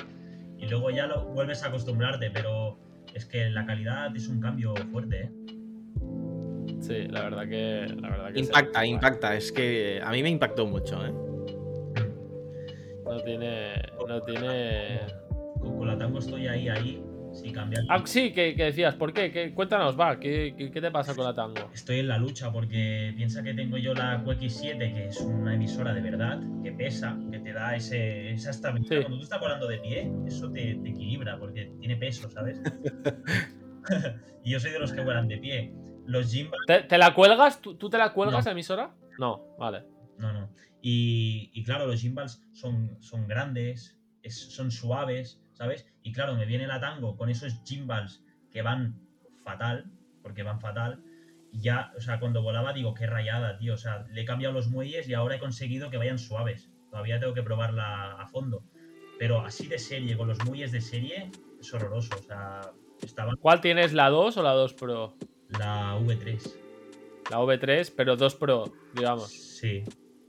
[0.66, 2.80] Y luego ya lo vuelves a acostumbrarte, pero
[3.14, 5.32] es que la calidad es un cambio fuerte, ¿eh?
[6.82, 7.88] Sí, la verdad que.
[8.02, 9.36] La verdad que impacta, impacta.
[9.36, 11.14] Es que a mí me impactó mucho, ¿eh?
[13.06, 13.74] No tiene.
[14.08, 15.02] No tiene.
[15.60, 17.04] Con, con la tango estoy ahí, ahí.
[17.36, 17.84] Sí, cambia.
[17.90, 19.30] Ah, sí, que, que, decías, ¿por qué?
[19.30, 19.54] ¿Qué?
[19.54, 21.70] Cuéntanos, va, ¿qué, ¿qué, te pasa con la tango?
[21.74, 25.94] Estoy en la lucha porque piensa que tengo yo la QX7, que es una emisora
[25.94, 28.90] de verdad, que pesa, que te da ese, esa estabilidad.
[28.90, 29.02] Sí.
[29.02, 32.62] Cuando tú estás volando de pie, eso te, te equilibra porque tiene peso, ¿sabes?
[34.46, 35.74] y yo soy de los que vuelan de pie.
[36.06, 36.66] Los gimbals.
[36.68, 37.62] ¿Te, te la cuelgas?
[37.62, 38.52] ¿Tú, ¿Tú, te la cuelgas no.
[38.52, 38.96] emisora?
[39.20, 39.84] No, vale.
[40.18, 40.50] No, no.
[40.82, 45.88] Y, y claro, los gimbals son, son grandes, es, son suaves, ¿sabes?
[46.04, 49.00] Y claro, me viene la tango con esos gimbals que van
[49.44, 49.92] fatal,
[50.22, 51.04] porque van fatal.
[51.52, 53.74] Y ya, o sea, cuando volaba digo, qué rayada, tío.
[53.74, 56.70] O sea, le he cambiado los muelles y ahora he conseguido que vayan suaves.
[56.92, 58.64] Todavía tengo que probarla a fondo.
[59.18, 62.16] Pero así de serie, con los muelles de serie, es horroroso.
[62.16, 62.62] O sea,
[63.02, 63.38] estaban...
[63.38, 65.16] ¿Cuál tienes, la 2 o la 2 Pro?
[65.60, 66.54] La V3.
[67.32, 69.30] La V3, pero 2 Pro, digamos.
[69.32, 69.84] Sí.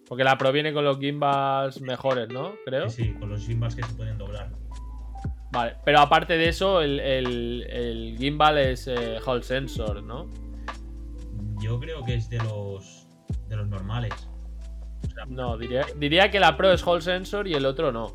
[0.07, 2.55] Porque la Pro viene con los gimbals mejores, ¿no?
[2.65, 2.89] Creo.
[2.89, 4.51] Sí, sí, con los gimbals que se pueden doblar.
[5.53, 10.27] Vale, pero aparte de eso, el, el, el gimbal es eh, Hall Sensor, ¿no?
[11.61, 13.07] Yo creo que es de los
[13.49, 14.13] de los normales.
[15.05, 18.13] O sea, no, diría, diría, que la Pro es Hall Sensor y el otro no.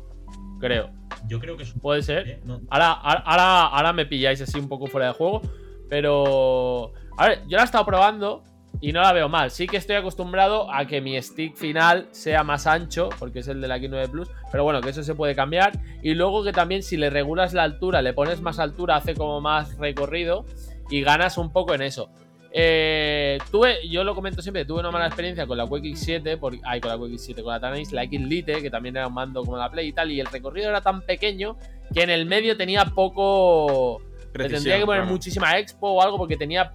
[0.60, 0.90] Creo.
[1.26, 1.80] Yo creo que es un...
[1.80, 2.28] Puede ser.
[2.28, 2.40] ¿eh?
[2.44, 2.60] No.
[2.70, 5.42] Ahora, ahora, ahora me pilláis así un poco fuera de juego.
[5.88, 6.92] Pero.
[7.18, 8.44] A ver, yo la he estado probando
[8.82, 9.52] y no la veo mal.
[9.52, 13.60] Sí que estoy acostumbrado a que mi stick final sea más ancho, porque es el
[13.60, 15.72] de la X9 Plus, pero bueno, que eso se puede cambiar.
[16.02, 19.40] Y luego que también si le regulas la altura, le pones más altura, hace como
[19.40, 20.44] más recorrido
[20.90, 22.10] y ganas un poco en eso.
[22.50, 26.80] Eh, tuve, yo lo comento siempre, tuve una mala experiencia con la QX7, por, ay,
[26.80, 29.56] con la QX7, con la Tananis, la X Lite, que también era un mando como
[29.56, 31.56] la Play y tal, y el recorrido era tan pequeño
[31.94, 34.02] que en el medio tenía poco...
[34.32, 35.12] Precisión, tendría que poner claro.
[35.12, 36.72] muchísima expo o algo porque tenía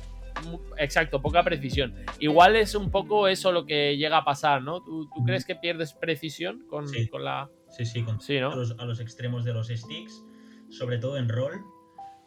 [0.78, 1.96] Exacto, poca precisión.
[2.20, 4.82] Igual es un poco eso lo que llega a pasar, ¿no?
[4.82, 7.08] ¿Tú, tú crees que pierdes precisión con, sí.
[7.08, 7.50] con la.
[7.70, 8.52] Sí, sí, con sí, ¿no?
[8.52, 10.24] a, los, a, los, extremos de los sticks,
[10.70, 11.62] sobre todo en roll,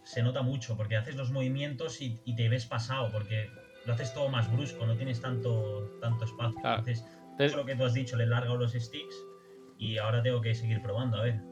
[0.04, 3.48] se nota mucho porque haces los movimientos y, y te ves pasado, porque
[3.86, 6.60] lo haces todo más brusco, no tienes tanto, tanto espacio.
[6.60, 6.78] Claro.
[6.80, 9.16] Entonces, Entonces, lo que tú has dicho, le he largado los sticks
[9.78, 11.49] y ahora tengo que seguir probando, a ver.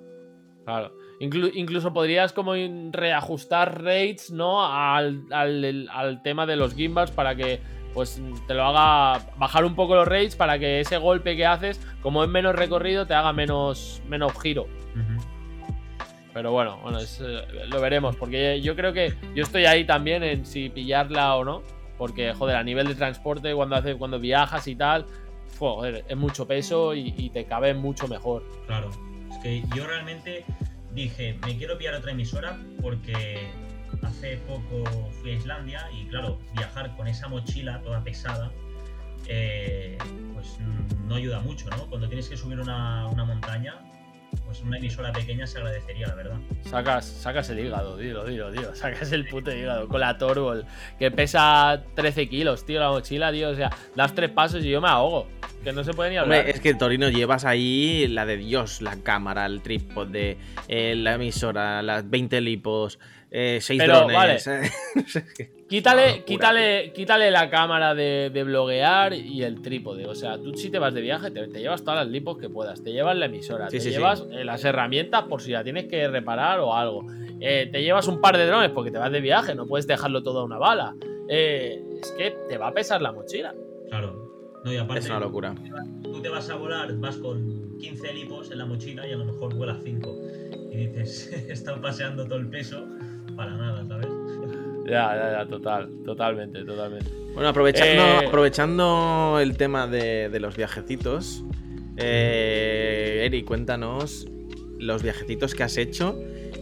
[0.69, 0.93] Claro.
[1.19, 2.53] Inclu incluso podrías como
[2.93, 4.63] reajustar rates, ¿no?
[4.63, 7.63] Al, al, al, tema de los gimbals para que
[7.95, 11.81] pues te lo haga bajar un poco los rates para que ese golpe que haces,
[12.03, 14.65] como es menos recorrido, te haga menos, menos giro.
[14.65, 15.25] Uh -huh.
[16.35, 18.17] Pero bueno, bueno es, eh, lo veremos.
[18.17, 21.63] Porque yo creo que yo estoy ahí también en si pillarla o no.
[21.97, 25.07] Porque, joder, a nivel de transporte, cuando, haces, cuando viajas y tal,
[25.59, 28.45] joder, es mucho peso y, y te cabe mucho mejor.
[28.67, 28.91] Claro.
[29.43, 30.45] Que yo realmente
[30.95, 33.51] dije, me quiero pillar otra emisora porque
[34.03, 34.85] hace poco
[35.21, 38.51] fui a Islandia y claro, viajar con esa mochila toda pesada,
[39.27, 39.99] eh,
[40.35, 40.57] pues
[41.07, 41.87] no ayuda mucho, ¿no?
[41.87, 43.77] Cuando tienes que subir una, una montaña,
[44.49, 46.39] pues una emisora pequeña se agradecería, la verdad.
[46.63, 48.75] Sacas, sacas el hígado, dilo, dilo, tío.
[48.75, 50.65] Sacas el puto hígado con la Torbol,
[50.99, 53.51] que pesa 13 kilos, tío, la mochila, tío.
[53.51, 55.29] O sea, das tres pasos y yo me ahogo.
[55.63, 56.39] Que no se puede ni hablar.
[56.39, 61.17] Hombre, es que Torino llevas ahí la de Dios, la cámara, el trípode, eh, la
[61.17, 62.99] emisora, las 20 lipos,
[63.31, 64.17] eh, 6 Pero, drones.
[64.17, 64.39] vale.
[65.41, 65.51] eh.
[65.69, 70.07] Quítale, quítale, quítale la cámara de, de bloguear y el trípode.
[70.07, 72.49] O sea, tú si te vas de viaje, te, te llevas todas las lipos que
[72.49, 72.83] puedas.
[72.83, 75.85] Te llevas la emisora, Sí, te sí, llevas eh, las herramientas por si la tienes
[75.87, 77.05] que reparar o algo.
[77.41, 80.23] Eh, te llevas un par de drones porque te vas de viaje, no puedes dejarlo
[80.23, 80.95] todo a una bala.
[81.29, 83.55] Eh, es que te va a pesar la mochila.
[83.91, 84.27] Claro.
[84.65, 85.55] No, y aparte, Es una locura.
[86.03, 89.27] tú te vas a volar, vas con 15 lipos en la mochila y a lo
[89.27, 90.17] mejor vuelas 5.
[90.73, 92.87] Y dices, he estado paseando todo el peso
[93.39, 94.09] para nada, ¿sabes?
[94.85, 97.11] Ya, ya, ya, total, totalmente, totalmente.
[97.35, 101.45] Bueno, aprovechando, Eh, aprovechando el tema de, de los viajecitos,
[101.97, 104.27] eh, Eri, cuéntanos
[104.79, 106.19] los viajecitos que has hecho.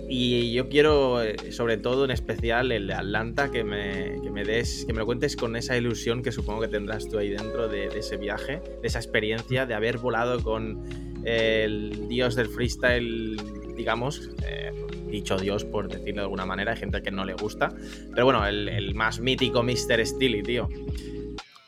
[0.08, 4.44] Y yo quiero, eh, sobre todo en especial, el de Atlanta, que me, que me
[4.44, 7.68] des, que me lo cuentes con esa ilusión que supongo que tendrás tú ahí dentro
[7.68, 10.84] de, de ese viaje, de esa experiencia de haber volado con
[11.24, 13.36] el dios del freestyle,
[13.76, 14.70] digamos, eh,
[15.16, 17.72] dicho dios por decirlo de alguna manera, hay gente que no le gusta,
[18.12, 20.04] pero bueno, el, el más mítico Mr.
[20.06, 20.68] Steely, tío.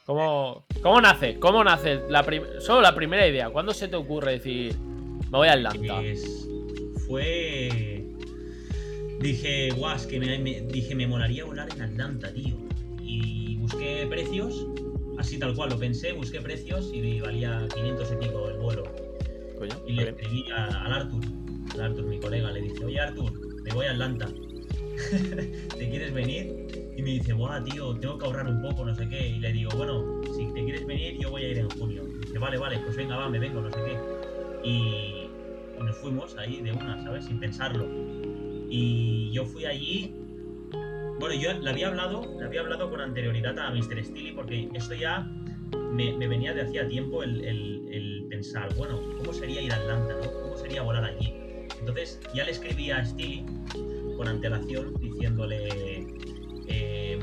[0.07, 1.39] ¿Cómo, cómo nace?
[1.39, 2.01] ¿Cómo nace?
[2.09, 2.25] La
[2.61, 3.51] solo la primera idea.
[3.51, 4.75] ¿Cuándo se te ocurre decir,
[5.31, 5.97] me voy a Atlanta?
[6.01, 6.49] Pues
[7.07, 8.05] fue.
[9.21, 12.57] Dije, guau, es que me, me- dije, me molaría volar en Atlanta, tío.
[13.03, 14.67] Y busqué precios,
[15.19, 18.85] así tal cual lo pensé, busqué precios y valía 500 y pico el vuelo.
[19.59, 21.25] Coño, Y le escribí a- al Arthur,
[21.81, 23.33] Arthur, mi colega, le dije, oye Arthur,
[23.63, 24.29] me voy a Atlanta.
[25.79, 26.93] ¿Te quieres venir?
[26.97, 29.29] Y me dice, guau, tío, tengo que ahorrar un poco, no sé qué.
[29.29, 32.03] Y le digo, bueno, si te quieres venir, yo voy a ir en junio.
[32.09, 34.69] Y dice, vale, vale, pues venga, va, me vengo, no sé qué.
[34.69, 35.25] Y,
[35.83, 37.25] nos fuimos ahí de una, ¿sabes?
[37.27, 37.87] Sin pensarlo.
[38.69, 40.13] Y yo fui allí.
[41.21, 44.05] Bueno, yo le había hablado, le había hablado con anterioridad a Mr.
[44.05, 45.31] Steely porque esto ya
[45.93, 50.15] me, venía de hacía tiempo el, pensar, bueno, ¿cómo sería ir a Atlanta?
[50.43, 51.48] ¿Cómo sería volar allí?
[51.81, 53.45] Entonces ya le escribí a Steely
[54.17, 56.07] con antelación diciéndole,
[56.69, 57.19] eh,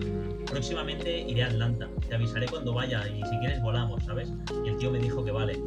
[0.45, 4.31] próximamente iré a Atlanta, te avisaré cuando vaya y si quieres volamos, ¿sabes?
[4.65, 5.59] Y el tío me dijo que vale.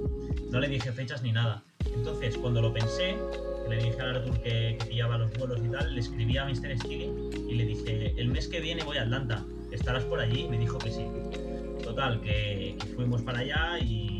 [0.50, 1.62] No le dije fechas ni nada.
[1.94, 3.16] Entonces, cuando lo pensé,
[3.68, 6.78] le dije a Arthur que, que pillaba los vuelos y tal, le escribí a Mr.
[6.78, 7.12] Steely
[7.48, 10.44] y le dije, el mes que viene voy a Atlanta, ¿estarás por allí?
[10.44, 11.04] Y me dijo que sí.
[11.82, 14.17] Total, que, que fuimos para allá y,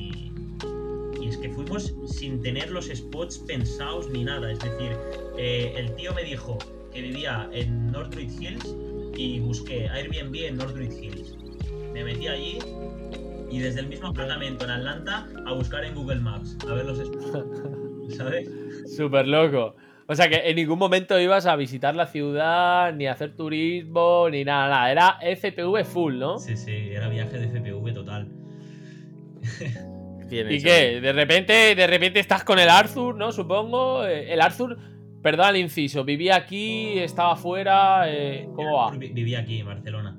[1.28, 4.50] y es que fuimos sin tener los spots pensados ni nada.
[4.50, 4.96] Es decir,
[5.36, 6.56] eh, el tío me dijo
[6.90, 8.74] que vivía en Northridge Hills
[9.14, 11.36] y busqué Airbnb en Northridge Hills.
[11.92, 12.58] Me metí allí
[13.50, 16.98] y desde el mismo apartamento en Atlanta a buscar en Google Maps, a ver los
[16.98, 17.44] spots.
[18.16, 18.48] ¿Sabes?
[18.96, 19.76] Súper loco.
[20.06, 24.30] O sea que en ningún momento ibas a visitar la ciudad, ni a hacer turismo,
[24.30, 24.90] ni nada, nada.
[24.90, 26.38] Era FPV full, ¿no?
[26.38, 28.28] Sí, sí, era viaje de FPV total.
[30.30, 31.00] ¿Y qué?
[31.00, 33.32] De repente, de repente estás con el Arthur, ¿no?
[33.32, 34.04] Supongo.
[34.06, 34.76] Eh, El Arthur,
[35.22, 38.04] perdón el inciso, vivía aquí, estaba fuera.
[38.12, 38.90] eh, ¿Cómo va?
[38.92, 40.16] Vi- Vivía aquí en Barcelona.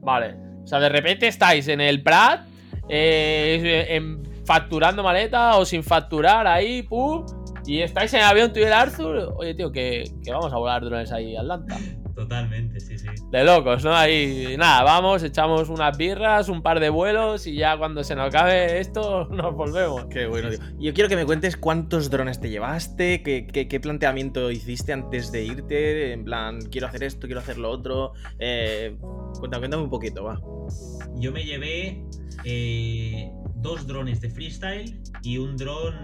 [0.00, 0.34] Vale.
[0.62, 2.46] O sea, de repente estáis en el Prat,
[2.88, 7.24] eh, en- facturando maleta o sin facturar ahí, pum.
[7.64, 9.34] Y estáis en el avión tú y el Arthur.
[9.36, 11.76] Oye, tío, que, que vamos a volar drones ahí Atlanta.
[12.14, 13.06] Totalmente, sí, sí.
[13.30, 13.94] De locos, ¿no?
[13.94, 18.28] Ahí, nada, vamos, echamos unas birras, un par de vuelos y ya cuando se nos
[18.28, 20.04] acabe esto nos volvemos.
[20.06, 20.58] Qué bueno, tío.
[20.78, 25.32] Yo quiero que me cuentes cuántos drones te llevaste, qué, qué- qué planteamiento hiciste antes
[25.32, 28.12] de irte, en plan, quiero hacer esto, quiero hacer lo otro.
[28.38, 28.96] Eh,
[29.38, 30.38] cuéntame, cuéntame un poquito, va.
[31.16, 32.04] Yo me llevé
[32.44, 35.94] eh, dos drones de freestyle y un dron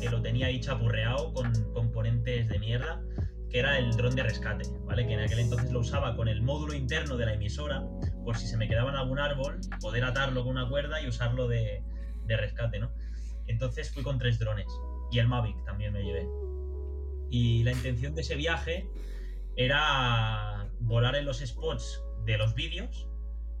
[0.00, 3.00] que lo tenía ahí chapurreado con componentes de mierda,
[3.50, 5.06] que era el dron de rescate, ¿vale?
[5.06, 7.84] Que en aquel entonces lo usaba con el módulo interno de la emisora,
[8.24, 11.48] por si se me quedaba en algún árbol, poder atarlo con una cuerda y usarlo
[11.48, 11.82] de,
[12.26, 12.90] de rescate, ¿no?
[13.46, 14.66] Entonces fui con tres drones
[15.10, 16.28] y el Mavic también me llevé.
[17.30, 18.88] Y la intención de ese viaje
[19.56, 23.08] era volar en los spots de los vídeos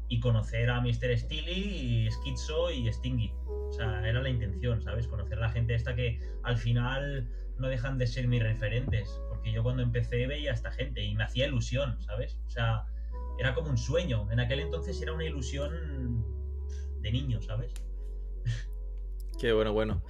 [0.08, 1.16] y conocer a Mr.
[1.18, 3.32] Steely, Schizo y Stingy.
[3.46, 5.08] O sea, era la intención, ¿sabes?
[5.08, 9.08] Conocer a la gente esta que al final no dejan de ser mis referentes,
[9.46, 12.36] porque yo cuando empecé veía a esta gente y me hacía ilusión, ¿sabes?
[12.48, 12.84] O sea,
[13.38, 14.28] era como un sueño.
[14.32, 16.24] En aquel entonces era una ilusión
[17.00, 17.72] de niño, ¿sabes?
[19.38, 20.02] Qué bueno, bueno.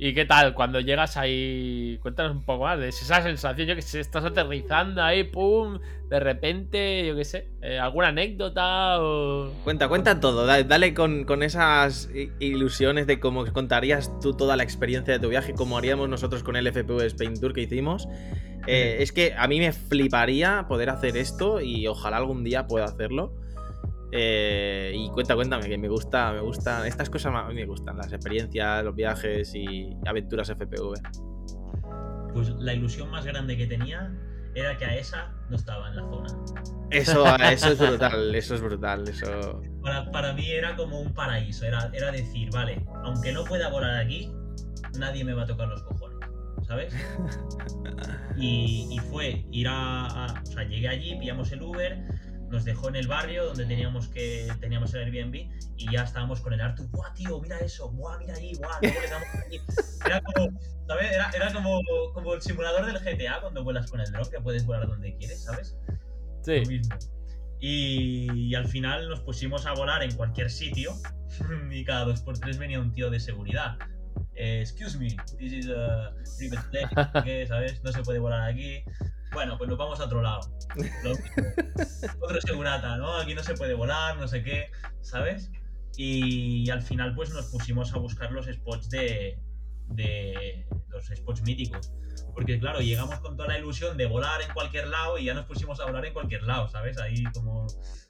[0.00, 0.54] ¿Y qué tal?
[0.54, 5.02] Cuando llegas ahí, cuéntanos un poco más de esa sensación, yo que sé, estás aterrizando
[5.02, 9.52] ahí, pum, de repente, yo qué sé, eh, alguna anécdota o...
[9.64, 12.08] Cuenta, cuenta todo, dale, dale con, con, esas
[12.38, 16.54] ilusiones de cómo contarías tú toda la experiencia de tu viaje, como haríamos nosotros con
[16.54, 18.08] el FPV Spain Tour que hicimos.
[18.68, 22.84] Eh, es que a mí me fliparía poder hacer esto y ojalá algún día pueda
[22.84, 23.32] hacerlo.
[24.10, 27.96] Eh, y cuenta, cuéntame, que me gusta, me gustan, estas cosas a mí me gustan,
[27.96, 30.94] las experiencias, los viajes y aventuras FPV.
[32.32, 34.14] Pues la ilusión más grande que tenía
[34.54, 36.28] era que a esa no estaba en la zona.
[36.90, 39.60] Eso, eso es brutal, eso es brutal, eso...
[39.82, 44.00] Para, para mí era como un paraíso, era, era decir, vale, aunque no pueda volar
[44.00, 44.32] aquí,
[44.98, 46.18] nadie me va a tocar los cojones,
[46.66, 46.94] ¿sabes?
[48.40, 51.98] Y, y fue ir a, a, O sea, llegué allí, pillamos el Uber,
[52.50, 56.52] nos dejó en el barrio donde teníamos que teníamos el Airbnb y ya estábamos con
[56.52, 57.40] el Arthur, ¡buah, tío!
[57.40, 58.54] Mira eso, ¡buah, mira ahí!
[58.54, 58.78] ¡buah!
[58.80, 59.60] le damos aquí!
[60.06, 61.12] Era como, ¿sabes?
[61.12, 61.80] Era, era como,
[62.14, 65.44] como, el simulador del GTA cuando vuelas con el dron, que puedes volar donde quieres,
[65.44, 65.76] ¿sabes?
[66.42, 66.60] Sí.
[66.64, 66.96] Lo mismo.
[67.60, 70.92] Y, y, al final nos pusimos a volar en cualquier sitio
[71.70, 73.76] y cada dos por tres venía un tío de seguridad.
[74.34, 75.08] Eh, excuse me,
[75.38, 77.82] this is a private plane, ¿sabes?
[77.82, 78.82] No se puede volar aquí.
[79.32, 80.40] Bueno, pues nos vamos a otro lado.
[82.20, 83.16] Otro segurata, ¿no?
[83.16, 85.50] Aquí no se puede volar, no sé qué, ¿sabes?
[85.96, 89.40] Y al final, pues nos pusimos a buscar los spots de,
[89.88, 91.92] de los spots míticos.
[92.34, 95.46] Porque, claro, llegamos con toda la ilusión de volar en cualquier lado y ya nos
[95.46, 96.98] pusimos a volar en cualquier lado, ¿sabes?
[96.98, 97.66] Ahí como.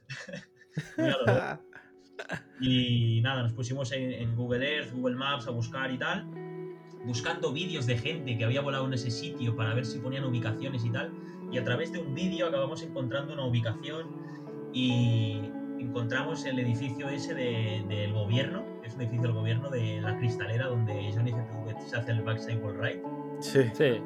[2.60, 6.57] y nada, nos pusimos en, en Google Earth, Google Maps a buscar y tal
[7.04, 10.84] buscando vídeos de gente que había volado en ese sitio para ver si ponían ubicaciones
[10.84, 11.12] y tal.
[11.50, 14.06] Y a través de un vídeo acabamos encontrando una ubicación
[14.72, 20.16] y encontramos el edificio ese del de, gobierno, es un edificio del gobierno de la
[20.18, 21.32] cristalera donde Johnny
[21.86, 23.02] se hace el backside wall ride.
[23.40, 23.62] Sí.
[23.72, 24.00] Sí.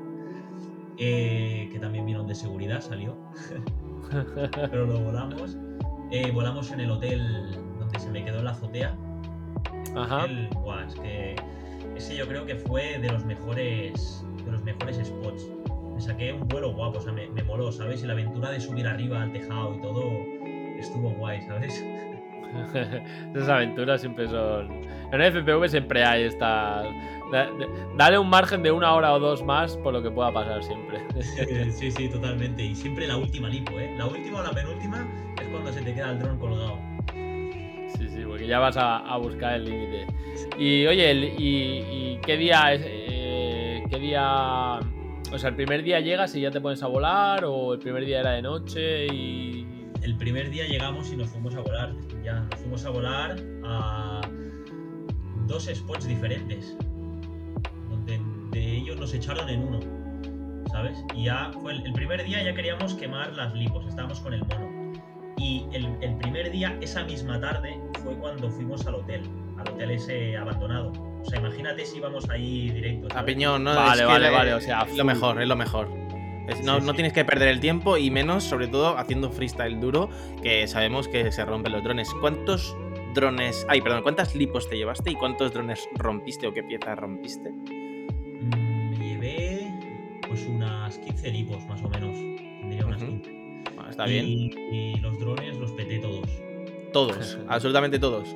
[0.99, 3.17] Eh, que también vino de seguridad, salió.
[4.71, 5.57] Pero lo volamos.
[6.11, 8.97] Eh, volamos en el hotel donde se me quedó la azotea.
[9.97, 10.27] Ajá.
[10.27, 11.37] El, guau, es que
[11.97, 15.49] ese yo creo que fue de los mejores de los mejores spots.
[15.95, 18.03] Me saqué un vuelo guapo, o sea, me, me moló, ¿sabes?
[18.03, 20.03] Y la aventura de subir arriba al tejado y todo
[20.79, 21.85] estuvo guay, ¿sabes?
[23.35, 24.71] Esas aventuras siempre son.
[25.13, 26.83] En el FPV siempre hay esta.
[27.97, 31.01] Dale un margen de una hora o dos más por lo que pueda pasar siempre.
[31.73, 32.63] Sí, sí, totalmente.
[32.63, 33.95] Y siempre la última lipo, ¿eh?
[33.97, 35.07] La última o la penúltima
[35.41, 36.79] es cuando se te queda el dron colgado.
[38.47, 40.07] Ya vas a, buscar el límite.
[40.59, 42.83] Y oye, y, qué día es.
[42.85, 44.79] Eh, ¿Qué día.?
[45.33, 48.05] O sea, el primer día llegas y ya te pones a volar, o el primer
[48.05, 49.67] día era de noche y.
[50.03, 51.95] El primer día llegamos y nos fuimos a volar.
[52.25, 54.21] Ya, nos fuimos a volar a
[55.47, 56.77] dos spots diferentes.
[57.89, 58.21] Donde
[58.51, 59.81] de ellos nos echaron en uno.
[60.71, 60.99] ¿Sabes?
[61.15, 64.93] Y ya fue el, primer día ya queríamos quemar las lipos, estábamos con el mono.
[65.37, 69.23] Y el primer día, esa misma tarde, fue cuando fuimos al hotel
[69.59, 70.93] al hotel ese abandonado.
[71.21, 73.09] O sea, imagínate si íbamos ahí directo.
[73.17, 73.75] A piñón, ¿no?
[73.75, 74.55] Vale, es vale, que vale.
[74.55, 75.89] O sea, es lo mejor, es lo mejor.
[76.49, 79.79] Es, no, Sí, no tienes que perder el tiempo y menos, sobre todo, haciendo freestyle
[79.79, 80.11] duro,
[80.43, 82.11] que sabemos que se rompen los drones.
[82.21, 82.77] ¿Cuántos
[83.15, 83.65] drones.
[83.69, 87.51] Ay, perdón, ¿cuántas lipos te llevaste y cuántos drones rompiste o qué piezas rompiste?
[87.51, 89.71] Mm, me llevé
[90.27, 92.17] pues unas 15 lipos más o menos.
[92.17, 93.13] Tendría unas Ujú.
[93.23, 93.43] 15.
[93.77, 94.27] Bueno, está bien.
[94.27, 96.27] Y los drones los peté todos.
[96.93, 98.35] Todos, absolutamente todos.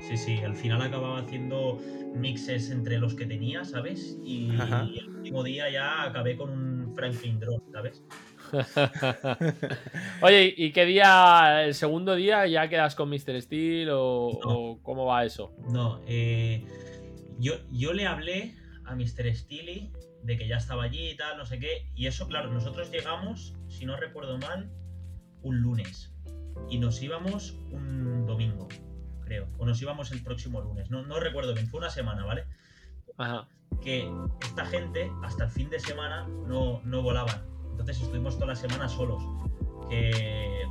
[0.00, 1.80] Sí, sí, al final acababa haciendo
[2.14, 4.18] mixes entre los que tenía, ¿sabes?
[4.24, 8.04] Y, el último día ya acabé con un Franklin drone, ¿sabes?
[10.22, 13.42] Oye, ¿y qué día, el segundo día, ya quedas con Mr.
[13.42, 14.48] Steel o, No.
[14.48, 15.52] o cómo va eso?
[15.68, 16.64] No, eh,
[17.38, 18.54] yo, yo le hablé
[18.84, 19.34] a Mr.
[19.34, 19.90] Steely
[20.22, 21.88] de que ya estaba allí y tal, no sé qué.
[21.94, 24.70] Y eso, claro, nosotros llegamos, si no recuerdo mal,
[25.42, 26.15] un lunes.
[26.68, 28.68] Y nos íbamos un domingo,
[29.24, 29.48] creo.
[29.58, 30.90] O nos íbamos el próximo lunes.
[30.90, 32.44] No, no recuerdo bien, fue una semana, ¿vale?
[33.18, 33.48] Ajá.
[33.82, 34.10] Que
[34.42, 37.42] esta gente hasta el fin de semana no, no volaban.
[37.70, 39.22] Entonces estuvimos toda la semana solos.
[39.88, 40.64] Que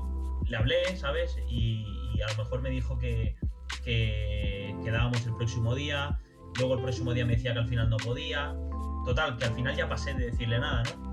[0.48, 1.38] le hablé, ¿sabes?
[1.50, 1.86] Y,
[2.16, 3.36] y a lo mejor me dijo que,
[3.84, 6.20] que quedábamos el próximo día.
[6.58, 8.56] Luego el próximo día me decía que al final no podía.
[9.06, 11.05] Total, que al final ya pasé de decirle nada, ¿no?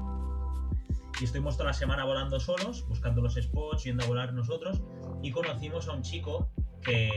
[1.21, 4.83] Y estuvimos toda la semana volando solos, buscando los spots, yendo a volar nosotros.
[5.23, 6.51] Y conocimos a un chico
[6.83, 7.11] que,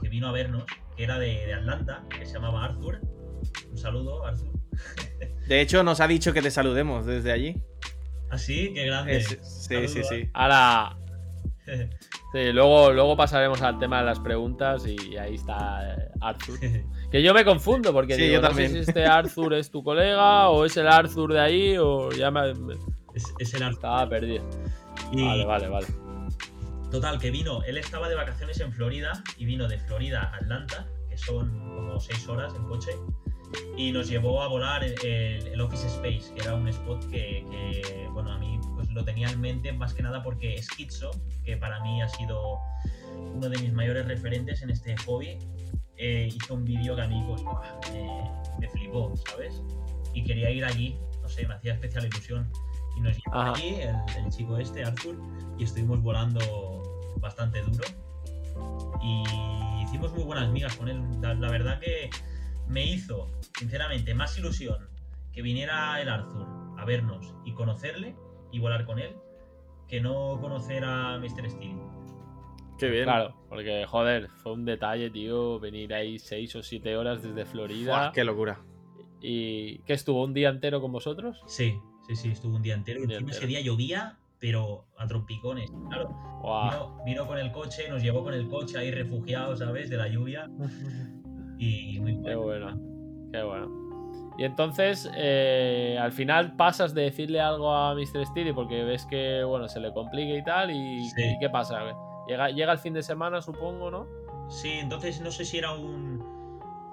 [0.00, 0.64] que vino a vernos,
[0.96, 3.00] que era de, de Atlanta, que se llamaba Arthur.
[3.70, 4.50] Un saludo, Arthur.
[5.48, 7.60] De hecho, nos ha dicho que te saludemos desde allí.
[8.30, 9.16] Así, ¿Ah, qué grande.
[9.18, 10.28] Es- sí, sí, sí.
[10.32, 10.96] Ahora.
[12.32, 16.58] Sí, luego, luego pasaremos al tema de las preguntas y ahí está eh, Arthur.
[17.10, 18.70] Que yo me confundo porque Sí, digo, yo no también.
[18.70, 22.30] sé si este Arthur es tu colega o es el Arthur de ahí o ya
[22.30, 22.54] me-
[23.14, 24.44] es, es el estaba perdido.
[25.12, 25.86] Y Vale, vale, vale.
[26.90, 30.86] total, que vino, él estaba de vacaciones en Florida y vino de Florida a Atlanta,
[31.08, 32.92] que son como 6 horas en coche,
[33.76, 38.08] y nos llevó a volar el, el- Office Space, que era un spot que, que,
[38.12, 41.10] bueno, a mí pues lo tenía en mente más que nada porque Schizo,
[41.44, 42.58] que para mí ha sido
[43.34, 45.38] uno de mis mayores referentes en este hobby,
[45.98, 47.42] eh, hizo un vídeo que a mí pues,
[47.92, 48.30] me,
[48.60, 49.62] me flipó, ¿sabes?
[50.14, 52.50] Y quería ir allí, no sé, me hacía especial ilusión.
[52.96, 53.52] Y nos llevó Ajá.
[53.52, 55.16] allí el, el chico este, Arthur,
[55.58, 56.82] y estuvimos volando
[57.20, 57.84] bastante duro.
[59.02, 59.22] Y
[59.82, 61.02] hicimos muy buenas migas con él.
[61.20, 62.10] La, la verdad que
[62.68, 63.28] me hizo,
[63.58, 64.88] sinceramente, más ilusión
[65.32, 66.46] que viniera el Arthur
[66.78, 68.14] a vernos y conocerle
[68.50, 69.16] y volar con él
[69.88, 71.50] que no conocer a Mr.
[71.50, 71.76] Steel.
[72.78, 73.04] Qué bien.
[73.04, 78.10] Claro, porque joder, fue un detalle, tío, venir ahí seis o siete horas desde Florida.
[78.14, 78.60] Qué locura.
[79.20, 81.40] ¿Y que estuvo un día entero con vosotros?
[81.46, 83.00] Sí, sí, sí, estuvo un día entero.
[83.02, 85.70] Un día encima ese día llovía, pero a trompicones.
[85.88, 86.08] Claro,
[86.42, 89.88] vino, vino con el coche, nos llevó con el coche ahí refugiados, ¿sabes?
[89.90, 90.48] De la lluvia.
[91.58, 92.74] Y muy Qué bueno.
[92.76, 94.32] bueno, qué bueno.
[94.36, 98.26] Y entonces, eh, al final pasas de decirle algo a Mr.
[98.26, 100.72] Steely porque ves que, bueno, se le complica y tal.
[100.72, 101.22] ¿Y, Sí.
[101.22, 101.78] ¿y qué pasa?
[102.26, 104.06] Llega, llega el fin de semana, supongo, ¿no?
[104.48, 106.20] Sí, entonces no sé si era un,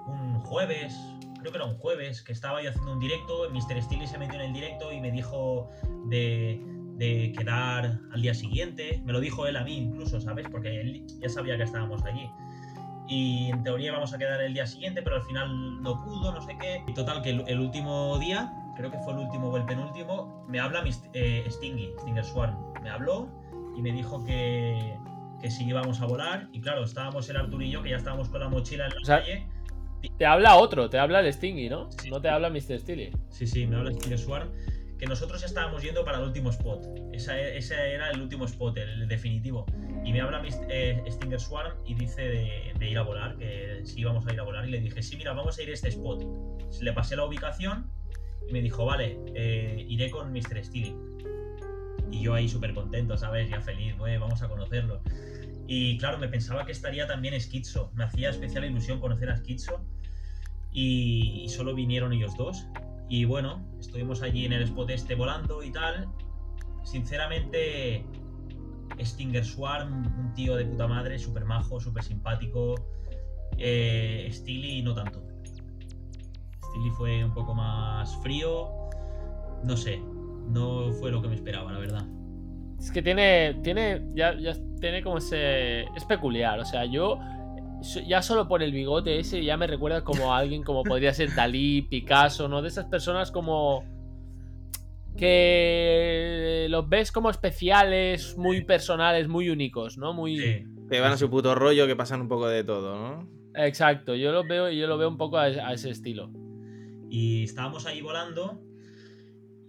[0.06, 0.96] un jueves,
[1.40, 3.82] creo que era un jueves, que estaba yo haciendo un directo, Mr.
[3.82, 5.68] Steely se metió en el directo y me dijo
[6.06, 6.60] de,
[6.96, 9.02] de quedar al día siguiente.
[9.04, 10.46] Me lo dijo él a mí incluso, ¿sabes?
[10.50, 12.30] Porque él ya sabía que estábamos allí.
[13.08, 16.40] Y en teoría íbamos a quedar el día siguiente, pero al final no pudo, no
[16.42, 16.84] sé qué.
[16.86, 20.44] Y total, que el, el último día, creo que fue el último o el penúltimo,
[20.48, 20.84] me habla
[21.14, 22.56] eh, Stingy, Stinger Swarm.
[22.82, 23.28] Me habló
[23.76, 24.96] y me dijo que,
[25.40, 26.48] que si íbamos a volar.
[26.52, 29.00] Y claro, estábamos el Artur y yo, que ya estábamos con la mochila en la
[29.00, 29.46] O sea, calle.
[30.18, 31.90] Te habla otro, te habla el Stingy, ¿no?
[31.92, 32.10] Sí.
[32.10, 32.78] No te habla Mr.
[32.78, 33.10] Steely.
[33.30, 34.50] Sí, sí, me habla Stinger Swarm.
[34.98, 36.84] Que nosotros estábamos yendo para el último spot.
[37.12, 39.64] Esa, e- ese era el último spot, el definitivo.
[40.04, 44.00] Y me habla eh, Stinger Swarm y dice de, de ir a volar, que sí
[44.00, 44.68] íbamos a ir a volar.
[44.68, 46.22] Y le dije, sí, mira, vamos a ir a este spot.
[46.82, 47.90] Le pasé la ubicación
[48.46, 50.62] y me dijo, vale, eh, iré con Mr.
[50.64, 50.94] Steely.
[52.10, 53.48] Y yo ahí súper contento, ¿sabes?
[53.48, 55.00] Ya feliz, "Güey, vamos a conocerlo.
[55.72, 57.92] Y claro, me pensaba que estaría también Schizo.
[57.94, 59.40] Me hacía especial ilusión conocer a.
[60.72, 62.66] Y, y solo vinieron ellos dos.
[63.08, 66.08] Y bueno, estuvimos allí en el spot este volando y tal.
[66.82, 68.04] Sinceramente,
[69.00, 72.74] Stinger Swarm, un tío de puta madre, súper majo, súper simpático.
[73.56, 75.22] Eh, Steely no tanto.
[76.68, 78.68] Steely fue un poco más frío.
[79.62, 80.02] No sé,
[80.48, 82.19] no fue lo que me esperaba, la verdad.
[82.80, 83.60] Es que tiene.
[83.62, 84.02] Tiene.
[84.14, 85.82] Ya, ya tiene como ese.
[85.94, 86.58] Es peculiar.
[86.58, 87.18] O sea, yo.
[88.06, 91.34] Ya solo por el bigote ese ya me recuerda como a alguien como podría ser
[91.34, 92.62] Dalí, Picasso, ¿no?
[92.62, 93.84] De esas personas como.
[95.16, 100.14] Que los ves como especiales, muy personales, muy únicos, ¿no?
[100.14, 100.38] Muy.
[100.38, 100.64] Sí.
[100.90, 103.28] Que van a su puto rollo, que pasan un poco de todo, ¿no?
[103.54, 106.30] Exacto, yo lo veo, yo lo veo un poco a, a ese estilo.
[107.10, 108.60] Y estábamos ahí volando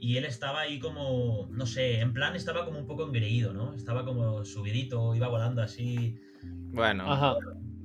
[0.01, 3.75] y él estaba ahí como, no sé, en plan estaba como un poco engreído, ¿no?
[3.75, 6.19] Estaba como subidito, iba volando así.
[6.73, 7.35] Bueno, Ajá.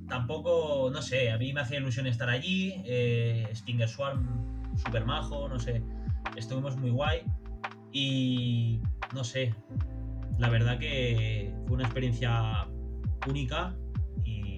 [0.09, 2.81] Tampoco, no sé, a mí me hacía ilusión estar allí.
[2.85, 4.25] eh, Stinger Swarm,
[4.77, 5.83] super majo, no sé.
[6.35, 7.21] Estuvimos muy guay.
[7.93, 8.81] Y
[9.13, 9.53] no sé,
[10.39, 12.67] la verdad que fue una experiencia
[13.27, 13.75] única
[14.25, 14.57] y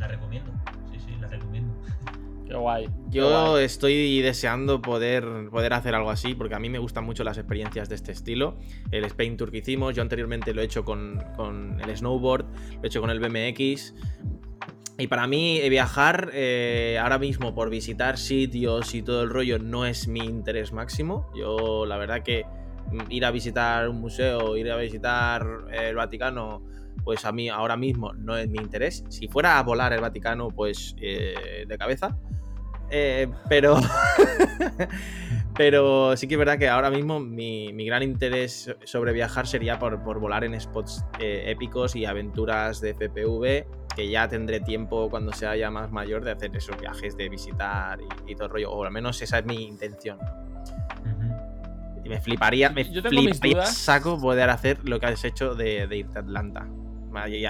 [0.00, 0.52] la recomiendo.
[0.90, 1.72] Sí, sí, la recomiendo.
[2.52, 2.86] Qué guay.
[3.10, 3.64] qué Yo guay.
[3.64, 7.88] estoy deseando poder, poder hacer algo así, porque a mí me gustan mucho las experiencias
[7.88, 8.58] de este estilo.
[8.90, 12.82] El Spain Tour que hicimos, yo anteriormente lo he hecho con, con el snowboard, lo
[12.82, 13.94] he hecho con el BMX.
[14.98, 19.58] Y para mí eh, viajar eh, ahora mismo por visitar sitios y todo el rollo
[19.58, 21.30] no es mi interés máximo.
[21.34, 22.44] Yo la verdad que
[22.90, 26.62] mm, ir a visitar un museo, ir a visitar eh, el Vaticano,
[27.04, 29.04] pues a mí ahora mismo no es mi interés.
[29.08, 32.16] Si fuera a volar el Vaticano, pues eh, de cabeza.
[32.94, 33.80] Eh, pero,
[35.56, 39.78] pero sí que es verdad que ahora mismo mi, mi gran interés sobre viajar sería
[39.78, 45.08] por, por volar en spots eh, épicos y aventuras de FPV, que ya tendré tiempo
[45.08, 48.52] cuando sea ya más mayor de hacer esos viajes, de visitar y, y todo el
[48.52, 50.18] rollo, o al menos esa es mi intención.
[52.04, 55.86] Y me fliparía, me Yo tengo fliparía saco poder hacer lo que has hecho de,
[55.86, 56.68] de irte a Atlanta.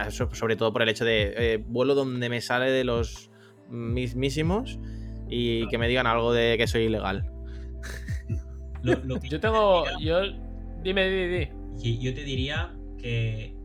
[0.07, 3.31] Eso sobre todo por el hecho de eh, vuelo donde me sale de los
[3.69, 4.79] mismísimos
[5.33, 7.25] y que me digan algo de que soy ilegal.
[8.83, 9.85] yo tengo.
[9.99, 10.21] Yo.
[10.83, 12.01] Dime, dime, dime.
[12.01, 13.57] Yo te diría que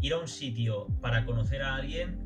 [0.00, 2.18] ir a un sitio para conocer a alguien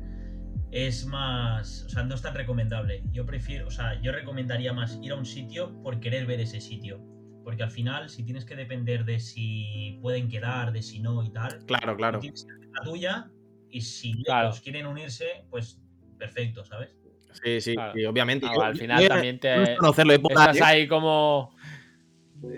[0.71, 3.03] es más, o sea, no es tan recomendable.
[3.11, 6.59] Yo prefiero, o sea, yo recomendaría más ir a un sitio por querer ver ese
[6.59, 6.99] sitio.
[7.43, 11.31] Porque al final, si tienes que depender de si pueden quedar, de si no y
[11.31, 12.19] tal, claro, claro.
[12.19, 13.31] Tienes la tuya
[13.69, 15.81] y si ellos quieren unirse, pues
[16.17, 17.00] perfecto, ¿sabes?
[17.43, 17.75] Sí, sí,
[18.07, 18.47] obviamente.
[18.47, 20.63] Ah, al final también te conocerlo, estás ¿eh?
[20.63, 21.55] ahí como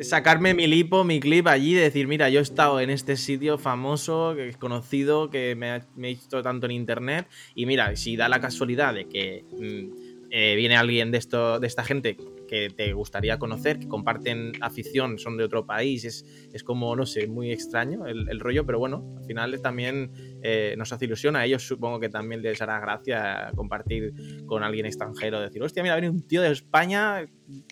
[0.01, 3.57] sacarme mi lipo, mi clip allí y decir, mira, yo he estado en este sitio
[3.57, 8.29] famoso, que es conocido, que me, he visto tanto en internet, y mira, si da
[8.29, 12.17] la casualidad de que mm, eh, viene alguien de, esto, de esta gente
[12.53, 16.23] que te gustaría conocer, que comparten afición, son de otro país, es,
[16.53, 20.11] es como, no sé, muy extraño el, rollo, pero bueno, al final también
[20.43, 24.13] eh, nos hace ilusión, a ellos supongo que también les hará gracia compartir
[24.45, 27.25] con alguien extranjero, decir, hostia, mira, viene un tío de España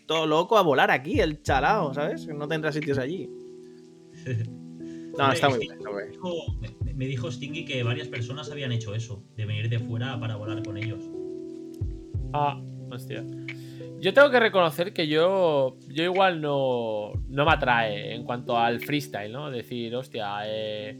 [0.07, 2.27] todo loco a volar aquí, el chalao, ¿sabes?
[2.27, 3.29] No tendrá sitios allí.
[5.17, 5.77] No, está muy bien.
[6.85, 10.37] Me, me dijo Stingy que varias personas habían hecho eso, de venir de fuera para
[10.37, 11.03] volar con ellos.
[12.31, 13.25] Ah, hostia.
[14.01, 18.79] Yo tengo que reconocer que yo, yo igual no, no me atrae en cuanto al
[18.79, 19.51] freestyle, ¿no?
[19.51, 20.99] Decir, hostia, eh,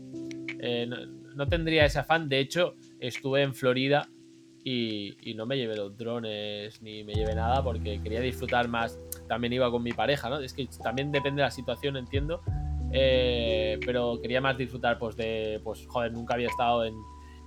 [0.59, 0.87] eh,
[1.35, 2.29] no, tendría ese afán.
[2.29, 4.07] De hecho, estuve en Florida
[4.63, 8.99] y, no me llevé los drones ni me llevé nada porque quería disfrutar más.
[9.27, 10.39] También iba con mi pareja, ¿no?
[10.39, 12.43] Es que también depende de la situación, entiendo.
[12.93, 15.59] Eh, pero quería más disfrutar, pues, de.
[15.63, 16.93] Pues, joder, nunca había estado en,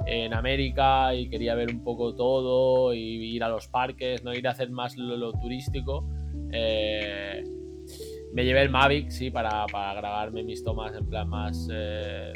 [0.07, 4.47] en América y quería ver un poco todo y ir a los parques, no ir
[4.47, 6.07] a hacer más lo, turístico.
[6.53, 7.43] Eh,
[8.35, 12.33] me llevé el Mavic, sí, para, grabarme mis tomas en plan más eh,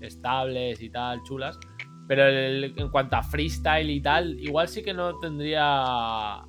[0.00, 1.58] estables y tal, chulas.
[2.08, 6.42] Pero en cuanto a freestyle y tal, igual sí que no tendría.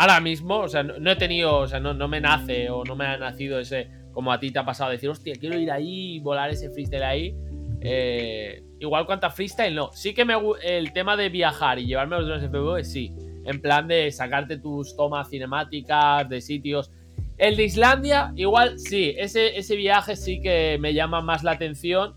[0.00, 2.94] Ahora mismo, o sea, no, he tenido, o sea, no, no, me nace o no
[2.94, 6.20] me ha nacido ese, como a ti te ha pasado, decir, hostia, quiero ir ahí
[6.20, 7.34] volar ese freestyle ahí.
[7.80, 9.92] Eh, igual cuanto a freestyle, no.
[9.92, 13.14] Sí que me el tema de viajar y llevarme los drones FPV, sí.
[13.44, 16.90] En plan de sacarte tus tomas cinemáticas de sitios.
[17.36, 19.14] El de Islandia, igual sí.
[19.16, 22.16] Ese, ese viaje sí que me llama más la atención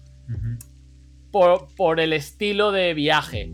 [1.31, 3.51] por, por, el estilo de viaje.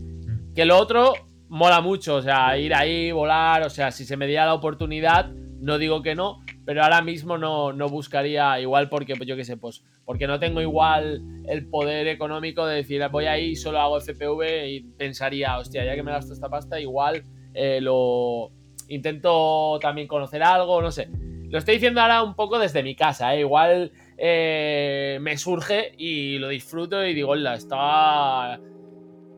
[0.55, 1.13] Que lo otro
[1.49, 2.15] mola mucho.
[2.15, 3.63] O sea, ir ahí, volar.
[3.63, 7.37] O sea, si se me diera la oportunidad, no digo que no pero ahora mismo
[7.37, 12.09] no, buscaría igual porque, pues yo qué sé, pues porque no tengo igual el poder
[12.09, 16.33] económico de decir voy ahí, solo hago FPV y pensaría, hostia, ya que me gasto
[16.33, 17.23] esta pasta, igual
[17.53, 18.51] eh, lo
[18.89, 21.07] intento también conocer algo, no sé.
[21.49, 23.39] Lo estoy diciendo ahora un poco desde mi casa, ¿eh?
[23.39, 28.59] igual eh, me surge y lo disfruto y digo, hola, está,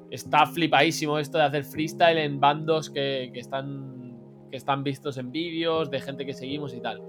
[0.10, 3.99] está flipadísimo esto de hacer freestyle en bandos que, que están
[4.50, 7.02] que están vistos en vídeos, de gente que seguimos y tal.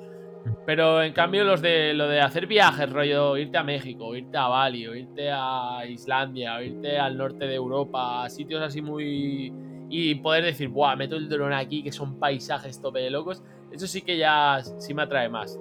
[0.64, 4.48] Pero en cambio los de lo de hacer viajes, rollo irte a México, irte a
[4.48, 9.52] Bali, o irte a Islandia, o irte al norte de Europa, sitios así muy
[9.90, 13.86] y poder decir, "Buah, meto el dron aquí que son paisajes tope de locos", eso
[13.86, 15.58] sí que ya sí me atrae más.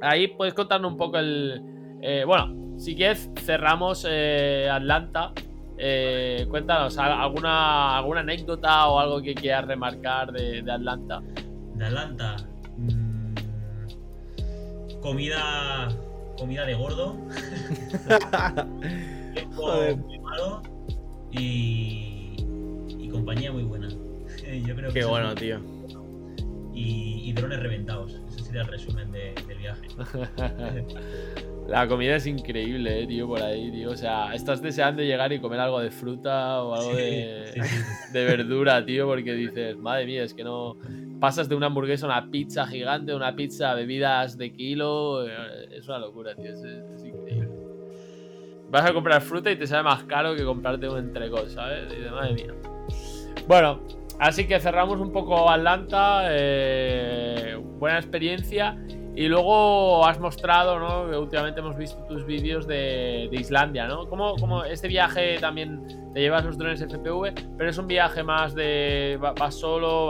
[0.00, 1.62] Ahí puedes contarnos un poco el
[2.02, 5.32] eh, bueno, si quieres cerramos eh, Atlanta
[5.78, 11.22] eh, cuéntanos, ¿alguna, ¿alguna anécdota o algo que quieras remarcar de, Atlanta?
[11.74, 12.36] De Atlanta.
[12.76, 13.34] Mm,
[15.00, 15.88] comida.
[16.38, 17.14] Comida de gordo.
[20.06, 20.62] muy malo.
[21.30, 22.36] Y,
[22.88, 23.88] y compañía muy buena.
[24.66, 25.60] Yo creo que Qué bueno, tío.
[26.74, 28.20] Y, y, drones reventados.
[28.28, 29.88] Ese sería el resumen del viaje.
[31.68, 33.90] La comida es increíble, eh, tío, por ahí, tío.
[33.90, 37.62] O sea, estás deseando llegar y comer algo de fruta o algo de,
[38.12, 40.76] de, verdura, tío, porque dices, madre mía, es que no.
[41.20, 45.26] Pasas de una hamburguesa a una pizza gigante, una pizza, bebidas de kilo.
[45.26, 46.50] Eh, es una locura, tío.
[46.50, 47.48] Es, increíble.
[48.68, 51.92] Vas a comprar fruta y te sale más caro que comprarte un entrecot, ¿sabes?
[51.96, 52.54] Y de madre mía.
[53.46, 53.80] Bueno,
[54.18, 56.24] así que cerramos un poco Atlanta.
[56.30, 58.76] Eh, buena experiencia.
[59.14, 61.10] Y luego has mostrado, ¿no?
[61.10, 64.08] Que últimamente hemos visto tus vídeos de, Islandia, ¿no?
[64.08, 69.18] ¿Cómo, este viaje también te llevas los drones FPV, pero es un viaje más de
[69.20, 70.06] vas solo,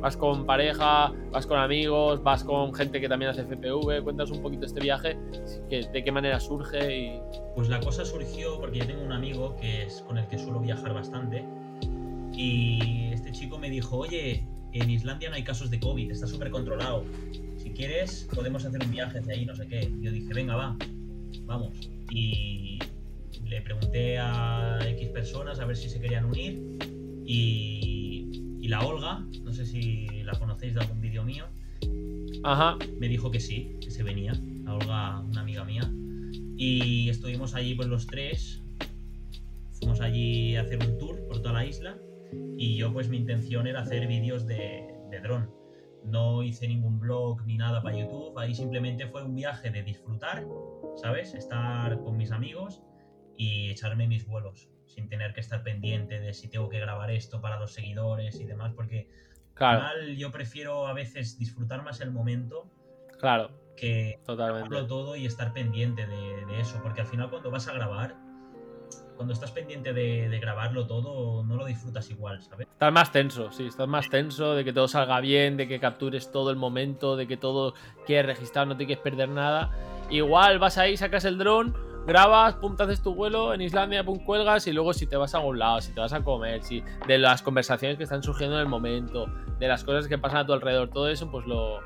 [0.00, 4.02] vas, con pareja, vas con amigos, vas con gente que también hace FPV.
[4.02, 5.18] Cuéntanos un poquito este viaje,
[5.68, 7.20] de qué manera surge y...
[7.54, 10.60] Pues la cosa surgió porque yo tengo un amigo que es con el que suelo
[10.60, 11.44] viajar bastante
[12.32, 16.50] y este chico me dijo, oye, en Islandia no hay casos de COVID, está súper
[16.50, 17.02] controlado
[17.76, 19.92] quieres, podemos hacer un viaje hacia ahí, no sé qué.
[20.00, 20.76] Yo dije, venga, va,
[21.44, 21.90] vamos.
[22.10, 22.78] Y
[23.44, 26.58] le pregunté a X personas a ver si se querían unir.
[27.24, 31.44] Y, la Olga, no sé si la conocéis de algún vídeo mío.
[32.42, 32.76] Ajá.
[32.98, 34.32] me dijo que sí, que se venía,
[34.66, 35.88] a Olga, una amiga mía.
[36.56, 38.60] Y estuvimos allí pues los tres.
[39.78, 41.96] Fuimos allí a hacer un tour por toda la isla.
[42.58, 45.55] Y yo pues mi intención era hacer vídeos de, de dron.
[46.06, 48.38] No hice ningún blog ni nada para YouTube.
[48.38, 50.44] Ahí simplemente fue un viaje de disfrutar,
[50.96, 51.34] ¿sabes?
[51.34, 52.82] Estar con mis amigos
[53.36, 54.68] y echarme mis vuelos.
[54.86, 58.44] Sin tener que estar pendiente de si tengo que grabar esto para los seguidores y
[58.44, 58.72] demás.
[58.74, 59.08] Porque
[59.54, 62.70] Claro, al final yo prefiero a veces disfrutar más el momento
[63.18, 64.84] claro, que totalmente.
[64.84, 68.16] todo y estar pendiente de, de eso, porque al final cuando vas a grabar,
[69.16, 72.68] cuando estás pendiente de, de grabarlo todo, no lo disfrutas igual, ¿sabes?
[72.70, 76.30] Estás más tenso, sí, estás más tenso de que todo salga bien, de que captures
[76.30, 77.74] todo el momento, de que todo
[78.06, 79.70] quieres registrar, no te quieres perder nada.
[80.10, 81.74] Igual vas ahí, sacas el dron,
[82.06, 85.34] grabas, pum, te haces tu vuelo, en Islandia, pum, cuelgas y luego si te vas
[85.34, 88.56] a algún lado, si te vas a comer, si de las conversaciones que están surgiendo
[88.56, 89.26] en el momento,
[89.58, 91.80] de las cosas que pasan a tu alrededor, todo eso, pues lo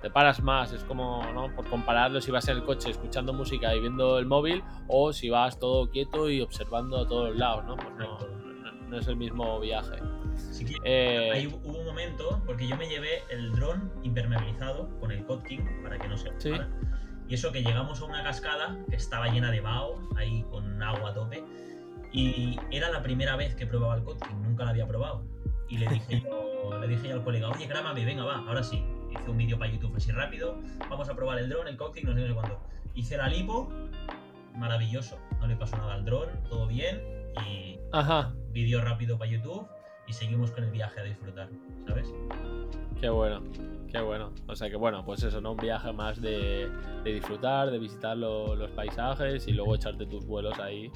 [0.00, 0.72] te paras más.
[0.72, 1.54] Es como, ¿no?
[1.54, 5.28] Por compararlo si vas en el coche escuchando música y viendo el móvil o si
[5.30, 7.76] vas todo quieto y observando a todos lados, ¿no?
[7.76, 9.96] Pues no, no- no es el mismo viaje.
[10.36, 15.10] Sí que Eh, ahí hubo un momento, porque yo me llevé el dron impermeabilizado con
[15.10, 16.52] el Kotkin para que no se Sí.
[17.28, 21.10] Y eso que llegamos a una cascada que estaba llena de vaho, ahí con agua
[21.10, 21.44] a tope.
[22.12, 25.22] Y era la primera vez que probaba el Kotkin, nunca lo había probado.
[25.68, 28.82] Y le dije yo, le dije yo al colega, oye, grábame, venga, va, ahora sí.
[29.20, 30.58] Hice un vídeo para YouTube así rápido,
[30.88, 32.60] vamos a probar el dron, el Kotkin, no sé no sé cuándo.
[32.94, 33.68] Hice la lipo,
[34.56, 37.00] maravilloso, no le pasó nada al dron, todo bien.
[37.46, 39.66] Y Ajá, vídeo rápido para YouTube
[40.06, 41.48] y seguimos con el viaje a disfrutar,
[41.86, 42.12] ¿sabes?
[43.00, 43.42] qué bueno,
[43.92, 44.32] qué bueno.
[44.48, 45.52] O sea que bueno, pues eso, ¿no?
[45.52, 46.68] Un viaje más de,
[47.04, 50.90] de disfrutar, de visitar lo- los paisajes y luego echarte tus vuelos ahí,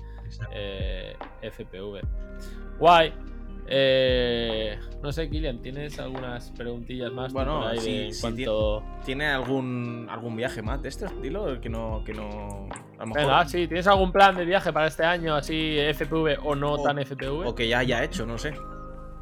[0.53, 2.01] eh, FPV.
[2.79, 3.13] Guay.
[3.75, 8.83] Eh, no sé, Kilian, ¿tienes algunas preguntillas más Bueno, por ahí sí, de sí, cuanto...
[9.03, 11.59] ¿Tiene algún, algún viaje más de este estilo?
[11.59, 12.69] Que no, que no.
[12.99, 13.15] A lo mejor.
[13.23, 16.83] Venga, sí, ¿tienes algún plan de viaje para este año, así FPV o no O-
[16.83, 17.47] tan FPV?
[17.47, 18.53] O que ya haya hecho, no sé.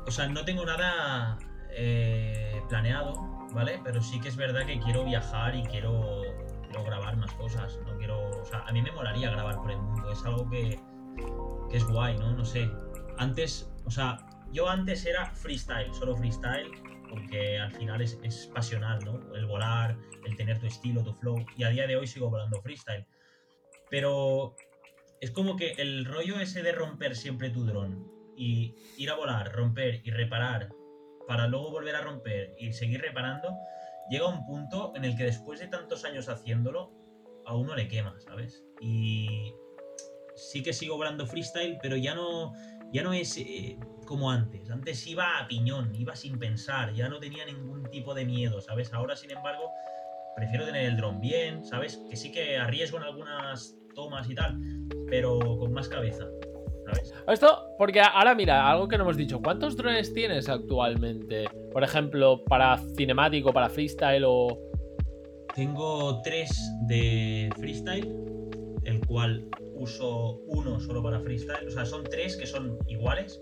[0.07, 1.39] O sea, no tengo nada
[1.73, 3.13] eh, planeado,
[3.53, 3.81] ¿vale?
[3.85, 6.23] Pero sí que es verdad que quiero viajar y quiero,
[6.65, 7.79] quiero grabar más cosas.
[7.87, 8.31] No quiero.
[8.31, 10.11] O sea, a mí me molaría grabar por el mundo.
[10.11, 10.81] Es algo que,
[11.71, 12.33] que es guay, ¿no?
[12.33, 12.69] No sé.
[13.19, 14.19] Antes, o sea,
[14.53, 16.71] yo antes era freestyle, solo freestyle,
[17.09, 19.35] porque al final es, es pasional, ¿no?
[19.35, 21.45] El volar, el tener tu estilo, tu flow.
[21.57, 23.07] Y a día de hoy sigo volando freestyle.
[23.91, 24.55] Pero
[25.21, 29.53] es como que el rollo ese de romper siempre tu dron y ir a volar,
[29.53, 30.71] romper y reparar
[31.27, 33.57] para luego volver a romper y seguir reparando,
[34.11, 36.91] llega un punto en el que después de tantos años haciéndolo,
[37.47, 38.65] a uno le quema, ¿sabes?
[38.81, 39.55] Y
[40.35, 42.53] sí que sigo volando freestyle, pero ya no,
[42.93, 43.79] ya no es eh,
[44.11, 44.69] como antes.
[44.69, 48.93] Antes iba a piñón, iba sin pensar, ya no tenía ningún tipo de miedo, ¿sabes?
[48.93, 49.71] Ahora, sin embargo,
[50.35, 52.03] prefiero tener el dron bien, ¿sabes?
[52.11, 54.59] Que sí que arriesgo en algunas tomas y tal,
[55.09, 56.27] pero con más cabeza,
[56.87, 57.15] ¿sabes?
[57.29, 61.45] Esto, porque ahora mira, algo que no hemos dicho, ¿cuántos drones tienes actualmente?
[61.73, 64.59] Por ejemplo, para cinemático, para freestyle o...
[65.55, 66.51] Tengo tres
[66.89, 68.13] de freestyle,
[68.83, 71.69] el cual uso uno solo para freestyle.
[71.69, 73.41] O sea, son tres que son iguales.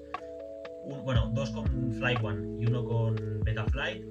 [1.05, 4.05] Bueno, dos con Fly One y uno con Betafly.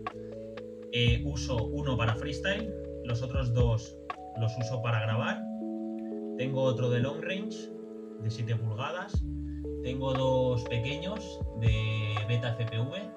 [0.93, 2.73] Eh, uso uno para freestyle,
[3.03, 3.97] los otros dos
[4.39, 5.43] los uso para grabar.
[6.37, 7.71] Tengo otro de long range
[8.21, 9.23] de 7 pulgadas.
[9.83, 13.11] Tengo dos pequeños de Beta FPV.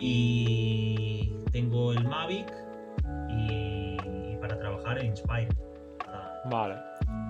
[0.00, 2.52] Y tengo el Mavic
[3.30, 3.96] y,
[4.40, 5.48] para trabajar el Inspire.
[6.50, 6.76] Vale.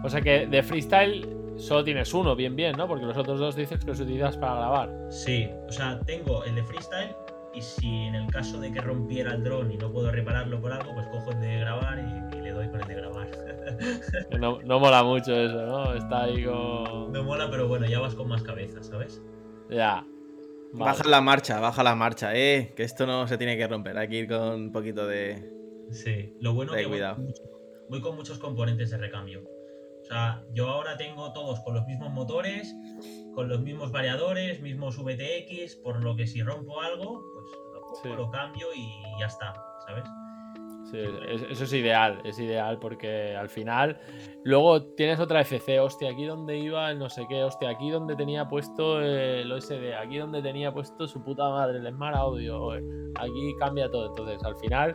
[0.05, 2.87] O sea que de freestyle solo tienes uno, bien, bien, ¿no?
[2.89, 4.91] Porque los otros dos dices que los utilizas para grabar.
[5.11, 7.15] Sí, o sea, tengo el de freestyle
[7.55, 10.73] y si en el caso de que rompiera el dron y no puedo repararlo por
[10.73, 11.99] algo, pues cojo el de grabar
[12.33, 13.29] y, y le doy con el de grabar.
[14.39, 15.95] No, no mola mucho eso, ¿no?
[15.95, 17.11] Está ahí con...
[17.13, 19.23] Me mola, pero bueno, ya vas con más cabeza, ¿sabes?
[19.71, 20.05] Ya.
[20.73, 20.91] Vale.
[20.93, 22.75] Baja la marcha, baja la marcha, eh.
[22.77, 23.97] Que esto no se tiene que romper.
[23.97, 25.51] Hay que ir con un poquito de.
[25.91, 27.15] Sí, lo bueno Ten que voy cuidado.
[27.17, 27.43] con, mucho-
[27.89, 29.43] voy con muchos componentes de recambio.
[30.05, 32.75] O sea, yo ahora tengo todos con los mismos motores,
[33.35, 38.03] con los mismos variadores, mismos VTX, por lo que si rompo algo, pues lo cojo,
[38.03, 38.09] Sí.
[38.15, 39.55] lo cambio y ya está,
[39.87, 40.05] ¿sabes?
[40.91, 40.99] Sí,
[41.29, 43.99] es- eso es ideal, es ideal porque al final
[44.45, 48.15] luego tienes otra FC, hostia, aquí donde iba el no sé qué, hostia, aquí donde
[48.15, 53.55] tenía puesto el OSD, aquí donde tenía puesto su puta madre, el Smart Audio, aquí
[53.59, 54.95] cambia todo, entonces al final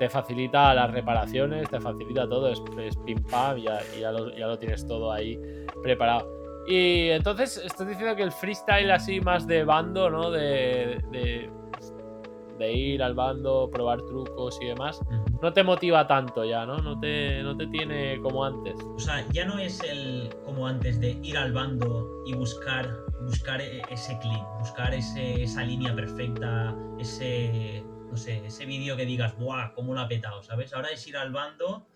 [0.00, 4.10] te facilita las reparaciones, te facilita todo, es, es pim pam y ya, y ya
[4.10, 5.38] lo, ya lo tienes todo ahí
[5.82, 6.26] preparado.
[6.66, 10.30] Y entonces estás diciendo que el freestyle así más de bando, ¿no?
[10.30, 11.50] De, de,
[12.58, 14.98] de ir al bando, probar trucos y demás,
[15.42, 16.78] no te motiva tanto ya, ¿no?
[16.78, 18.76] No te, no te tiene como antes.
[18.96, 22.88] O sea, ya no es el como antes de ir al bando y buscar,
[23.26, 29.06] buscar e- ese clip, buscar ese, esa línea perfecta, ese, no sé, ese vídeo que
[29.06, 29.72] digas, ¡buah!
[29.74, 30.42] ¿Cómo lo ha petado?
[30.42, 30.72] ¿Sabes?
[30.74, 31.86] Ahora es ir al bando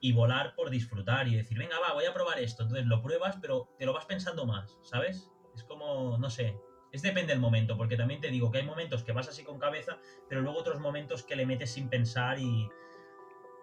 [0.00, 2.64] y volar por disfrutar y decir, venga, va, voy a probar esto.
[2.64, 5.30] Entonces lo pruebas, pero te lo vas pensando más, ¿sabes?
[5.54, 6.54] Es como, no sé.
[6.92, 9.58] Es depende del momento, porque también te digo que hay momentos que vas así con
[9.58, 12.68] cabeza, pero luego otros momentos que le metes sin pensar y,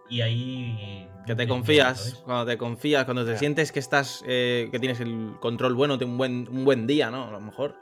[0.09, 1.07] y ahí...
[1.25, 5.35] Que te confías, cuando te confías, cuando te sientes que estás, eh, que tienes el
[5.39, 7.27] control bueno, de un buen, un buen día, ¿no?
[7.27, 7.77] A lo mejor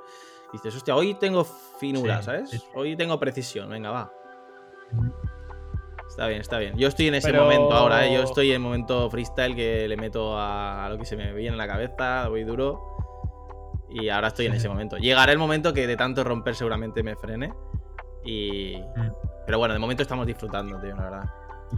[0.54, 2.50] dices, hostia, hoy tengo finura, Sí, ¿sabes?
[2.50, 2.64] sí.
[2.76, 4.12] Hoy tengo precisión, venga, va.
[6.08, 6.76] Está bien, está bien.
[6.78, 8.14] Yo estoy en ese Pero- momento ahora, ¿eh?
[8.14, 11.32] yo estoy en el momento freestyle que le meto a, a lo que se me
[11.34, 12.82] viene en la cabeza, voy duro.
[13.92, 14.98] Y ahora estoy en ese momento.
[14.98, 17.54] Llegará el momento que de tanto romper seguramente me frene.
[18.24, 18.78] Y.
[18.96, 19.12] Mm.
[19.46, 21.24] Pero bueno, de momento estamos disfrutando, tío, la verdad.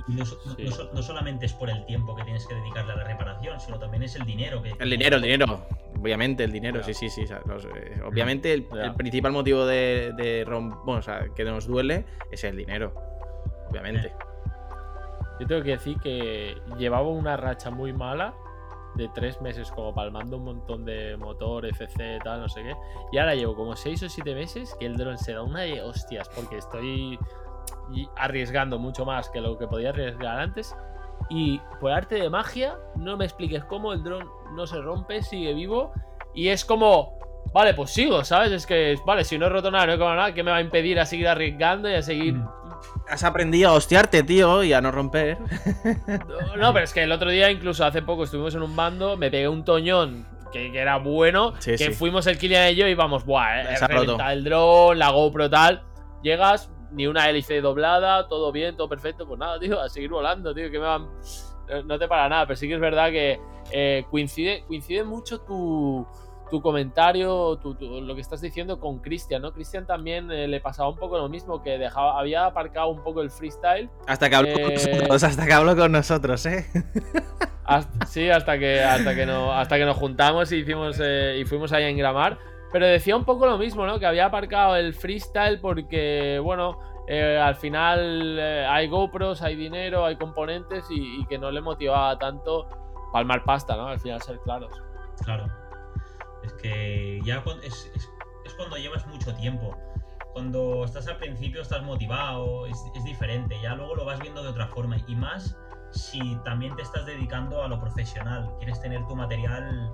[0.08, 0.64] Y no, no- Sí.
[0.66, 3.60] no so- no solamente es por el tiempo que tienes que dedicarle a la reparación,
[3.60, 4.74] sino también es el dinero que...
[4.80, 5.66] El dinero, el dinero.
[6.00, 7.24] Obviamente, el dinero, sí, sí, sí.
[7.24, 8.64] o sea, los- eh, obviamente, el,
[8.96, 12.94] principal motivo de, de rom- bueno, o sea, que nos duele es el dinero.
[13.70, 14.14] Obviamente.
[15.40, 18.34] Yo tengo que decir que llevaba una racha muy mala
[18.96, 22.74] de tres meses como palmando un montón de motor, FC, tal, no sé qué.
[23.12, 25.82] Y ahora llevo como seis o siete meses que el dron se da una de
[25.82, 27.18] hostias porque estoy
[27.94, 30.76] y- arriesgando mucho más que lo que podía arriesgar antes.
[31.30, 35.54] Y por arte de magia, no me expliques cómo el dron no se rompe, sigue
[35.54, 35.92] vivo.
[36.34, 37.20] Y es como,
[37.54, 38.52] vale, pues sigo, ¿sabes?
[38.52, 40.62] Es que, vale, si no he roto nada, no he nada, ¿qué me va a
[40.62, 42.48] impedir a seguir arriesgando y a seguir Mm.
[43.08, 45.38] Has aprendido a hostiarte, tío, y a no romper.
[46.28, 49.18] No, no, pero es que el otro día, incluso hace poco, estuvimos en un bando,
[49.18, 51.92] me pegué un toñón que, que era bueno, Sí, que sí.
[51.92, 53.76] fuimos el Kilian y yo y vamos, buah, eh,
[54.32, 55.84] el dron, la GoPro tal.
[56.24, 60.54] Llegas, ni una hélice doblada, todo bien, todo perfecto, pues nada, tío, a seguir volando,
[60.54, 61.08] tío, que me van...
[61.86, 63.40] no- te para nada, pero sí que es verdad que
[63.72, 66.06] eh, coincide, coincide mucho tu,
[66.50, 69.54] tu comentario, tu- tu- lo que estás diciendo con Cristian, ¿no?
[69.54, 73.22] Cristian también eh, le pasaba un poco lo mismo, que dejaba, había aparcado un poco
[73.22, 76.66] el freestyle Hasta que habló con Eh, nosotros, hasta que habló con nosotros, ¿eh?
[77.64, 81.46] Hasta- sí, hasta que, hasta que, no, hasta que nos juntamos y, hicimos, eh, y
[81.46, 82.38] fuimos ahí a engramar.
[82.72, 84.00] Pero decía un poco lo mismo, ¿no?
[84.00, 90.06] Que había aparcado el freestyle porque, bueno, eh, al final eh, hay GoPros, hay dinero,
[90.06, 92.68] hay componentes y, que no le motivaba tanto
[93.12, 93.88] palmar pasta, ¿no?
[93.88, 94.74] Al final ser claros.
[95.24, 95.46] Claro.
[96.44, 97.92] Es que ya es,
[98.56, 99.76] cuando llevas mucho tiempo.
[100.34, 103.58] Cuando estás al principio estás motivado, es diferente.
[103.62, 104.96] Ya luego lo vas viendo de otra forma.
[105.08, 105.58] Y más
[105.92, 108.50] si también te estás dedicando a lo profesional.
[108.58, 109.92] Quieres tener tu material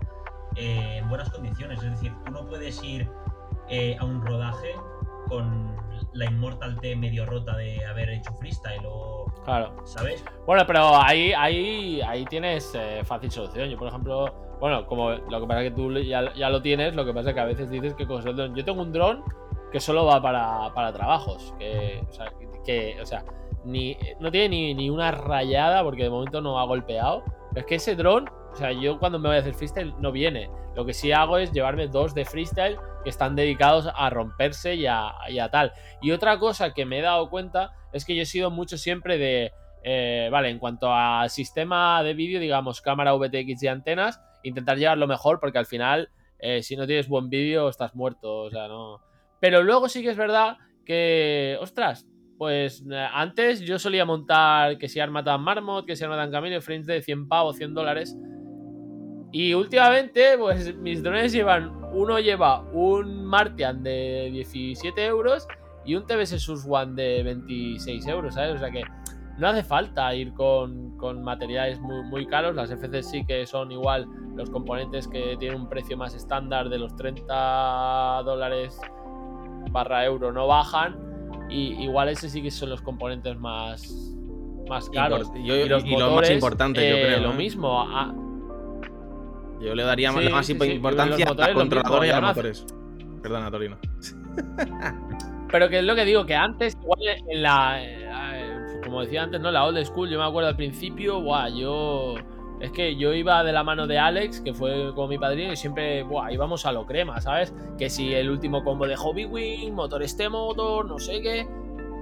[0.58, 1.82] eh, en buenas condiciones.
[1.84, 3.10] Es decir, tú no puedes ir
[3.70, 4.74] eh, a un rodaje
[5.28, 5.76] con
[6.14, 9.26] la Immortal T medio rota de haber hecho freestyle o...
[9.44, 9.76] Claro.
[9.86, 10.24] ¿Sabes?
[10.46, 13.70] Bueno, pero ahí, ahí, ahí tienes eh, fácil solución.
[13.70, 16.96] Yo, por ejemplo, bueno, como lo que pasa es que tú ya, ya lo tienes,
[16.96, 18.56] lo que pasa es que a veces dices que con el dron.
[18.56, 19.24] Yo tengo un dron
[19.72, 21.54] que solo va para, para trabajos.
[21.60, 22.32] Que, o sea,
[22.66, 23.24] que, o sea,
[23.64, 27.24] ni, no tiene ni, ni una rayada porque de momento no ha golpeado.
[27.58, 30.50] Es que ese dron, o sea, yo cuando me voy a hacer freestyle no viene.
[30.76, 34.86] Lo que sí hago es llevarme dos de freestyle que están dedicados a romperse y
[34.86, 35.74] a, y a tal.
[36.02, 39.18] Y otra cosa que me he dado cuenta es que yo he sido mucho siempre
[39.18, 39.52] de.
[39.84, 45.08] eh, vale, en cuanto a sistema de vídeo, digamos, cámara VTX y antenas, intentar llevarlo
[45.08, 46.10] mejor porque al final,
[46.40, 48.44] eh, si no tienes buen vídeo, estás muerto.
[48.44, 49.02] O sea, no.
[49.40, 52.06] Pero luego sí que es verdad que, ostras,
[52.38, 56.86] pues eh, antes yo solía montar que si Armatan Marmot, que si Armatan Camino, frames
[56.86, 58.18] de 100 pavos, 100 dólares.
[59.32, 65.48] Y últimamente, pues mis drones llevan, uno lleva un Martian de 17 euros
[65.86, 68.56] y un TBS Sus One de 26 euros, ¿sabes?
[68.56, 68.84] O sea que
[69.38, 72.56] no hace falta ir con, con materiales muy, muy caros.
[72.56, 76.80] Las FC sí que son igual los componentes que tienen un precio más estándar de
[76.80, 78.80] los 30 dólares
[79.72, 81.07] barra euro no bajan.
[81.50, 84.14] Y igual ese sí que son los componentes más,
[84.70, 85.32] más caros.
[85.44, 87.82] Yo- y los y lo más importante, yo eh, creo, Lo mismo.
[87.82, 88.14] ah,
[89.62, 92.30] Yo le daría Sí, la más sí, imp- sí, importancia los motores, y a los
[92.30, 92.66] motores.
[93.24, 93.78] Perdona, Torino.
[95.52, 97.00] Pero que es lo que digo, que antes, igual
[97.30, 97.78] en la.
[97.82, 99.50] eh, Como decía antes, ¿no?
[99.52, 102.16] La old school, yo me acuerdo al principio, buah, yo.
[102.60, 105.56] Es que yo iba de la mano de Alex, que fue como mi padrino, y
[105.56, 107.54] siempre, buah, íbamos a lo crema, ¿sabes?
[107.78, 111.48] Que si el último combo de Hobby Wing, motor este motor, no sé qué.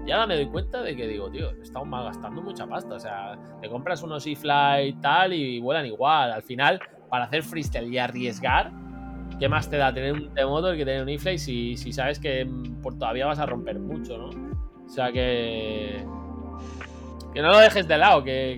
[0.05, 2.95] Y ahora me doy cuenta de que digo, tío, estamos malgastando mucha pasta.
[2.95, 6.31] O sea, te compras unos e-fly y tal y vuelan igual.
[6.31, 6.79] Al final,
[7.09, 8.71] para hacer freestyle y arriesgar,
[9.39, 12.45] ¿qué más te da tener un T-Motor que tener un e-fly si, si sabes que
[12.45, 14.29] mm, por todavía vas a romper mucho, ¿no?
[14.85, 16.05] O sea que.
[17.35, 18.55] Que no lo dejes de lado, que,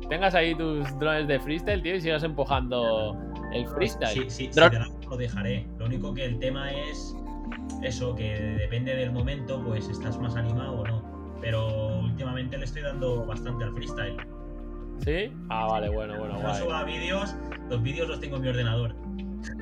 [0.00, 3.16] que tengas ahí tus drones de freestyle, tío, y sigas empujando
[3.52, 4.10] el freestyle.
[4.10, 4.60] Sí, sí, sí,
[5.10, 5.66] lo dejaré.
[5.76, 7.16] Lo único que el tema es
[7.82, 11.36] eso, que depende del momento, pues estás más animado o no.
[11.40, 14.16] Pero últimamente le estoy dando bastante al freestyle.
[15.04, 15.32] ¿Sí?
[15.50, 16.62] Ah, vale, bueno, bueno, No guay.
[16.62, 17.34] suba vídeos,
[17.68, 18.94] los vídeos los tengo en mi ordenador.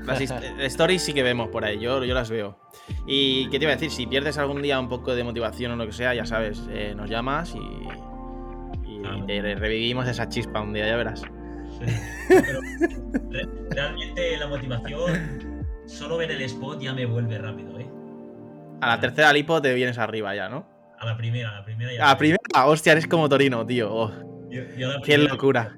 [0.05, 0.21] Las
[0.61, 2.59] stories sí que vemos por ahí, yo, yo las veo.
[3.07, 5.77] Y qué te iba a decir, si pierdes algún día un poco de motivación o
[5.77, 7.61] lo que sea, ya sabes, eh, nos llamas y,
[9.19, 11.21] y te revivimos esa chispa un día, ya verás.
[11.21, 11.87] Sí.
[12.29, 12.61] Pero
[13.31, 17.87] re- realmente la motivación, solo ver el spot ya me vuelve rápido, ¿eh?
[18.81, 20.67] A la tercera lipo te vienes arriba ya, ¿no?
[20.99, 22.05] A la primera, a la primera ya.
[22.05, 23.93] A la primera, hostia, eres como Torino, tío.
[23.93, 24.11] Oh,
[24.51, 25.77] Yo- yo a la qué locura.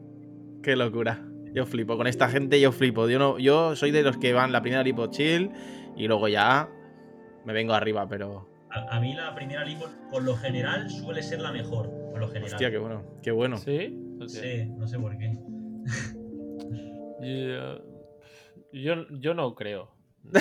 [0.62, 1.20] Qué locura.
[1.54, 1.96] Yo flipo.
[1.96, 3.08] Con esta gente yo flipo.
[3.08, 5.50] Yo, no, yo soy de los que van la primera lipo chill
[5.96, 6.68] y luego ya
[7.44, 8.50] me vengo arriba, pero...
[8.70, 11.88] A, a mí la primera lipo, por lo general, suele ser la mejor.
[12.16, 12.52] Por lo general.
[12.54, 13.02] Hostia, qué bueno.
[13.22, 13.58] Qué bueno.
[13.58, 13.94] ¿Sí?
[14.26, 15.36] Sí, no sé por qué.
[17.20, 17.82] Yo,
[18.72, 19.90] yo, yo no creo.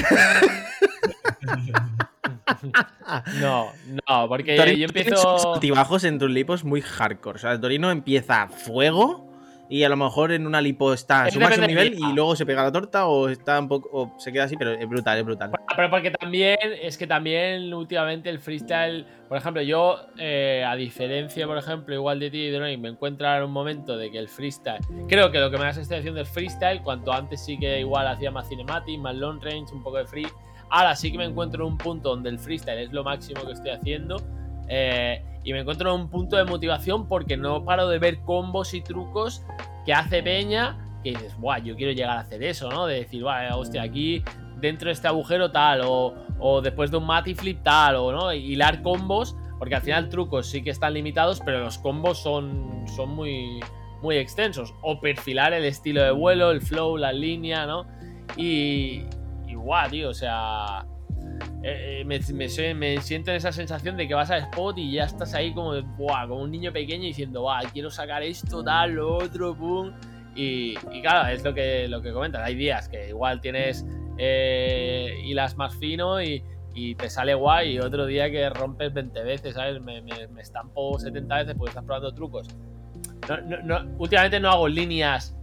[3.40, 3.72] No,
[4.08, 5.54] no, porque Torino yo tiene sus empiezo.
[5.56, 7.36] altibajos en tus lipos muy hardcore.
[7.38, 9.25] O sea, Torino empieza a fuego
[9.70, 12.12] y a lo mejor en una lipo está a Es su máximo depende del nivel
[12.12, 14.72] y luego se pega la torta o está un poco o se queda así, pero
[14.72, 15.52] es brutal, es brutal.
[15.76, 21.48] Pero porque también, es que también últimamente el freestyle, por ejemplo, yo, eh, a diferencia,
[21.48, 24.18] por ejemplo, igual de ti y de me encuentro ahora en un momento de que
[24.18, 27.80] el freestyle, creo que lo que me da sensación del freestyle, cuanto antes sí que
[27.80, 30.28] igual hacía más cinematic, más long range, un poco de free,
[30.70, 33.54] ahora sí que me encuentro en un punto donde el freestyle es lo máximo que
[33.54, 34.18] estoy haciendo.
[34.68, 38.74] Eh, y me encuentro en un punto de motivación porque no paro de ver combos
[38.74, 39.44] y trucos
[39.86, 42.88] que hace Peña que dices, guau, yo quiero llegar a hacer eso, ¿no?
[42.88, 44.24] De decir, guau, hostia, aquí
[44.60, 48.34] dentro de este agujero tal, o, o después de un mati flip tal, o no,
[48.34, 53.10] hilar combos, porque al final trucos sí que están limitados, pero los combos son, son
[53.10, 53.60] muy,
[54.02, 54.74] muy extensos.
[54.82, 57.86] O perfilar el estilo de vuelo, el flow, la línea, ¿no?
[58.36, 59.04] Y,
[59.48, 60.88] y guau, tío, o sea,
[61.64, 62.20] eh, eh, me,
[63.02, 66.28] siento en esa sensación de que vas a spot y ya estás ahí como, buah,
[66.28, 69.92] como un niño pequeño diciendo, buah, quiero sacar esto, tal, lo otro, pum.
[70.36, 72.42] Y, y claro, es lo que, lo que comentas.
[72.44, 73.86] Hay días que igual tienes
[74.18, 76.44] eh, hilas más fino y,
[76.98, 79.82] te sale guay, y otro día que rompes 20 veces, ¿sabes?
[79.82, 82.50] Me, me- estampo 70 veces porque estás probando trucos.
[83.64, 85.36] No- últimamente no hago líneas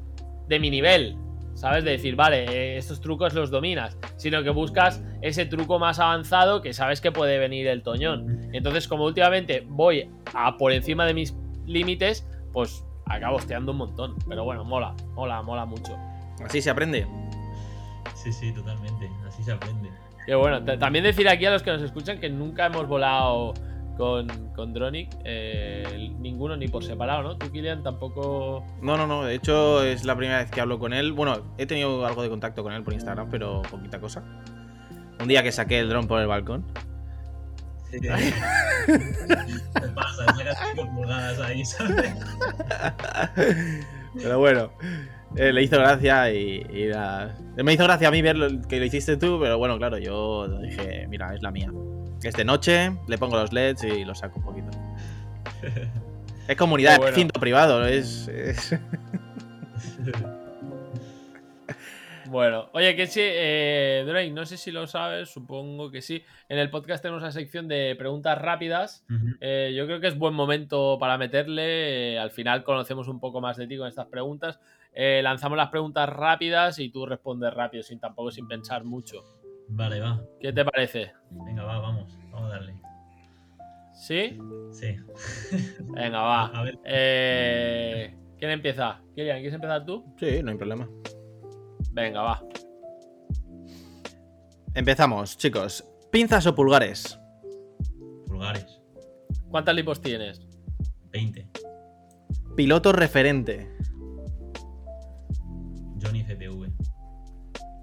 [0.47, 1.17] de mi nivel,
[1.63, 1.85] ¿sabes?
[1.85, 6.61] De decir, vale, eh, estos trucos los dominas, sino que buscas ese truco más avanzado
[6.61, 8.51] que sabes que puede venir el toñón.
[8.53, 14.17] Entonces, como últimamente voy a por encima de mis límites, pues acabo hosteando un montón.
[14.29, 15.97] Pero bueno, mola, mola, mola mucho.
[16.45, 17.07] Así se aprende.
[18.17, 19.09] Sí, sí, totalmente.
[19.29, 19.89] Así se aprende.
[20.27, 23.55] Que bueno, ta- también decir aquí a los que nos escuchan que nunca hemos volado
[23.97, 27.37] con, con Dronic, eh, ninguno ni por separado, ¿no?
[27.37, 28.65] Tú, Kilian, tampoco.
[28.81, 29.25] No, no, no.
[29.25, 31.13] De hecho, es la primera vez que hablo con él.
[31.13, 34.23] Bueno, he tenido algo de contacto con él por Instagram, pero poquita cosa.
[35.21, 36.65] Un día que saqué el dron por el balcón.
[37.93, 38.09] ¿Qué
[39.95, 40.25] pasa?
[40.35, 42.15] Sacas 5 pulgadas ahí, ¿sabes?
[44.15, 44.73] Pero bueno,
[45.37, 48.79] eh, le hizo gracia y, y la- Me hizo gracia a mí ver lo que
[48.79, 51.71] lo hiciste tú, pero bueno, claro, yo dije, mira, es la mía.
[52.25, 54.71] Es de noche, le pongo los LEDs y lo saco un poquito.
[56.49, 57.11] Es comunidad, bueno.
[57.11, 58.27] es recinto privado, es...
[58.29, 58.77] es-
[62.29, 66.23] Bueno, oye, que sí, eh, Drake, no sé si lo sabes, supongo que sí.
[66.49, 69.05] En el podcast tenemos una sección de preguntas rápidas.
[69.41, 72.15] Eh, yo creo que es buen momento para meterle.
[72.15, 74.59] eh, al final conocemos un poco más de ti con estas preguntas.
[74.95, 79.21] Eh, lanzamos las preguntas rápidas y tú respondes rápido, sin tampoco sin pensar mucho.
[79.69, 80.23] Vale, va.
[80.41, 81.13] ¿Qué te parece?
[81.31, 82.19] Venga, va, vamos.
[82.31, 82.75] Vamos a darle.
[83.95, 84.39] ¿Sí?
[84.73, 84.97] Sí.
[85.95, 86.47] Venga, va.
[86.55, 86.79] A ver.
[86.85, 89.01] Eh, ¿Quién empieza?
[89.15, 90.05] Kilian, ¿quieres empezar tú?
[90.19, 90.89] Sí, no hay problema.
[91.93, 92.43] Venga, va.
[94.75, 95.85] Empezamos, chicos.
[96.11, 97.19] ¿Pinzas o pulgares?
[98.27, 98.81] Pulgares.
[99.51, 100.41] ¿Cuántas lipos tienes?
[101.11, 101.49] 20.
[102.57, 103.71] Piloto referente.
[106.03, 106.73] Johnny CPV.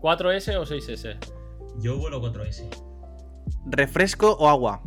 [0.01, 1.38] ¿4S o 6S?
[1.81, 2.67] Yo vuelo 4S.
[3.67, 4.81] ¿Refresco o agua?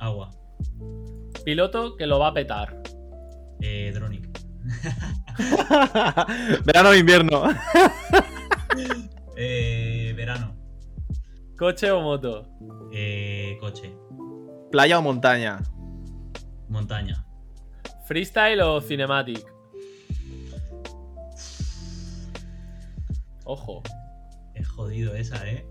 [0.00, 0.30] Agua.
[1.44, 2.82] Piloto que lo va a petar.
[3.60, 4.28] Eh, Dronic.
[6.64, 7.42] Verano o invierno.
[9.34, 10.54] Eh, verano.
[11.58, 12.48] ¿Coche o moto?
[12.92, 13.96] Eh, coche.
[14.70, 15.60] Playa o montaña.
[16.68, 17.26] Montaña.
[18.06, 19.44] ¿Freestyle o cinematic?
[23.44, 23.82] Ojo.
[24.54, 25.66] Es jodido esa, ¿eh?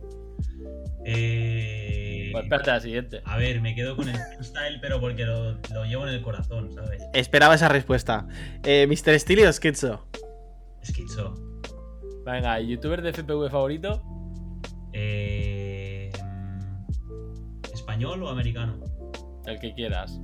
[1.06, 2.30] Eh.
[2.32, 3.22] Pues espérate a la siguiente.
[3.26, 6.73] A ver, me quedo con el freestyle, pero porque lo, lo llevo en el corazón,
[6.73, 7.03] ¿sabes?
[7.14, 8.28] Esperaba esa respuesta.
[8.64, 9.19] Eh, ¿Mr.
[9.19, 10.07] Steely o Sketcho?
[10.82, 11.34] Esquizo.
[12.26, 14.02] Venga, ¿youtuber de FPV favorito?
[14.94, 16.11] Eh,
[17.73, 18.80] ¿Español o americano?
[19.45, 20.19] El que quieras.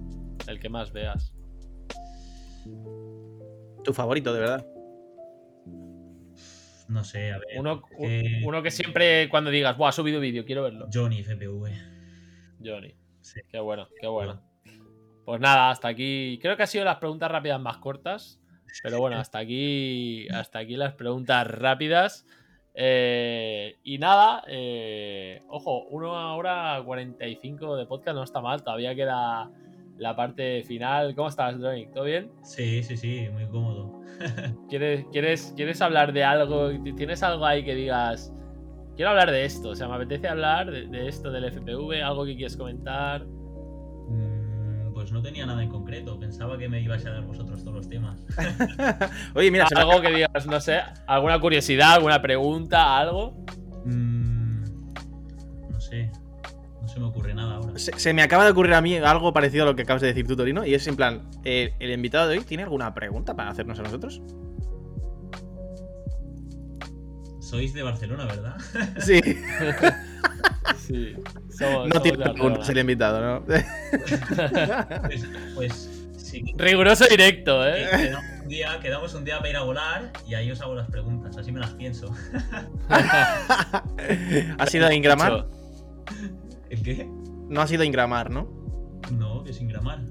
[0.48, 1.34] El que más veas.
[3.84, 4.66] Tu favorito, de verdad.
[6.88, 7.48] No sé, a ver.
[7.58, 10.88] Uno, que- uno que siempre cuando digas, Buah, ha subido vídeo, quiero verlo.
[10.94, 11.72] Johnny FPV.
[12.64, 12.94] Johnny.
[13.22, 13.42] Sí.
[13.52, 14.42] Qué bueno, qué bueno.
[15.26, 16.40] Pues nada, hasta aquí.
[16.42, 18.40] Creo que han sido las preguntas rápidas más cortas.
[18.84, 20.28] Pero bueno, hasta aquí.
[20.30, 22.26] Hasta aquí las preguntas rápidas.
[22.74, 28.64] Eh, y nada, eh, ojo, una hora 45 de podcast no está mal.
[28.64, 29.50] Todavía queda
[29.98, 31.16] la parte final.
[31.16, 31.92] ¿Cómo estás, Dronic?
[31.94, 32.32] ¿Todo bien?
[32.44, 34.02] Sí, sí, sí, muy cómodo.
[34.70, 36.70] ¿Quieres, quieres, ¿Quieres hablar de algo?
[36.96, 38.34] ¿Tienes algo ahí que digas?
[38.96, 39.70] Quiero hablar de esto.
[39.70, 42.02] O sea, me apetece hablar de, de esto del FPV.
[42.04, 43.26] ¿Algo que quieres comentar?
[43.26, 46.20] Mm, Pues no tenía nada en concreto.
[46.20, 48.24] Pensaba que me ibais a dar vosotros todos los temas.
[49.36, 53.36] Oye, mira, algo que digas, no sé, alguna curiosidad, alguna pregunta, algo.
[56.98, 57.78] Se me ocurre nada ahora.
[57.78, 60.08] se- se me acaba de ocurrir a mí algo parecido a lo que acabas de
[60.08, 60.66] decir tú, Torino.
[60.66, 63.84] Y es en plan, eh, ¿el invitado de hoy tiene alguna pregunta para hacernos a
[63.84, 64.20] nosotros?
[67.40, 68.58] Sois de Barcelona, ¿verdad?
[69.00, 69.22] Sí.
[70.86, 71.16] Sí,
[71.58, 72.82] somos, No somos tiene preguntas el Barcelona.
[72.82, 73.44] invitado, ¿no?
[73.46, 75.26] Pues,
[75.56, 76.44] pues sí.
[76.58, 77.88] Riguroso directo, ¿eh?
[77.92, 80.90] Quedamos un, día, quedamos un día para ir a volar y ahí os hago las
[80.90, 81.36] preguntas.
[81.38, 82.14] Así me las pienso.
[82.90, 85.46] ¿Ha sido a Ingramar?
[86.70, 87.10] ¿El qué?
[87.50, 88.48] No ha sido a Ingramar, ¿no?
[89.12, 90.02] No, que sin gramar.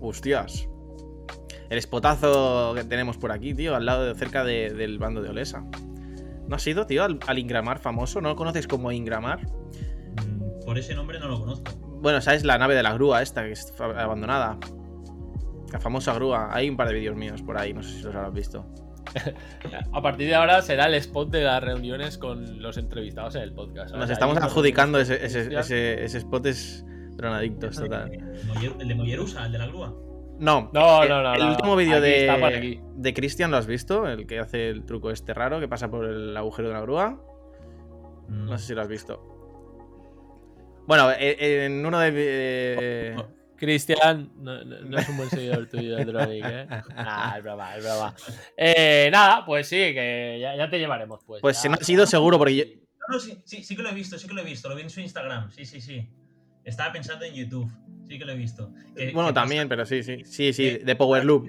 [0.00, 0.68] Hostias.
[1.70, 5.30] El spotazo que tenemos por aquí, tío, al lado de cerca de- del bando de
[5.30, 5.64] Olesa.
[6.48, 8.20] ¿No has ido, tío, al, al Ingramar famoso?
[8.20, 9.40] ¿No lo conoces como Ingramar?
[9.46, 11.72] Mm, Por ese nombre no lo conozco.
[12.00, 14.58] Bueno, sabes la nave de la grúa esta que está abandonada.
[15.72, 16.50] La famosa grúa.
[16.54, 18.64] Hay un par de vídeos míos por ahí, no sé si los habrás visto.
[19.92, 23.52] A partir de ahora será el spot de las reuniones con los entrevistados en el
[23.52, 23.94] podcast.
[23.94, 25.60] Nos estamos adjudicando ese, ese, Cristian.
[25.60, 26.84] ese, ese spot es
[27.16, 28.10] dronadictos, total.
[28.80, 29.94] El de Mollerusa, el de la grúa.
[30.38, 31.50] No, No, no, no, El no.
[31.50, 34.06] último vídeo está por de, de Christian, ¿lo has visto?
[34.06, 37.18] El que hace el truco este raro que pasa por el agujero de la grúa.
[38.28, 39.32] Mm, No sé si lo has visto.
[40.86, 42.10] Bueno, eh, en uno de.
[42.14, 43.16] eh,
[43.56, 46.66] Cristian, no, no- no es un buen seguidor tuyo de Dronic, ¿eh?
[46.94, 48.14] Nah, es broma, es broma.
[48.56, 51.40] Eh, nada, pues sí, que ya, ya te llevaremos, pues.
[51.40, 51.62] Pues ya.
[51.62, 52.64] si no ha sido seguro, porque yo.
[53.08, 54.68] No, no, sí, sí, sí que lo he visto, sí que lo he visto.
[54.68, 55.50] Lo vi en su Instagram.
[55.50, 56.08] Sí, sí, sí.
[56.64, 57.70] Estaba pensando en YouTube.
[58.08, 58.72] Sí que lo he visto.
[58.96, 60.24] Que- Bueno, que también, pero sí, sí.
[60.24, 61.48] Sí, sí, de Power Loop.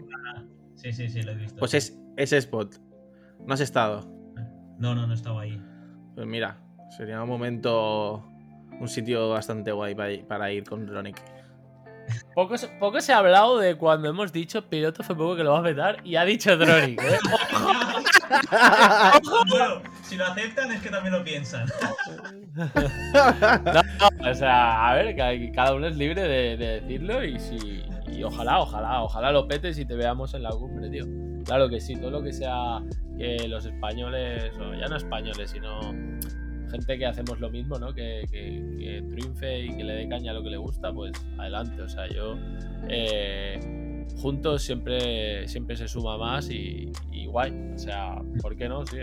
[0.75, 1.57] Sí, sí, sí, lo he visto.
[1.57, 2.75] Pues es ese spot.
[3.45, 4.01] No has estado.
[4.79, 5.59] No, no, no estaba ahí.
[6.13, 6.59] Pues mira,
[6.95, 8.23] sería un momento.
[8.79, 9.95] Un sitio bastante guay
[10.27, 11.19] para ir, con Ronic.
[12.33, 15.59] Poco, se- poco se ha hablado de cuando hemos dicho piloto FPV que lo va
[15.59, 17.17] a petar y ha dicho Dronic, ¿eh?
[19.49, 21.65] Bueno, si lo aceptan es que también lo piensan.
[24.29, 27.83] O sea, a ver, ca- cada uno es libre de, de decirlo y si.
[28.11, 31.05] Y ojalá, ojalá, ojalá lo petes y te veamos en la cumbre, tío.
[31.45, 32.81] Claro que sí, todo lo que sea
[33.17, 35.79] que los españoles, o ya no españoles, sino
[36.69, 37.93] gente que hacemos lo mismo, ¿no?
[37.93, 41.81] Que, que, triunfe y que le dé caña a lo que le gusta, pues adelante.
[41.81, 42.37] O sea, yo.
[42.89, 43.59] eh,
[44.21, 47.51] juntos siempre, siempre se suma más y, y guay.
[47.75, 48.85] O sea, ¿por qué no?
[48.85, 48.97] Sí,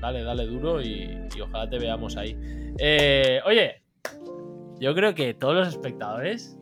[0.00, 2.36] dale, dale duro y, y ojalá te veamos ahí.
[2.78, 3.82] Eh, oye,
[4.80, 6.58] yo creo que todos los espectadores,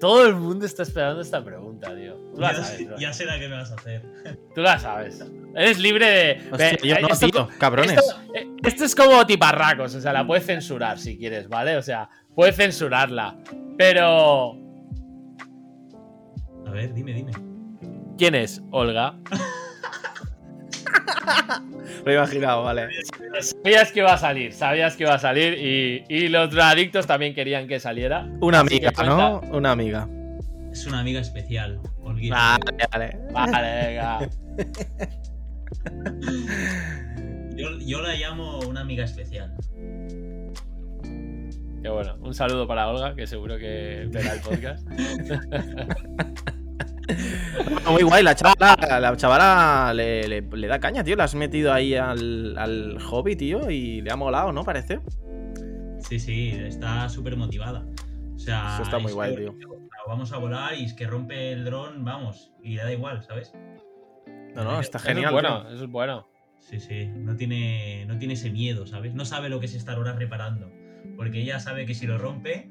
[0.00, 2.16] todo el mundo está esperando esta pregunta, tío.
[2.34, 4.02] Tú la Ya, sabes, ya la que me vas a hacer.
[4.54, 5.24] Tú la sabes.
[5.54, 6.48] Eres libre de.
[6.52, 7.96] Hostia, ve- yo no, esto- tío, cabrones.
[7.98, 11.76] Esto, eh, esto es como tiparracos, o sea, la puedes censurar si quieres, ¿vale?
[11.76, 13.36] O sea, puedes censurarla.
[13.78, 14.52] Pero.
[16.66, 17.32] A ver, dime, dime.
[18.18, 19.18] ¿Quién es Olga?
[22.04, 22.88] Lo he imaginado, vale.
[23.40, 27.34] Sabías que iba a salir, sabías que iba a salir y, y los adictos también
[27.34, 28.28] querían que saliera.
[28.40, 29.40] Una amiga, ¿no?
[29.52, 30.08] Una amiga.
[30.70, 31.80] Es una amiga especial.
[32.02, 32.58] Olguita.
[32.64, 33.18] Vale, vale.
[33.32, 34.28] Vale, venga.
[37.56, 39.54] Yo, yo la llamo una amiga especial.
[41.82, 42.16] Qué bueno.
[42.20, 44.86] Un saludo para Olga, que seguro que verá el podcast.
[47.90, 51.16] Muy guay, la chavala, la chavala le, le- le da caña, tío.
[51.16, 54.64] La has metido ahí al, al hobby, tío, y le ha molado, ¿no?
[54.64, 55.00] Parece.
[56.00, 57.84] Sí, sí, está súper motivada.
[58.34, 59.54] O sea, Eso está muy es guay, tío.
[60.08, 63.52] Vamos a volar y es que rompe el dron, vamos, y le da igual, ¿sabes?
[64.54, 65.26] No, no, está Eso genial.
[65.26, 65.74] es bueno, tío.
[65.74, 66.26] eso es bueno.
[66.60, 69.14] Sí, sí, no tiene, no tiene ese miedo, ¿sabes?
[69.14, 70.70] No sabe lo que es estar horas reparando.
[71.16, 72.68] Porque ella sabe que si lo rompe,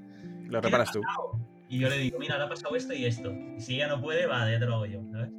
[0.47, 1.01] lo reparas tú.
[1.69, 3.33] Y yo le digo, mira, le ha pasado esto y esto.
[3.57, 5.31] Y si ella no puede, va, ya te lo hago yo, ¿sabes?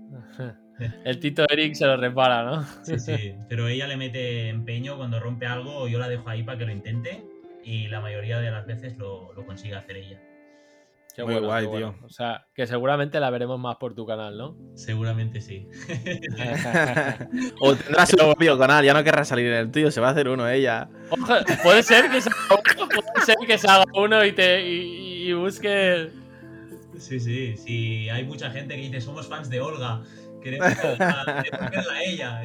[1.04, 2.62] El Tito Eric se lo repara, ¿no?
[2.82, 3.34] Sí, sí.
[3.48, 6.72] Pero ella le mete empeño cuando rompe algo, yo la dejo ahí para que lo
[6.72, 7.24] intente.
[7.64, 10.20] Y la mayoría de las veces lo, lo consigue hacer ella.
[11.16, 11.94] Qué Muy bueno, guay, qué bueno.
[11.94, 12.06] tío.
[12.06, 14.54] O sea, que seguramente la veremos más por tu canal, ¿no?
[14.74, 15.66] Seguramente sí.
[17.60, 20.10] o tendrá su propio canal, ya no querrá salir en el tuyo, se va a
[20.10, 20.90] hacer uno ella.
[21.08, 21.32] Ojo,
[21.62, 25.30] puede ser que se haga uno, puede ser que se haga uno y te y,
[25.30, 26.10] y busque.
[26.98, 28.10] Sí, sí, sí.
[28.10, 30.02] Hay mucha gente que dice, somos fans de Olga.
[30.42, 32.42] Queremos verla, queremos verla a ella.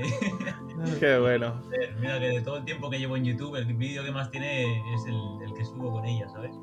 [1.01, 1.61] Qué bueno.
[1.99, 4.63] Mira que de todo el tiempo que llevo en YouTube, el vídeo que más tiene
[4.93, 6.55] es el, el que subo con ella, ¿sabes?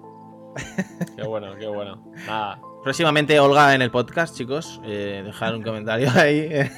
[1.17, 2.03] Qué bueno, qué bueno.
[2.27, 2.61] Nada.
[2.83, 4.81] Próximamente Olga en el podcast, chicos.
[4.85, 6.49] Eh, dejar un comentario ahí.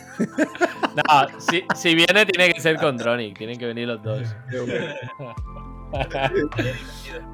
[1.09, 4.35] Nada, si, si viene tiene que ser con Dronic, tienen que venir los dos.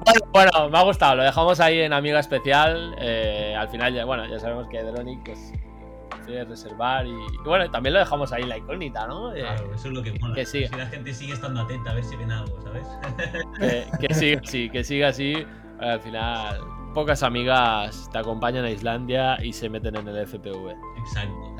[0.03, 2.95] Bueno, bueno, me ha gustado, lo dejamos ahí en amiga especial.
[2.99, 5.53] eh, al final, ya, bueno, ya sabemos que Dronic pues
[6.25, 9.33] quiere reservar y, y bueno, también lo dejamos ahí en la incógnita, ¿no?
[9.35, 10.35] Eh, Claro, eso es lo que mola.
[10.35, 10.67] que siga.
[10.69, 12.87] Si la gente sigue estando atenta a ver si ven algo, ¿sabes?
[13.99, 15.45] que, que siga así, que siga así.
[15.79, 16.59] Al final,
[16.93, 20.75] pocas amigas te acompañan a Islandia y se meten en el FPV.
[20.97, 21.55] Exacto.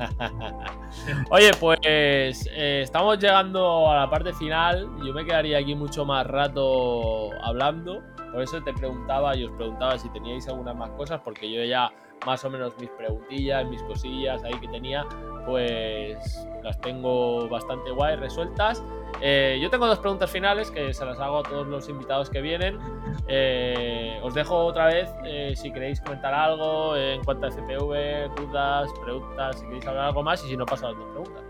[1.30, 4.88] Oye, pues eh, estamos llegando a la parte final.
[5.04, 8.02] Yo me quedaría aquí mucho más rato hablando.
[8.32, 11.90] Por eso te preguntaba y os preguntaba si teníais algunas más cosas, porque yo ya
[12.26, 15.06] más o menos mis preguntillas, mis cosillas ahí que tenía,
[15.46, 18.82] pues las tengo bastante guay resueltas.
[19.20, 22.40] Eh, yo tengo dos preguntas finales que se las hago a todos los invitados que
[22.40, 22.78] vienen.
[23.26, 28.90] Eh, os dejo otra vez eh, si queréis comentar algo en cuanto a CPV, dudas,
[29.02, 31.44] preguntas, si queréis hablar algo más y si no paso a las dos preguntas.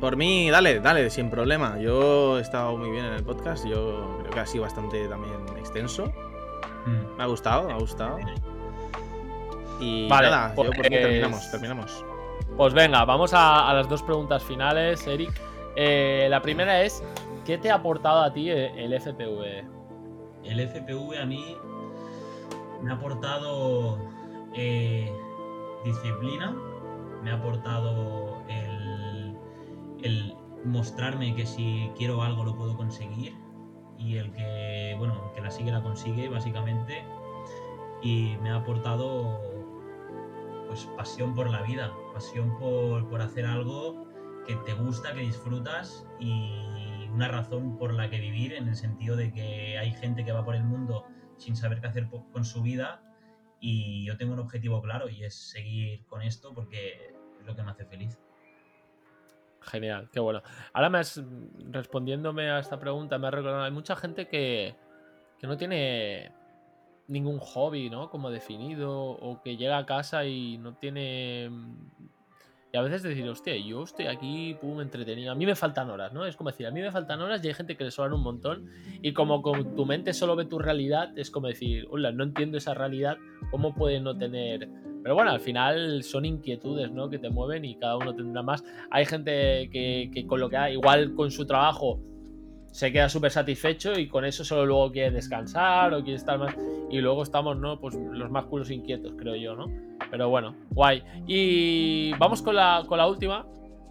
[0.00, 1.78] Por mí, dale, dale, sin problema.
[1.78, 3.66] Yo he estado muy bien en el podcast.
[3.66, 6.06] Yo creo que ha sido bastante también extenso.
[6.86, 7.16] Mm.
[7.18, 8.18] Me ha gustado, me ha gustado.
[9.80, 12.04] Y Vale, nada, yo por mí pues- terminamos, terminamos.
[12.56, 15.30] Pues venga, vamos a, a las dos preguntas finales, Eric.
[15.76, 17.02] Eh, la primera es,
[17.44, 19.64] ¿qué te ha aportado a ti eh, el FPV?
[20.44, 21.56] El FPV a mí
[22.82, 23.98] me ha aportado
[24.54, 25.10] eh,
[25.84, 26.54] disciplina,
[27.22, 29.36] me ha aportado el,
[30.02, 30.34] el
[30.64, 33.34] mostrarme que si quiero algo lo puedo conseguir
[33.98, 37.04] y el que, bueno, el que la sigue la consigue básicamente
[38.02, 39.40] y me ha aportado
[40.70, 44.06] pues pasión por la vida, pasión por, por hacer algo
[44.46, 49.16] que te gusta, que disfrutas y una razón por la que vivir en el sentido
[49.16, 51.04] de que hay gente que va por el mundo
[51.38, 53.02] sin saber qué hacer con su vida
[53.58, 57.64] y yo tengo un objetivo claro y es seguir con esto porque es lo que
[57.64, 58.16] me hace feliz.
[59.62, 60.40] Genial, qué bueno.
[60.72, 61.20] Ahora me has,
[61.68, 64.76] respondiéndome a esta pregunta, me ha recordado, hay mucha gente que,
[65.36, 66.30] que no tiene
[67.10, 68.08] ningún hobby, ¿no?
[68.08, 71.50] Como definido, o que llega a casa y no tiene...
[72.72, 75.32] Y a veces decir, hostia, yo estoy aquí, pum, entretenido.
[75.32, 76.24] A mí me faltan horas, ¿no?
[76.24, 78.22] Es como decir, a mí me faltan horas y hay gente que le sobran un
[78.22, 78.70] montón.
[79.02, 82.58] Y como con tu mente solo ve tu realidad, es como decir, hola, no entiendo
[82.58, 83.16] esa realidad,
[83.50, 84.68] ¿cómo puede no tener...?
[85.02, 87.10] Pero bueno, al final son inquietudes, ¿no?
[87.10, 88.62] Que te mueven y cada uno tendrá más.
[88.92, 91.98] Hay gente que, con lo que hay, igual con su trabajo,
[92.70, 96.54] se queda súper satisfecho y con eso solo luego quiere descansar o quiere estar más.
[96.90, 97.80] Y luego estamos, ¿no?
[97.80, 99.66] Pues los más culos inquietos, creo yo, ¿no?
[100.10, 101.02] Pero bueno, guay.
[101.26, 103.46] Y vamos con la, con la última,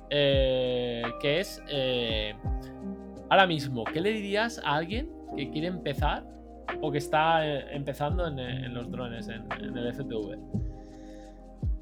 [0.10, 2.34] eh, que es, eh,
[3.30, 6.26] ahora mismo, ¿qué le dirías a alguien que quiere empezar
[6.82, 10.38] o que está eh, empezando en, en los drones, en, en el FPV?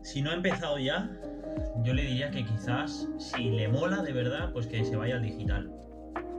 [0.01, 1.09] Si no ha empezado ya,
[1.83, 5.23] yo le diría que quizás si le mola de verdad, pues que se vaya al
[5.23, 5.71] digital.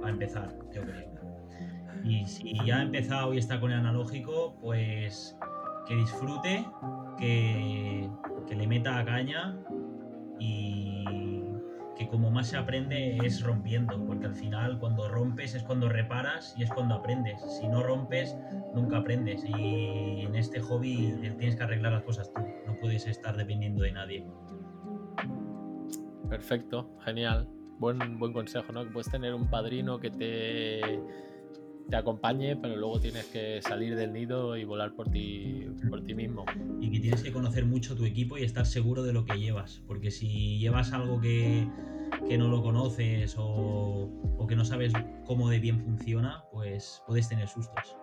[0.04, 1.08] A empezar, yo creo.
[2.04, 5.36] Y si ya ha empezado y está con el analógico, pues
[5.86, 6.64] que disfrute,
[7.18, 8.08] que,
[8.46, 9.58] que le meta a caña
[10.38, 11.04] y
[11.96, 16.54] que como más se aprende es rompiendo, porque al final cuando rompes es cuando reparas
[16.56, 17.42] y es cuando aprendes.
[17.58, 18.36] Si no rompes,
[18.72, 19.44] nunca aprendes.
[19.44, 23.92] Y en este hobby tienes que arreglar las cosas tú, no puedes estar dependiendo de
[23.92, 24.26] nadie.
[26.28, 27.48] Perfecto, genial.
[27.78, 28.84] Buen, buen consejo, ¿no?
[28.84, 31.00] Que puedes tener un padrino que te,
[31.88, 36.14] te acompañe, pero luego tienes que salir del nido y volar por ti, por ti
[36.14, 36.44] mismo.
[36.80, 39.82] Y que tienes que conocer mucho tu equipo y estar seguro de lo que llevas,
[39.86, 41.68] porque si llevas algo que,
[42.28, 44.92] que no lo conoces o, o que no sabes
[45.24, 47.96] cómo de bien funciona, pues puedes tener sustos.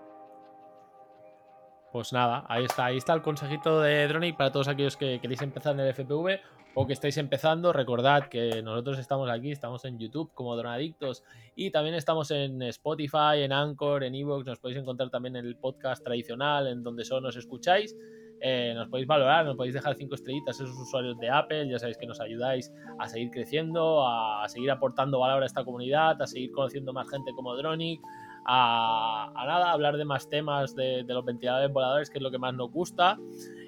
[1.96, 5.42] Pues nada, ahí está, ahí está el consejito de Dronic para todos aquellos que queréis
[5.42, 6.42] empezar en el FPV
[6.74, 7.72] o que estáis empezando.
[7.72, 11.24] Recordad que nosotros estamos aquí, estamos en YouTube como Dronadictos
[11.56, 14.46] y también estamos en Spotify, en Anchor, en Evox.
[14.46, 17.96] Nos podéis encontrar también en el podcast tradicional, en donde solo nos escucháis.
[18.42, 21.98] Eh, nos podéis valorar, nos podéis dejar cinco estrellitas esos usuarios de Apple, ya sabéis
[21.98, 26.52] que nos ayudáis a seguir creciendo, a seguir aportando valor a esta comunidad, a seguir
[26.52, 28.02] conociendo más gente como Dronic,
[28.46, 32.54] a, nada, hablar de más temas de, los ventiladores voladores, que es lo que más
[32.54, 33.18] nos gusta.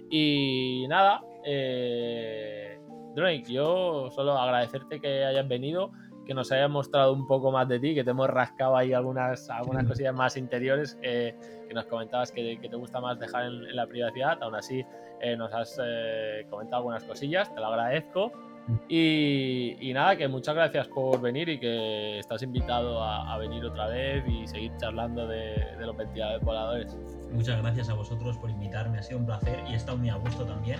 [0.09, 2.79] Y nada, eh,
[3.15, 5.91] Dronic, yo solo agradecerte que hayas venido
[6.27, 9.49] que nos hayas mostrado un poco más de ti, que te hemos rascado ahí algunas,
[9.49, 14.37] algunas cosillas más interiores que nos comentabas que, te gusta más dejar en, la privacidad.
[14.43, 14.85] Aún así,
[15.21, 18.31] eh, nos has eh, comentado algunas cosillas, te lo agradezco.
[18.67, 18.75] Mm.
[18.89, 24.23] Y, nada, que muchas gracias por venir y que estás invitado a, venir otra vez
[24.27, 26.97] y seguir charlando de, los ventiladores voladores.
[27.31, 30.15] Muchas gracias a vosotros por invitarme, ha sido un placer y he estado muy a
[30.15, 30.79] gusto también.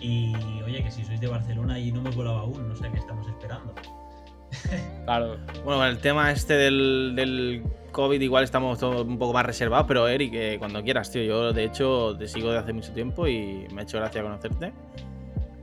[0.00, 2.98] Y oye, que si sois de Barcelona y no hemos volado aún, no sé qué
[2.98, 3.74] estamos esperando.
[5.04, 5.36] Claro.
[5.64, 7.62] Bueno, el tema este del,
[7.92, 11.22] COVID igual estamos un poco más reservados, pero Eric, eh, cuando quieras, tío.
[11.22, 14.72] Yo de hecho te sigo de hace mucho tiempo y me ha hecho gracia conocerte.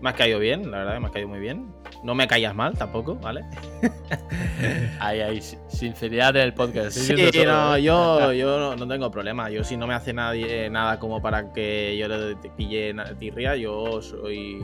[0.01, 1.71] Me has caído bien, la verdad, me has caído muy bien.
[2.03, 3.45] No me caías mal tampoco, ¿vale?
[4.99, 6.91] Ahí, ahí, sinceridad en el podcast.
[6.91, 7.13] Sí,
[7.45, 7.83] no, ¿eh?
[7.83, 9.49] yo, yo no tengo problema.
[9.49, 14.01] Yo si no me hace nadie nada como para que yo le pille tirria, yo
[14.01, 14.59] soy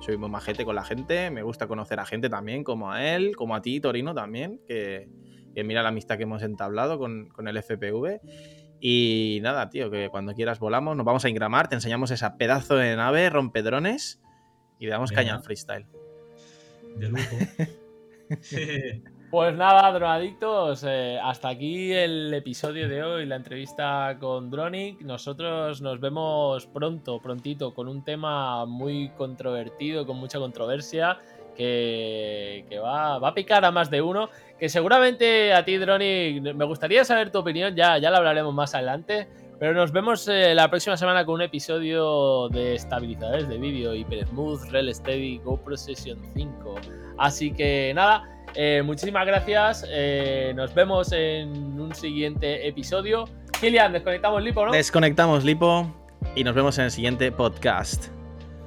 [0.00, 3.36] soy muy majete con la gente, me gusta conocer a gente también, como a él,
[3.36, 5.08] como a ti, Torino también, que,
[5.64, 8.20] mira la amistad que hemos entablado con, el FPV.
[8.80, 12.74] Y nada, tío, que cuando quieras volamos, nos vamos a ingramar, te enseñamos esa pedazo
[12.74, 14.20] de nave, rompedrones
[14.82, 15.86] y damos caña al freestyle.
[16.96, 17.36] De lujo.
[19.32, 25.00] Pues nada, drogadictos, eh, hasta aquí el episodio de hoy, la entrevista con Dronic.
[25.00, 31.18] Nosotros nos vemos pronto, prontito, con un tema muy controvertido, con mucha controversia,
[31.56, 34.28] que, va, a picar a más de uno.
[34.58, 38.74] Que seguramente a ti, Dronic, me gustaría saber tu opinión, ya, ya lo hablaremos más
[38.74, 39.28] adelante.
[39.62, 44.26] Pero nos vemos eh, la próxima semana con un episodio de estabilizadores de vídeo, Hyper
[44.26, 46.74] Smooth, Real Steady, GoPro Session 5.
[47.16, 48.24] Así que nada.
[48.56, 49.86] Eh, muchísimas gracias.
[49.88, 53.26] Eh, nos vemos en un siguiente episodio.
[53.60, 54.72] Kilian, desconectamos Lipo, ¿no?
[54.72, 55.88] Desconectamos Lipo
[56.34, 58.06] y nos vemos en el siguiente podcast.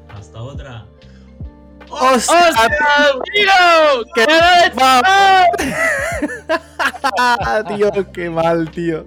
[0.08, 0.86] Hasta otra.
[1.90, 2.70] ¡Hostia,
[3.34, 4.06] tío!
[4.16, 4.26] ¡Qué
[7.76, 9.06] tío, qué mal, tío!